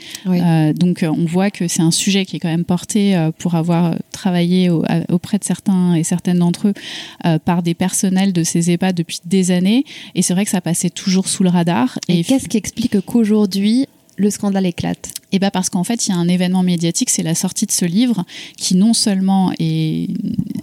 donc 0.75 1.05
on 1.05 1.25
voit 1.25 1.51
que 1.51 1.69
c'est 1.69 1.83
un 1.83 1.91
sujet 1.91 2.25
qui 2.25 2.37
est 2.37 2.39
quand 2.39 2.49
même 2.49 2.65
porté 2.65 3.29
pour 3.39 3.55
avoir 3.55 3.95
travaillé 4.13 4.71
auprès 4.71 5.39
de 5.39 5.45
certains 5.45 5.95
et 5.95 6.05
certaines 6.05 6.39
d'entre 6.39 6.69
eux 6.69 7.39
par 7.45 7.63
des 7.63 7.75
personnels 7.75 8.33
de 8.33 8.43
ces 8.43 8.71
EHPAD 8.71 8.80
pas 8.81 8.93
depuis 8.93 9.21
des 9.25 9.53
années. 9.53 9.85
Et 10.17 10.23
c'est 10.23 10.35
vrai 10.35 10.45
que 10.45 10.51
ça 10.51 10.61
passait 10.61 10.91
toujours 10.91 11.29
sous 11.29 11.45
le 11.45 11.51
radar. 11.51 12.01
Et, 12.09 12.25
qu'est-ce 12.25 12.49
qui 12.49 12.57
explique 12.57 13.01
qu'aujourd'hui, 13.03 13.87
le 14.17 14.31
scandale 14.31 14.67
éclate? 14.67 15.13
Et 15.33 15.39
bien 15.39 15.51
parce 15.51 15.71
qu'en 15.71 15.85
fait, 15.85 16.07
il 16.07 16.11
y 16.11 16.13
a 16.13 16.17
un 16.17 16.29
événement 16.29 16.63
médiatique, 16.63 17.11
c'est 17.11 17.23
la 17.23 17.35
sortie 17.35 17.67
de 17.67 17.73
ce 17.73 17.85
livre 17.85 18.25
qui 18.57 18.75
non 18.75 18.95
seulement 18.95 19.53
est 19.59 20.09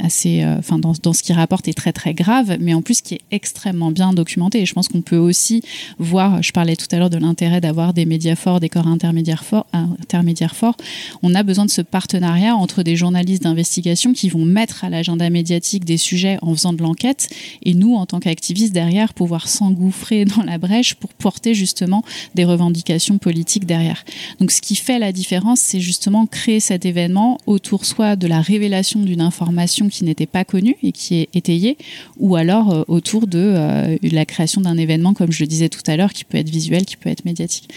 assez, 0.04 0.44
euh, 0.44 0.58
enfin 0.60 0.80
dans, 0.80 0.94
dans, 1.02 1.14
ce 1.14 1.24
qu'il 1.24 1.36
rapporte 1.36 1.68
est 1.68 1.74
très 1.74 1.94
très 1.94 2.14
grave, 2.14 2.58
mais 2.60 2.74
en 2.74 2.82
plus 2.82 3.02
qui 3.02 3.16
est 3.16 3.22
extrêmement 3.32 3.92
bien 3.92 4.14
documenté. 4.14 4.62
Et 4.62 4.66
je 4.66 4.74
pense 4.74 4.88
qu'on 4.88 5.02
peut 5.02 5.18
aussi 5.18 5.62
voir, 6.00 6.44
je 6.44 6.52
parlais 6.52 6.76
tout 6.76 6.88
à 6.92 6.98
l'heure 6.98 7.10
de 7.10 7.18
l'intérêt 7.18 7.62
d'avoir 7.62 7.94
des 7.94 8.06
médias 8.06 8.36
forts, 8.36 8.60
des 8.60 8.70
corps 8.70 8.88
intermédiaires 8.88 9.44
forts, 9.44 9.66
intermédiaires 9.74 10.56
forts. 10.56 10.76
On 11.24 11.36
a 11.36 11.44
besoin 11.44 11.66
de 11.66 11.72
ce 11.72 11.82
partenariat 11.82 12.56
entre 12.56 12.84
des 12.84 12.96
journalistes 12.96 13.44
d'investigation 13.44 14.14
qui 14.14 14.30
vont 14.30 14.46
mettre 14.46 14.84
à 14.84 14.90
l'agenda 14.90 15.30
médiatique 15.30 15.86
des 15.86 15.98
sujets 15.98 16.38
en 16.42 16.54
faisant 16.54 16.74
de 16.74 16.82
l'enquête, 16.82 17.30
et 17.64 17.74
nous, 17.74 17.96
en 17.96 18.06
tant 18.06 18.20
qu'activistes 18.20 18.74
derrière, 18.74 19.14
pouvoir 19.14 19.48
s'engouffrer 19.48 20.26
dans 20.26 20.44
la 20.44 20.58
brèche 20.58 20.96
pour 20.96 21.14
porter 21.14 21.54
justement 21.54 22.04
des 22.36 22.46
revendications 22.46 23.18
politiques 23.18 23.66
derrière. 23.66 24.04
Donc 24.40 24.52
ce 24.58 24.62
qui 24.62 24.76
fait 24.76 24.98
la 24.98 25.12
différence, 25.12 25.60
c'est 25.60 25.80
justement 25.80 26.26
créer 26.26 26.60
cet 26.60 26.84
événement 26.84 27.38
autour 27.46 27.86
soit 27.86 28.16
de 28.16 28.26
la 28.26 28.42
révélation 28.42 29.00
d'une 29.00 29.22
information 29.22 29.88
qui 29.88 30.04
n'était 30.04 30.26
pas 30.26 30.46
connue 30.46 30.76
et 30.82 30.92
qui 30.92 31.20
est 31.20 31.30
étayée, 31.36 31.78
ou 32.18 32.36
alors 32.36 32.74
euh, 32.74 32.84
autour 32.88 33.28
de 33.28 33.38
euh, 33.38 33.98
la 34.02 34.26
création 34.26 34.60
d'un 34.60 34.78
événement, 34.78 35.14
comme 35.14 35.32
je 35.32 35.44
le 35.44 35.48
disais 35.48 35.70
tout 35.70 35.84
à 35.86 35.96
l'heure, 35.96 36.12
qui 36.12 36.24
peut 36.24 36.40
être 36.40 36.50
visuel, 36.50 36.86
qui 36.86 36.98
peut 36.98 37.10
être 37.10 37.24
médiatique. 37.24 37.70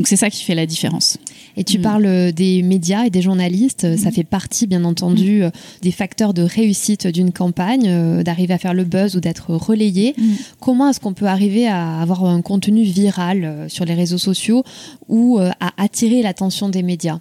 Donc 0.00 0.06
c'est 0.08 0.16
ça 0.16 0.30
qui 0.30 0.44
fait 0.44 0.54
la 0.54 0.64
différence. 0.64 1.18
Et 1.58 1.64
tu 1.64 1.78
mm. 1.78 1.82
parles 1.82 2.32
des 2.32 2.62
médias 2.62 3.04
et 3.04 3.10
des 3.10 3.20
journalistes, 3.20 3.98
ça 3.98 4.08
mm. 4.08 4.12
fait 4.12 4.24
partie 4.24 4.66
bien 4.66 4.84
entendu 4.84 5.42
mm. 5.42 5.50
des 5.82 5.92
facteurs 5.92 6.32
de 6.32 6.40
réussite 6.40 7.06
d'une 7.06 7.32
campagne, 7.32 8.22
d'arriver 8.22 8.54
à 8.54 8.58
faire 8.58 8.72
le 8.72 8.84
buzz 8.84 9.14
ou 9.14 9.20
d'être 9.20 9.54
relayé. 9.54 10.16
Comment 10.58 10.88
est-ce 10.88 11.00
qu'on 11.00 11.12
peut 11.12 11.26
arriver 11.26 11.66
à 11.66 12.00
avoir 12.00 12.24
un 12.24 12.40
contenu 12.40 12.82
viral 12.82 13.66
sur 13.68 13.84
les 13.84 13.92
réseaux 13.92 14.16
sociaux 14.16 14.64
ou 15.08 15.38
à 15.38 15.70
attirer 15.76 16.22
l'attention 16.22 16.70
des 16.70 16.82
médias? 16.82 17.18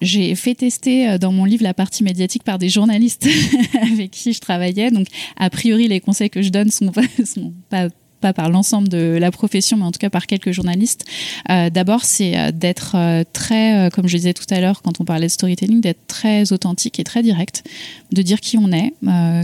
J'ai 0.00 0.34
fait 0.34 0.54
tester 0.54 1.08
euh, 1.08 1.18
dans 1.18 1.32
mon 1.32 1.44
livre 1.44 1.62
la 1.62 1.74
partie 1.74 2.04
médiatique 2.04 2.42
par 2.42 2.58
des 2.58 2.68
journalistes 2.68 3.26
avec 3.80 4.10
qui 4.10 4.32
je 4.32 4.40
travaillais. 4.40 4.90
Donc, 4.90 5.06
a 5.36 5.48
priori, 5.48 5.88
les 5.88 6.00
conseils 6.00 6.28
que 6.28 6.42
je 6.42 6.50
donne 6.50 6.70
sont 6.70 6.92
sont 7.24 7.54
pas 7.70 7.88
pas 8.20 8.32
par 8.32 8.48
l'ensemble 8.48 8.88
de 8.88 9.16
la 9.20 9.30
profession, 9.30 9.76
mais 9.76 9.84
en 9.84 9.92
tout 9.92 9.98
cas 9.98 10.10
par 10.10 10.26
quelques 10.26 10.52
journalistes. 10.52 11.04
Euh, 11.50 11.70
d'abord, 11.70 12.04
c'est 12.04 12.36
euh, 12.36 12.50
d'être 12.52 12.92
euh, 12.94 13.24
très, 13.32 13.90
comme 13.92 14.08
je 14.08 14.16
disais 14.16 14.32
tout 14.32 14.44
à 14.50 14.60
l'heure 14.60 14.82
quand 14.82 15.00
on 15.00 15.04
parlait 15.04 15.26
de 15.26 15.32
storytelling, 15.32 15.80
d'être 15.80 16.06
très 16.06 16.52
authentique 16.52 16.98
et 16.98 17.04
très 17.04 17.22
direct, 17.22 17.64
de 18.12 18.22
dire 18.22 18.40
qui 18.40 18.58
on 18.58 18.72
est, 18.72 18.94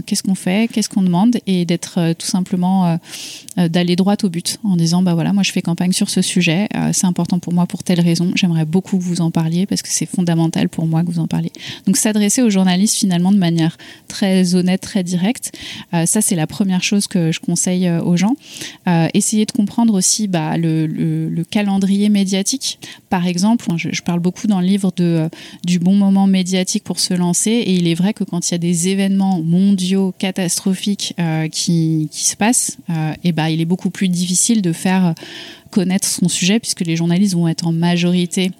qu'est-ce 0.05 0.23
qu'on 0.23 0.35
fait, 0.35 0.69
qu'est-ce 0.71 0.89
qu'on 0.89 1.01
demande, 1.01 1.37
et 1.47 1.65
d'être 1.65 2.13
tout 2.13 2.27
simplement 2.27 2.97
d'aller 3.57 3.95
droit 3.95 4.15
au 4.23 4.29
but 4.29 4.59
en 4.63 4.75
disant 4.75 5.01
bah 5.01 5.13
voilà, 5.13 5.33
moi 5.33 5.43
je 5.43 5.51
fais 5.51 5.61
campagne 5.61 5.91
sur 5.91 6.09
ce 6.09 6.21
sujet, 6.21 6.67
c'est 6.91 7.05
important 7.05 7.39
pour 7.39 7.53
moi 7.53 7.65
pour 7.65 7.83
telle 7.83 7.99
raison, 7.99 8.31
j'aimerais 8.35 8.65
beaucoup 8.65 8.97
que 8.97 9.03
vous 9.03 9.21
en 9.21 9.31
parliez 9.31 9.65
parce 9.65 9.81
que 9.81 9.89
c'est 9.89 10.05
fondamental 10.05 10.69
pour 10.69 10.87
moi 10.87 11.03
que 11.03 11.11
vous 11.11 11.19
en 11.19 11.27
parliez. 11.27 11.51
Donc 11.85 11.97
s'adresser 11.97 12.41
aux 12.41 12.49
journalistes 12.49 12.95
finalement 12.95 13.31
de 13.31 13.37
manière 13.37 13.77
très 14.07 14.55
honnête, 14.55 14.81
très 14.81 15.03
directe, 15.03 15.51
ça 15.91 16.21
c'est 16.21 16.35
la 16.35 16.47
première 16.47 16.83
chose 16.83 17.07
que 17.07 17.31
je 17.31 17.39
conseille 17.39 17.89
aux 17.89 18.17
gens. 18.17 18.35
Euh, 18.87 19.07
essayer 19.13 19.45
de 19.45 19.51
comprendre 19.51 19.93
aussi 19.93 20.27
bah, 20.27 20.57
le, 20.57 21.43
calendrier 21.49 22.09
médiatique. 22.09 22.79
Par 23.09 23.27
exemple, 23.27 23.67
je, 23.77 24.01
parle 24.01 24.19
beaucoup 24.19 24.47
dans 24.47 24.59
le 24.59 24.67
livre 24.67 24.91
de, 24.95 25.03
euh, 25.03 25.29
du 25.65 25.79
bon 25.79 25.95
moment 25.95 26.27
médiatique 26.27 26.83
pour 26.83 26.99
se 26.99 27.13
lancer, 27.13 27.51
et 27.51 27.73
il 27.73 27.87
est 27.87 27.93
vrai 27.93 28.13
que 28.13 28.23
quand 28.23 28.49
il 28.49 28.53
y 28.53 28.55
a 28.55 28.59
des 28.59 28.87
événements 28.89 29.41
mondiaux 29.41 30.13
catastrophiques 30.17 31.13
euh, 31.19 31.47
qui, 31.47 32.09
se 32.11 32.35
passent, 32.35 32.77
et 33.23 33.31
bah, 33.31 33.49
il 33.49 33.61
est 33.61 33.65
beaucoup 33.65 33.89
plus 33.89 34.07
difficile 34.07 34.61
de 34.61 34.71
faire 34.71 35.13
connaître 35.71 36.07
son 36.07 36.29
sujet 36.29 36.59
puisque 36.59 36.81
les 36.81 36.95
journalistes 36.95 37.33
vont 37.33 37.47
être 37.47 37.67
en 37.67 37.71
majorité 37.73 38.51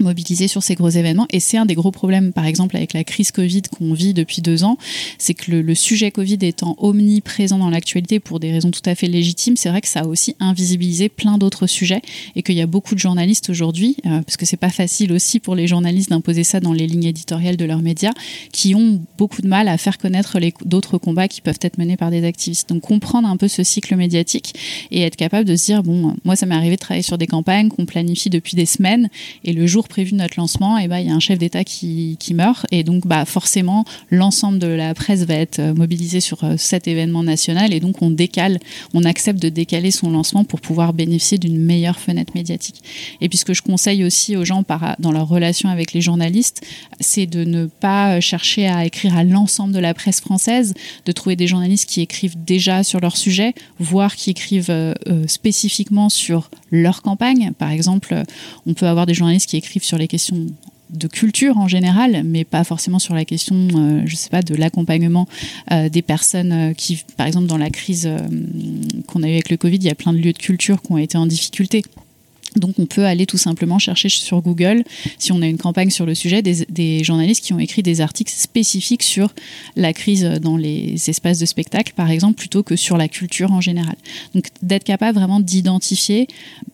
mobilisés 0.00 0.48
sur 0.48 0.62
ces 0.62 0.74
gros 0.74 0.88
événements. 0.88 1.26
Et 1.30 1.40
c'est 1.40 1.56
un 1.56 1.66
des 1.66 1.74
gros 1.74 1.90
problèmes, 1.90 2.32
par 2.32 2.46
exemple, 2.46 2.76
avec 2.76 2.92
la 2.92 3.04
crise 3.04 3.30
Covid 3.30 3.62
qu'on 3.62 3.92
vit 3.92 4.14
depuis 4.14 4.42
deux 4.42 4.64
ans, 4.64 4.78
c'est 5.18 5.34
que 5.34 5.52
le, 5.52 5.74
sujet 5.74 6.10
Covid 6.10 6.38
étant 6.42 6.74
omniprésent 6.78 7.58
dans 7.58 7.70
l'actualité 7.70 8.20
pour 8.20 8.40
des 8.40 8.52
raisons 8.52 8.70
tout 8.70 8.82
à 8.84 8.94
fait 8.94 9.06
légitimes, 9.06 9.56
c'est 9.56 9.68
vrai 9.68 9.80
que 9.80 9.88
ça 9.88 10.00
a 10.00 10.06
aussi 10.06 10.36
invisibilisé 10.40 11.08
plein 11.08 11.38
d'autres 11.38 11.66
sujets 11.66 12.02
et 12.36 12.42
qu'il 12.42 12.56
y 12.56 12.60
a 12.60 12.66
beaucoup 12.66 12.94
de 12.94 13.00
journalistes 13.00 13.50
aujourd'hui, 13.50 13.96
euh, 14.06 14.22
parce 14.22 14.36
que 14.36 14.46
c'est 14.46 14.56
pas 14.56 14.70
facile 14.70 15.12
aussi 15.12 15.40
pour 15.40 15.54
les 15.54 15.66
journalistes 15.66 16.10
d'imposer 16.10 16.44
ça 16.44 16.60
dans 16.60 16.72
les 16.72 16.86
lignes 16.86 17.04
éditoriales 17.04 17.56
de 17.56 17.64
leurs 17.64 17.82
médias, 17.82 18.12
qui 18.52 18.74
ont 18.74 19.00
beaucoup 19.16 19.42
de 19.42 19.48
mal 19.48 19.68
à 19.68 19.78
faire 19.78 19.98
connaître 19.98 20.38
d'autres 20.64 20.98
combats 20.98 21.28
qui 21.28 21.40
peuvent 21.40 21.58
être 21.62 21.78
menés 21.78 21.96
par 21.96 22.10
des 22.10 22.24
activistes. 22.24 22.68
Donc 22.68 22.82
comprendre 22.82 23.28
un 23.28 23.36
peu 23.36 23.48
ce 23.48 23.62
cycle 23.62 23.96
médiatique 23.96 24.54
et 24.90 25.02
être 25.02 25.16
capable 25.16 25.46
de 25.46 25.56
se 25.56 25.66
dire, 25.66 25.82
bon, 25.82 26.14
moi 26.24 26.36
ça 26.36 26.46
m'est 26.46 26.54
arrivé 26.54 26.76
de 26.76 26.80
travailler 26.80 27.02
sur 27.02 27.18
des 27.18 27.26
campagnes 27.26 27.68
qu'on 27.68 27.86
planifie 27.86 28.30
depuis 28.30 28.56
des 28.56 28.66
semaines 28.66 29.08
et 29.44 29.52
le 29.52 29.66
jour 29.66 29.88
prévu 29.90 30.14
notre 30.14 30.38
lancement, 30.38 30.78
et 30.78 30.88
bah, 30.88 31.00
il 31.00 31.08
y 31.08 31.10
a 31.10 31.14
un 31.14 31.20
chef 31.20 31.38
d'État 31.38 31.64
qui, 31.64 32.16
qui, 32.18 32.32
meurt. 32.32 32.66
Et 32.70 32.82
donc, 32.82 33.06
bah, 33.06 33.26
forcément, 33.26 33.84
l'ensemble 34.10 34.58
de 34.58 34.66
la 34.66 34.94
presse 34.94 35.24
va 35.24 35.34
être 35.34 35.58
euh, 35.58 35.74
mobilisé 35.74 36.20
sur 36.20 36.42
euh, 36.44 36.54
cet 36.56 36.88
événement 36.88 37.22
national. 37.22 37.74
Et 37.74 37.80
donc, 37.80 38.00
on 38.00 38.10
décale, 38.10 38.58
on 38.94 39.04
accepte 39.04 39.42
de 39.42 39.50
décaler 39.50 39.90
son 39.90 40.10
lancement 40.10 40.44
pour 40.44 40.62
pouvoir 40.62 40.94
bénéficier 40.94 41.36
d'une 41.36 41.58
meilleure 41.58 41.98
fenêtre 42.00 42.32
médiatique. 42.34 42.82
Et 43.20 43.28
puis, 43.28 43.36
ce 43.36 43.44
que 43.44 43.52
je 43.52 43.62
conseille 43.62 44.04
aussi 44.04 44.36
aux 44.36 44.44
gens 44.46 44.64
dans 44.98 45.12
leur 45.12 45.28
relation 45.28 45.68
avec 45.68 45.92
les 45.92 46.00
journalistes, 46.00 46.64
c'est 47.00 47.26
de 47.26 47.44
ne 47.44 47.66
pas 47.66 48.20
chercher 48.20 48.68
à 48.68 48.86
écrire 48.86 49.16
à 49.16 49.24
l'ensemble 49.24 49.72
de 49.72 49.78
la 49.78 49.94
presse 49.94 50.20
française, 50.20 50.74
de 51.04 51.12
trouver 51.12 51.36
des 51.36 51.46
journalistes 51.46 51.88
qui 51.88 52.00
écrivent 52.00 52.42
déjà 52.44 52.84
sur 52.84 53.00
leur 53.00 53.16
sujet, 53.16 53.54
voire 53.78 54.14
qui 54.16 54.30
écrivent 54.30 54.70
euh, 54.70 54.94
spécifiquement 55.26 56.08
sur 56.08 56.50
leur 56.70 57.02
campagne. 57.02 57.52
Par 57.58 57.70
exemple, 57.70 58.22
on 58.66 58.74
peut 58.74 58.86
avoir 58.86 59.06
des 59.06 59.14
journalistes 59.14 59.48
qui 59.48 59.56
écrivent 59.56 59.79
sur 59.82 59.98
les 59.98 60.08
questions 60.08 60.46
de 60.92 61.06
culture 61.06 61.56
en 61.58 61.68
général, 61.68 62.22
mais 62.24 62.44
pas 62.44 62.64
forcément 62.64 62.98
sur 62.98 63.14
la 63.14 63.24
question, 63.24 63.68
euh, 63.74 64.02
je 64.06 64.16
sais 64.16 64.30
pas, 64.30 64.42
de 64.42 64.54
l'accompagnement 64.54 65.28
euh, 65.70 65.88
des 65.88 66.02
personnes 66.02 66.52
euh, 66.52 66.74
qui, 66.74 67.04
par 67.16 67.26
exemple, 67.26 67.46
dans 67.46 67.58
la 67.58 67.70
crise 67.70 68.10
qu'on 69.06 69.22
a 69.22 69.28
eue 69.28 69.32
avec 69.32 69.50
le 69.50 69.56
Covid, 69.56 69.76
il 69.76 69.84
y 69.84 69.90
a 69.90 69.94
plein 69.94 70.12
de 70.12 70.18
lieux 70.18 70.32
de 70.32 70.38
culture 70.38 70.82
qui 70.82 70.92
ont 70.92 70.98
été 70.98 71.16
en 71.16 71.26
difficulté. 71.26 71.82
Donc 72.56 72.80
on 72.80 72.86
peut 72.86 73.04
aller 73.04 73.26
tout 73.26 73.38
simplement 73.38 73.78
chercher 73.78 74.08
sur 74.08 74.40
Google, 74.42 74.82
si 75.18 75.30
on 75.30 75.40
a 75.40 75.46
une 75.46 75.56
campagne 75.56 75.90
sur 75.90 76.04
le 76.04 76.16
sujet, 76.16 76.42
des, 76.42 77.04
journalistes 77.04 77.44
qui 77.44 77.52
ont 77.52 77.60
écrit 77.60 77.84
des 77.84 78.00
articles 78.00 78.32
spécifiques 78.32 79.04
sur 79.04 79.32
la 79.76 79.92
crise 79.92 80.24
dans 80.24 80.56
les 80.56 81.08
espaces 81.08 81.38
de 81.38 81.46
spectacle, 81.46 81.92
par 81.94 82.10
exemple, 82.10 82.34
plutôt 82.34 82.64
que 82.64 82.74
sur 82.74 82.96
la 82.96 83.06
culture 83.06 83.52
en 83.52 83.60
général. 83.60 83.94
Donc 84.34 84.46
d'être 84.62 84.82
capable 84.82 85.16
vraiment 85.16 85.38
d'identifier 85.38 86.26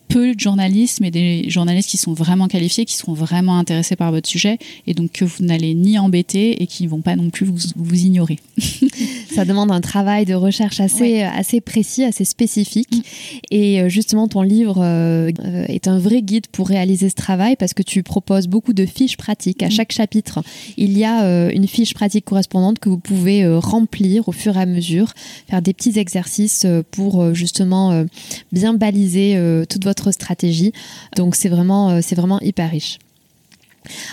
peu 0.09 0.35
de 0.35 0.40
journalistes, 0.40 1.01
mais 1.01 1.11
des 1.11 1.49
journalistes 1.49 1.90
qui 1.90 1.97
sont 1.97 2.12
vraiment 2.12 2.49
qualifiés, 2.49 2.85
qui 2.85 2.97
seront 2.97 3.14
vraiment 3.14 3.59
intéressés 3.59 3.97
par 3.97 4.11
votre 4.11 4.29
sujet, 4.29 4.59
et 4.87 4.95
donc 4.95 5.12
que 5.12 5.25
vous 5.25 5.45
n'allez 5.45 5.75
ni 5.75 5.99
embêter 5.99 6.62
et 6.62 6.66
qui 6.66 6.85
ne 6.85 6.88
vont 6.88 7.01
pas 7.01 7.16
non 7.16 7.31
plus 7.31 7.47
vous, 7.47 7.59
vous 7.77 8.05
ignorer. 8.05 8.38
Ça 9.35 9.45
demande 9.45 9.71
un 9.71 9.81
travail 9.81 10.25
de 10.25 10.35
recherche 10.35 10.81
assez, 10.81 11.23
assez 11.23 11.61
précis, 11.61 12.05
assez 12.05 12.25
spécifique. 12.25 13.05
Et 13.51 13.81
euh, 13.81 13.88
justement, 13.88 14.29
ton 14.29 14.42
livre 14.42 14.79
euh, 14.79 15.31
est 15.69 15.88
un 15.88 15.99
vrai 15.99 16.23
guide 16.23 16.47
pour 16.47 16.69
réaliser 16.69 17.11
ce 17.11 17.14
travail 17.14 17.57
parce 17.57 17.75
que 17.75 17.83
tu 17.83 18.03
proposes 18.03 18.49
beaucoup 18.49 18.73
de 18.73 18.87
fiches 18.87 19.16
pratiques. 19.16 19.62
À 19.62 19.69
mm. 19.69 19.73
chaque 19.73 19.92
chapitre, 19.92 20.42
il 20.77 20.97
y 20.97 21.05
a 21.05 21.25
euh, 21.25 21.51
une 21.53 21.69
fiche 21.69 21.95
pratique 21.95 22.25
correspondante 22.25 22.79
que 22.79 22.88
vous 22.88 22.99
pouvez 22.99 23.47
remplir 23.59 24.29
au 24.29 24.33
fur 24.33 24.57
et 24.57 24.61
à 24.61 24.66
mesure, 24.66 25.12
faire 25.49 25.62
des 25.62 25.73
petits 25.73 25.99
exercices 25.99 26.66
pour 26.90 27.35
justement 27.35 28.05
bien 28.53 28.75
baliser 28.75 29.38
toute 29.69 29.85
votre 29.85 29.96
stratégie. 30.13 30.73
Donc 31.17 31.37
c'est 31.37 31.49
vraiment, 31.49 32.01
c'est 32.03 32.15
vraiment 32.15 32.41
hyper 32.41 32.71
riche. 32.71 32.99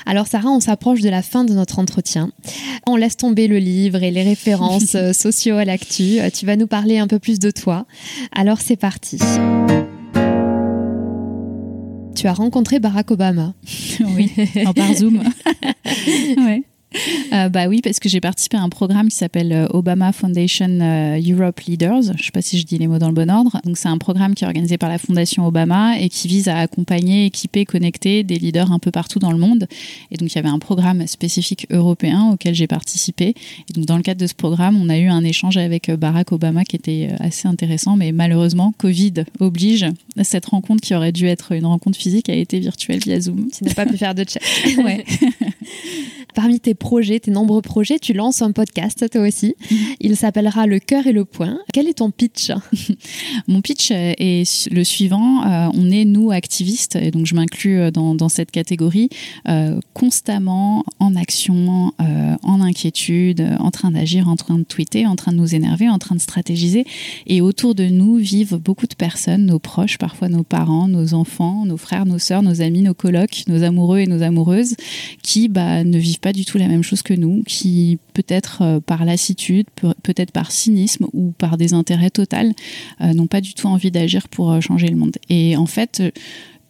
Alors 0.06 0.28
Sarah, 0.28 0.50
on 0.50 0.60
s'approche 0.60 1.02
de 1.02 1.10
la 1.10 1.22
fin 1.22 1.44
de 1.44 1.54
notre 1.54 1.80
entretien. 1.80 2.32
On 2.88 2.96
laisse 2.96 3.18
tomber 3.18 3.48
le 3.48 3.58
livre 3.58 4.04
et 4.04 4.12
les 4.12 4.24
références 4.24 4.96
euh, 4.96 5.14
sociaux 5.14 5.58
à 5.58 5.66
l'actu. 5.66 6.20
Euh, 6.20 6.30
tu 6.30 6.46
vas 6.46 6.56
nous 6.56 6.68
parler 6.68 7.00
un 7.00 7.08
peu 7.08 7.20
plus 7.20 7.40
de 7.40 7.52
toi. 7.52 7.86
Alors 8.32 8.62
c'est 8.62 8.76
parti. 8.76 9.20
Tu 12.16 12.28
as 12.28 12.34
rencontré 12.34 12.80
Barack 12.80 13.12
Obama. 13.12 13.54
Oui, 14.00 14.32
en 14.66 14.74
par 14.74 14.94
Zoom. 14.94 15.24
ouais. 16.38 16.64
Euh, 17.34 17.50
bah 17.50 17.68
oui, 17.68 17.82
parce 17.82 18.00
que 18.00 18.10
j'ai 18.10 18.22
participé 18.22 18.58
à 18.58 18.62
un 18.62 18.70
programme 18.70 19.10
qui 19.10 19.16
s'appelle 19.16 19.52
euh, 19.52 19.68
Obama 19.72 20.12
Foundation 20.12 20.80
euh, 20.82 21.20
Europe 21.20 21.60
Leaders. 21.62 22.04
Je 22.04 22.12
ne 22.12 22.18
sais 22.18 22.32
pas 22.32 22.42
si 22.42 22.60
je 22.60 22.66
dis 22.66 22.78
les 22.78 22.88
mots 22.88 23.00
dans 23.00 23.08
le 23.08 23.14
bon 23.14 23.30
ordre. 23.30 23.60
Donc 23.64 23.78
c'est 23.78 23.88
un 23.88 23.98
programme 23.98 24.36
qui 24.36 24.44
est 24.44 24.48
organisé 24.48 24.78
par 24.78 24.90
la 24.90 24.98
Fondation 24.98 25.46
Obama 25.48 26.00
et 26.00 26.10
qui 26.10 26.28
vise 26.28 26.48
à 26.48 26.58
accompagner, 26.58 27.26
équiper, 27.26 27.66
connecter 27.66 28.24
des 28.24 28.36
leaders 28.36 28.72
un 28.72 28.80
peu 28.80 28.92
partout 28.92 29.20
dans 29.20 29.32
le 29.32 29.38
monde. 29.38 29.68
Et 30.12 30.18
donc 30.18 30.32
il 30.32 30.36
y 30.36 30.40
avait 30.40 30.50
un 30.50 30.60
programme 30.60 31.08
spécifique 31.08 31.68
européen 31.72 32.32
auquel 32.34 32.54
j'ai 32.54 32.68
participé. 32.68 33.34
Et 33.70 33.74
donc 33.74 33.86
dans 33.86 33.98
le 33.98 34.04
cadre 34.04 34.22
de 34.22 34.28
ce 34.28 34.36
programme, 34.36 34.80
on 34.80 34.90
a 34.90 34.98
eu 34.98 35.08
un 35.08 35.24
échange 35.24 35.58
avec 35.58 35.90
Barack 35.92 36.32
Obama 36.32 36.64
qui 36.64 36.76
était 36.76 37.10
assez 37.20 37.48
intéressant, 37.48 37.96
mais 37.96 38.12
malheureusement, 38.12 38.74
Covid 38.78 39.26
oblige. 39.40 39.86
Cette 40.22 40.46
rencontre 40.46 40.82
qui 40.82 40.94
aurait 40.94 41.12
dû 41.12 41.26
être 41.26 41.54
une 41.54 41.66
rencontre 41.66 41.98
physique 41.98 42.30
a 42.30 42.36
été 42.36 42.60
virtuelle 42.60 43.00
via 43.00 43.20
Zoom. 43.20 43.50
Tu 43.52 43.64
n'as 43.64 43.74
pas 43.74 43.86
pu 43.86 43.98
faire 43.98 44.16
de 44.16 44.24
chat. 44.28 44.40
ouais. 44.84 45.04
Parmi 46.36 46.60
tes 46.60 46.74
projets, 46.74 47.20
tes 47.20 47.32
nombreux 47.32 47.62
projets, 47.62 48.00
tu 48.00 48.14
lances 48.14 48.42
un 48.42 48.52
podcast 48.52 49.10
toi 49.12 49.22
aussi. 49.22 49.56
Mhm. 49.70 49.78
Il 50.00 50.16
s'appellera 50.18 50.68
Le 50.68 50.80
cœur 50.80 51.08
et 51.08 51.12
le 51.12 51.26
point. 51.26 51.60
Quel 51.74 51.88
est 51.88 51.96
ton 51.96 52.12
pitch 52.12 52.52
Mon 53.48 53.62
pitch 53.62 53.92
est 53.92 54.44
le 54.72 54.84
suivant. 54.84 55.46
Euh, 55.46 55.70
on 55.74 55.90
est, 55.92 56.06
nous, 56.06 56.32
activistes, 56.32 56.96
et 56.96 57.12
donc 57.12 57.26
je 57.26 57.36
m'inclus 57.36 57.80
euh, 57.80 57.92
dans, 57.92 58.30
cette 58.30 58.52
catégorie, 58.52 59.10
euh, 59.48 59.80
constamment 59.94 60.86
en 61.00 61.16
action, 61.16 61.92
en 62.00 62.62
inquiétude, 62.62 63.46
en 63.60 63.70
train 63.70 63.92
d'agir, 63.92 64.28
en 64.28 64.36
train 64.36 64.58
de 64.58 64.64
tweeter, 64.64 65.06
en 65.06 65.16
train 65.16 65.32
de 65.32 65.38
nous 65.38 65.56
énerver, 65.56 65.90
en 65.90 66.00
train 66.00 66.16
de 66.16 66.22
stratégiser. 66.22 66.86
Et 67.28 67.42
autour 67.42 67.76
de 67.76 67.86
nous 67.86 68.16
vivent 68.16 68.56
beaucoup 68.56 68.88
de 68.88 68.96
personnes, 68.96 69.46
nos 69.46 69.60
proches, 69.60 69.98
parfois 69.98 70.30
nos 70.30 70.44
parents, 70.44 70.88
nos 70.88 71.14
enfants, 71.14 71.66
nos 71.66 71.78
frères, 71.78 72.06
nos 72.06 72.20
sœurs, 72.20 72.44
nos 72.44 72.62
amis, 72.62 72.82
nos 72.82 72.94
colocs, 72.94 73.44
nos 73.48 73.64
amoureux 73.64 74.00
et 74.00 74.08
nos 74.08 74.22
amoureuses, 74.22 74.76
qui 75.22 75.50
bah, 75.50 75.84
ne 75.84 75.98
vivent 75.98 76.13
pas 76.20 76.34
du 76.34 76.46
tout 76.46 76.58
la 76.58 76.68
même 76.68 76.84
chose 76.84 77.02
que 77.02 77.14
nous, 77.14 77.44
qui 77.44 78.00
peut-être 78.14 78.62
euh, 78.62 78.80
par 78.80 79.06
lassitude, 79.06 79.68
peut-être 80.04 80.32
par 80.32 80.52
cynisme 80.52 81.08
ou 81.14 81.32
par 81.38 81.58
des 81.58 81.74
intérêts 81.74 82.10
total, 82.10 82.54
euh, 83.02 83.14
n'ont 83.14 83.28
pas 83.28 83.42
du 83.42 83.54
tout 83.54 83.68
envie 83.68 83.92
d'agir 83.92 84.28
pour 84.28 84.52
euh, 84.52 84.62
changer 84.62 84.88
le 84.88 84.96
monde. 84.96 85.18
Et 85.30 85.56
en 85.58 85.66
fait, 85.66 86.02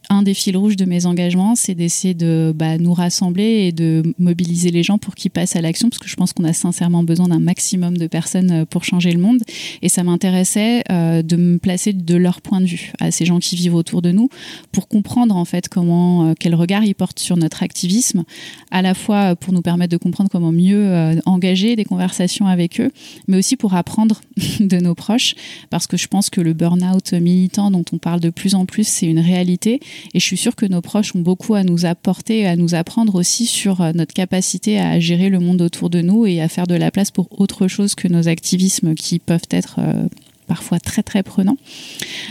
un 0.10 0.24
des 0.24 0.34
fils 0.34 0.56
rouges 0.56 0.76
de 0.76 0.86
mes 0.86 1.06
engagements, 1.06 1.56
c'est 1.56 1.76
d'essayer 1.76 2.14
de 2.14 2.54
bah, 2.56 2.78
nous 2.78 2.94
rassembler 2.94 3.68
et 3.68 3.72
de 3.72 4.04
mobiliser 4.20 4.70
les 4.72 4.84
gens 4.84 4.98
pour 4.98 5.16
qu'ils 5.16 5.32
passent 5.32 5.56
à 5.56 5.62
l'action, 5.62 5.90
parce 5.90 6.00
que 6.00 6.08
je 6.08 6.16
pense 6.16 6.34
qu'on 6.34 6.44
a 6.44 6.54
sincèrement 6.54 7.04
besoin 7.04 7.28
d'un 7.28 7.40
maximum 7.40 7.98
de 7.98 8.08
personnes 8.08 8.52
euh, 8.52 8.66
pour 8.66 8.84
changer 8.84 9.12
le 9.12 9.20
monde. 9.20 9.42
Et 9.82 9.90
ça 9.90 10.04
m'intéressait 10.04 10.84
euh, 10.92 11.22
de 11.22 11.36
me 11.36 11.58
placer 11.58 11.94
de 11.94 12.16
leur 12.16 12.42
point 12.42 12.62
de 12.62 12.66
vue 12.66 12.92
à 13.00 13.12
ces 13.12 13.26
gens 13.26 13.40
qui 13.40 13.56
vivent 13.56 13.76
autour 13.76 14.02
de 14.02 14.12
nous, 14.12 14.30
pour 14.72 14.88
comprendre 14.88 15.36
en 15.36 15.46
fait 15.46 15.70
comment, 15.70 16.30
euh, 16.30 16.34
quel 16.38 16.56
regard 16.56 16.84
ils 16.84 16.96
portent 16.96 17.20
sur 17.20 17.38
notre 17.38 17.64
activisme, 17.64 18.24
à 18.72 18.82
la 18.82 18.94
fois 18.94 19.36
pour 19.36 19.54
nous 19.54 19.62
permettre 19.62 19.92
de 19.92 19.98
comprendre 19.98 20.30
comment 20.30 20.52
mieux 20.52 21.20
engager 21.26 21.76
des 21.76 21.86
conversations 21.86 22.48
avec 22.48 22.80
eux, 22.80 22.92
mais 23.28 23.38
aussi 23.38 23.56
pour 23.56 23.74
apprendre 23.74 24.22
de 24.60 24.78
nos 24.78 24.96
proches, 24.96 25.36
parce 25.70 25.88
que 25.88 25.98
je 25.98 26.08
pense 26.08 26.30
que 26.30 26.42
le 26.42 26.54
burn-out 26.54 27.14
militant 27.14 27.72
dont 27.72 27.86
on 27.92 27.98
parle 27.98 28.20
de 28.20 28.30
plus 28.30 28.56
en 28.56 28.66
plus, 28.66 28.88
c'est 28.88 29.08
une 29.08 29.20
réalité 29.20 29.80
et 30.14 30.20
je 30.20 30.26
suis 30.26 30.38
sûre 30.38 30.56
que 30.56 30.66
nos 30.66 30.82
proches 30.82 31.16
ont 31.16 31.22
beaucoup 31.22 31.56
à 31.56 31.64
nous 31.64 31.86
apporter, 31.86 32.46
à 32.46 32.56
nous 32.56 32.76
apprendre 32.76 33.16
aussi 33.16 33.46
sur 33.46 33.82
euh, 33.82 33.92
notre 33.94 34.14
capacité 34.14 34.80
à 34.80 35.00
gérer 35.00 35.30
le 35.30 35.40
monde 35.40 35.62
autour 35.62 35.90
de 35.90 36.02
nous 36.02 36.26
et 36.26 36.42
à 36.42 36.48
faire 36.48 36.68
de 36.68 36.76
la 36.76 36.92
place 36.92 37.12
pour 37.12 37.28
autre 37.40 37.68
chose 37.68 37.96
que 37.96 38.08
nos 38.08 38.28
activismes 38.28 38.96
qui 38.96 39.20
peuvent 39.20 39.42
être 39.52 39.76
euh, 39.80 40.08
parfois 40.44 40.80
très 40.80 41.04
très 41.04 41.24
prenant. 41.24 41.58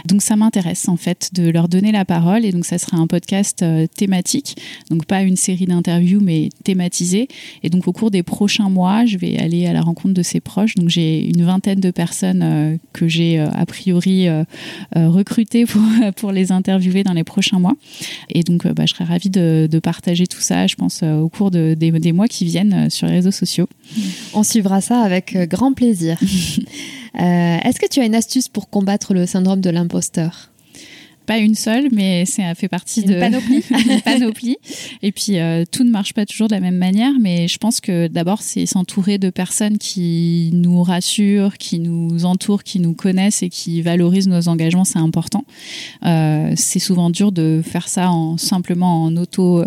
Donc 0.06 0.22
ça 0.22 0.36
m'intéresse 0.36 0.88
en 0.88 0.96
fait 0.96 1.30
de 1.32 1.48
leur 1.48 1.68
donner 1.68 1.92
la 1.92 2.04
parole 2.04 2.44
et 2.44 2.52
donc 2.52 2.64
ça 2.64 2.78
sera 2.78 2.96
un 2.96 3.06
podcast 3.06 3.62
euh, 3.62 3.86
thématique, 3.86 4.56
donc 4.90 5.06
pas 5.06 5.22
une 5.22 5.36
série 5.36 5.66
d'interviews 5.66 6.20
mais 6.20 6.50
thématisé. 6.64 7.28
Et 7.62 7.70
donc 7.70 7.88
au 7.88 7.92
cours 7.92 8.10
des 8.10 8.22
prochains 8.22 8.68
mois, 8.68 9.06
je 9.06 9.18
vais 9.18 9.38
aller 9.38 9.66
à 9.66 9.72
la 9.72 9.80
rencontre 9.80 10.14
de 10.14 10.22
ces 10.22 10.40
proches. 10.40 10.74
Donc 10.74 10.88
j'ai 10.88 11.24
une 11.28 11.44
vingtaine 11.44 11.80
de 11.80 11.90
personnes 11.90 12.42
euh, 12.42 12.76
que 12.92 13.08
j'ai 13.08 13.38
euh, 13.38 13.48
a 13.52 13.66
priori 13.66 14.26
recrutées 14.94 15.66
pour, 15.66 15.82
pour 16.16 16.32
les 16.32 16.52
interviewer 16.52 17.02
dans 17.02 17.12
les 17.12 17.24
prochains 17.24 17.58
mois. 17.58 17.74
Et 18.28 18.42
donc 18.42 18.66
bah, 18.66 18.84
je 18.86 18.94
serais 18.94 19.04
ravie 19.04 19.30
de, 19.30 19.68
partager 19.82 20.26
tout 20.26 20.40
ça, 20.40 20.66
je 20.66 20.76
pense, 20.76 21.02
au 21.02 21.28
cours 21.28 21.50
de, 21.50 21.74
des, 21.74 21.90
des 21.90 22.12
mois 22.12 22.28
qui 22.28 22.44
viennent 22.44 22.88
sur 22.88 23.06
les 23.06 23.14
réseaux 23.14 23.32
sociaux. 23.32 23.68
On 24.32 24.42
suivra 24.42 24.80
ça 24.80 25.00
avec 25.00 25.36
grand 25.48 25.72
plaisir. 25.72 26.18
Euh, 27.16 27.58
est-ce 27.62 27.78
que 27.78 27.88
tu 27.88 28.00
as 28.00 28.04
une 28.04 28.14
astuce 28.14 28.48
pour 28.48 28.70
combattre 28.70 29.14
le 29.14 29.26
syndrome 29.26 29.60
de 29.60 29.70
l'imposteur? 29.70 30.51
Pas 31.33 31.39
une 31.39 31.55
seule, 31.55 31.89
mais 31.93 32.26
ça 32.26 32.55
fait 32.55 32.68
partie 32.68 33.05
de 33.05 33.18
panoplie. 33.18 33.64
panoplie. 34.05 34.57
Et 35.03 35.12
puis 35.12 35.39
euh, 35.39 35.64
tout 35.70 35.83
ne 35.83 35.91
marche 35.91 36.12
pas 36.12 36.26
toujours 36.26 36.49
de 36.49 36.55
la 36.55 36.61
même 36.61 36.76
manière, 36.76 37.12
mais 37.18 37.49
je 37.49 37.57
pense 37.57 37.80
que 37.80 38.07
d'abord 38.07 38.43
c'est 38.43 38.66
s'entourer 38.66 39.16
de 39.16 39.30
personnes 39.30 39.78
qui 39.78 40.51
nous 40.53 40.83
rassurent, 40.83 41.57
qui 41.57 41.78
nous 41.78 42.26
entourent, 42.26 42.64
qui 42.64 42.80
nous 42.80 42.93
connaissent 42.93 43.43
et 43.43 43.49
qui 43.49 43.80
valorisent 43.80 44.28
nos 44.28 44.49
engagements, 44.49 44.85
c'est 44.85 44.99
important. 44.99 45.45
Euh, 46.05 46.53
c'est 46.55 46.78
souvent 46.78 47.09
dur 47.09 47.33
de 47.33 47.62
faire 47.64 47.89
ça 47.89 48.11
en 48.11 48.37
simplement 48.37 49.05
en 49.05 49.16
auto 49.16 49.64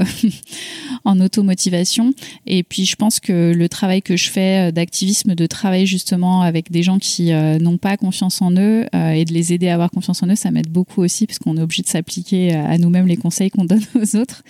en 1.04 1.20
auto 1.20 1.42
motivation. 1.42 2.14
Et 2.46 2.62
puis 2.62 2.86
je 2.86 2.96
pense 2.96 3.20
que 3.20 3.54
le 3.56 3.70
travail 3.70 4.04
que 4.04 4.18
je 4.18 4.30
fais 4.30 4.72
d'activisme, 4.72 5.34
de 5.34 5.46
travailler 5.48 5.88
justement 5.88 6.42
avec 6.44 6.72
des 6.72 6.84
gens 6.84 7.00
qui 7.00 7.34
euh, 7.34 7.58
n'ont 7.58 7.78
pas 7.78 7.98
confiance 7.98 8.42
en 8.44 8.52
eux 8.52 8.86
et 8.94 9.26
de 9.26 9.34
les 9.34 9.52
aider 9.52 9.70
à 9.70 9.74
avoir 9.74 9.90
confiance 9.90 10.22
en 10.22 10.28
eux, 10.28 10.36
ça 10.36 10.52
m'aide 10.52 10.70
beaucoup 10.70 11.02
aussi 11.02 11.26
parce 11.26 11.40
on 11.56 11.60
est 11.60 11.62
obligé 11.62 11.84
de 11.84 11.88
s'appliquer 11.88 12.54
à 12.54 12.78
nous-mêmes 12.78 13.08
les 13.08 13.18
conseils 13.18 13.50
qu'on 13.50 13.66
donne 13.66 13.84
aux 13.96 14.16
autres. 14.16 14.44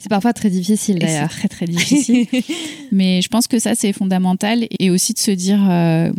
C'est 0.00 0.08
parfois 0.08 0.32
très 0.32 0.50
difficile 0.50 0.98
d'ailleurs. 0.98 1.28
Très 1.28 1.48
très 1.48 1.66
difficile. 1.66 2.26
Mais 2.92 3.22
je 3.22 3.28
pense 3.28 3.46
que 3.46 3.58
ça 3.58 3.74
c'est 3.74 3.92
fondamental 3.92 4.66
et 4.78 4.90
aussi 4.90 5.12
de 5.12 5.18
se 5.18 5.30
dire 5.30 5.60
euh, 5.68 6.12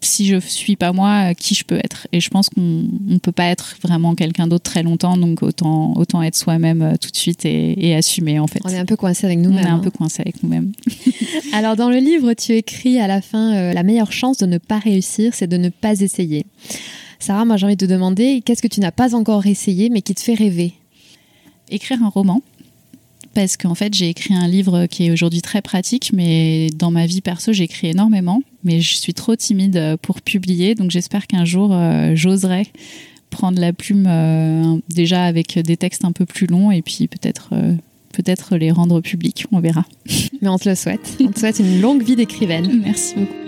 si 0.00 0.26
je 0.26 0.38
suis 0.38 0.76
pas 0.76 0.92
moi, 0.92 1.34
qui 1.34 1.54
je 1.54 1.64
peux 1.64 1.76
être 1.76 2.06
Et 2.12 2.20
je 2.20 2.28
pense 2.30 2.48
qu'on 2.48 2.60
ne 2.60 3.18
peut 3.18 3.32
pas 3.32 3.46
être 3.46 3.76
vraiment 3.82 4.14
quelqu'un 4.14 4.46
d'autre 4.46 4.70
très 4.70 4.82
longtemps, 4.82 5.16
donc 5.16 5.42
autant, 5.42 5.94
autant 5.96 6.22
être 6.22 6.36
soi-même 6.36 6.82
euh, 6.82 6.96
tout 7.00 7.10
de 7.10 7.16
suite 7.16 7.44
et, 7.44 7.94
assumer 7.94 8.38
en 8.38 8.46
fait. 8.46 8.60
On 8.64 8.68
est 8.68 8.78
un 8.78 8.84
peu 8.84 8.96
coincé 8.96 9.26
avec 9.26 9.38
nous-mêmes. 9.38 9.64
On 9.64 9.66
est 9.66 9.70
un 9.70 9.76
hein. 9.76 9.80
peu 9.82 9.90
coincé 9.90 10.22
avec 10.22 10.42
nous-mêmes. 10.42 10.72
Alors 11.52 11.74
dans 11.74 11.90
le 11.90 11.98
livre, 11.98 12.32
tu 12.34 12.52
écris 12.52 12.98
à 13.00 13.06
la 13.06 13.20
fin 13.20 13.54
euh, 13.54 13.72
la 13.72 13.82
meilleure 13.82 14.12
chance 14.12 14.38
de 14.38 14.46
ne 14.46 14.58
pas 14.58 14.78
réussir, 14.78 15.34
c'est 15.34 15.46
de 15.46 15.56
ne 15.56 15.68
pas 15.68 16.00
essayer. 16.00 16.46
Sarah, 17.18 17.44
moi 17.44 17.56
j'ai 17.56 17.66
envie 17.66 17.76
de 17.76 17.86
te 17.86 17.90
demander, 17.90 18.42
qu'est-ce 18.44 18.62
que 18.62 18.68
tu 18.68 18.80
n'as 18.80 18.92
pas 18.92 19.14
encore 19.14 19.46
essayé 19.46 19.90
mais 19.90 20.02
qui 20.02 20.14
te 20.14 20.20
fait 20.20 20.34
rêver? 20.34 20.72
Écrire 21.70 22.02
un 22.02 22.08
roman. 22.08 22.42
Parce 23.34 23.56
qu'en 23.56 23.74
fait, 23.74 23.94
j'ai 23.94 24.08
écrit 24.08 24.34
un 24.34 24.48
livre 24.48 24.86
qui 24.86 25.06
est 25.06 25.10
aujourd'hui 25.10 25.42
très 25.42 25.62
pratique, 25.62 26.10
mais 26.12 26.70
dans 26.74 26.90
ma 26.90 27.06
vie 27.06 27.20
perso, 27.20 27.52
j'écris 27.52 27.88
énormément, 27.88 28.42
mais 28.64 28.80
je 28.80 28.96
suis 28.96 29.14
trop 29.14 29.36
timide 29.36 29.96
pour 30.02 30.22
publier, 30.22 30.74
donc 30.74 30.90
j'espère 30.90 31.26
qu'un 31.26 31.44
jour, 31.44 31.70
euh, 31.72 32.12
j'oserai 32.16 32.66
prendre 33.28 33.60
la 33.60 33.72
plume 33.72 34.06
euh, 34.08 34.78
déjà 34.88 35.24
avec 35.24 35.58
des 35.58 35.76
textes 35.76 36.04
un 36.04 36.12
peu 36.12 36.26
plus 36.26 36.46
longs 36.46 36.70
et 36.70 36.82
puis 36.82 37.08
peut-être 37.08 37.50
euh, 37.52 37.74
peut-être 38.12 38.56
les 38.56 38.70
rendre 38.70 39.00
publics, 39.00 39.46
on 39.52 39.60
verra. 39.60 39.84
Mais 40.42 40.48
on 40.48 40.58
te 40.58 40.68
le 40.68 40.74
souhaite. 40.74 41.16
On 41.20 41.30
te 41.30 41.38
souhaite 41.38 41.58
une 41.58 41.80
longue 41.80 42.02
vie 42.02 42.16
d'écrivaine. 42.16 42.80
Merci 42.84 43.14
beaucoup. 43.16 43.47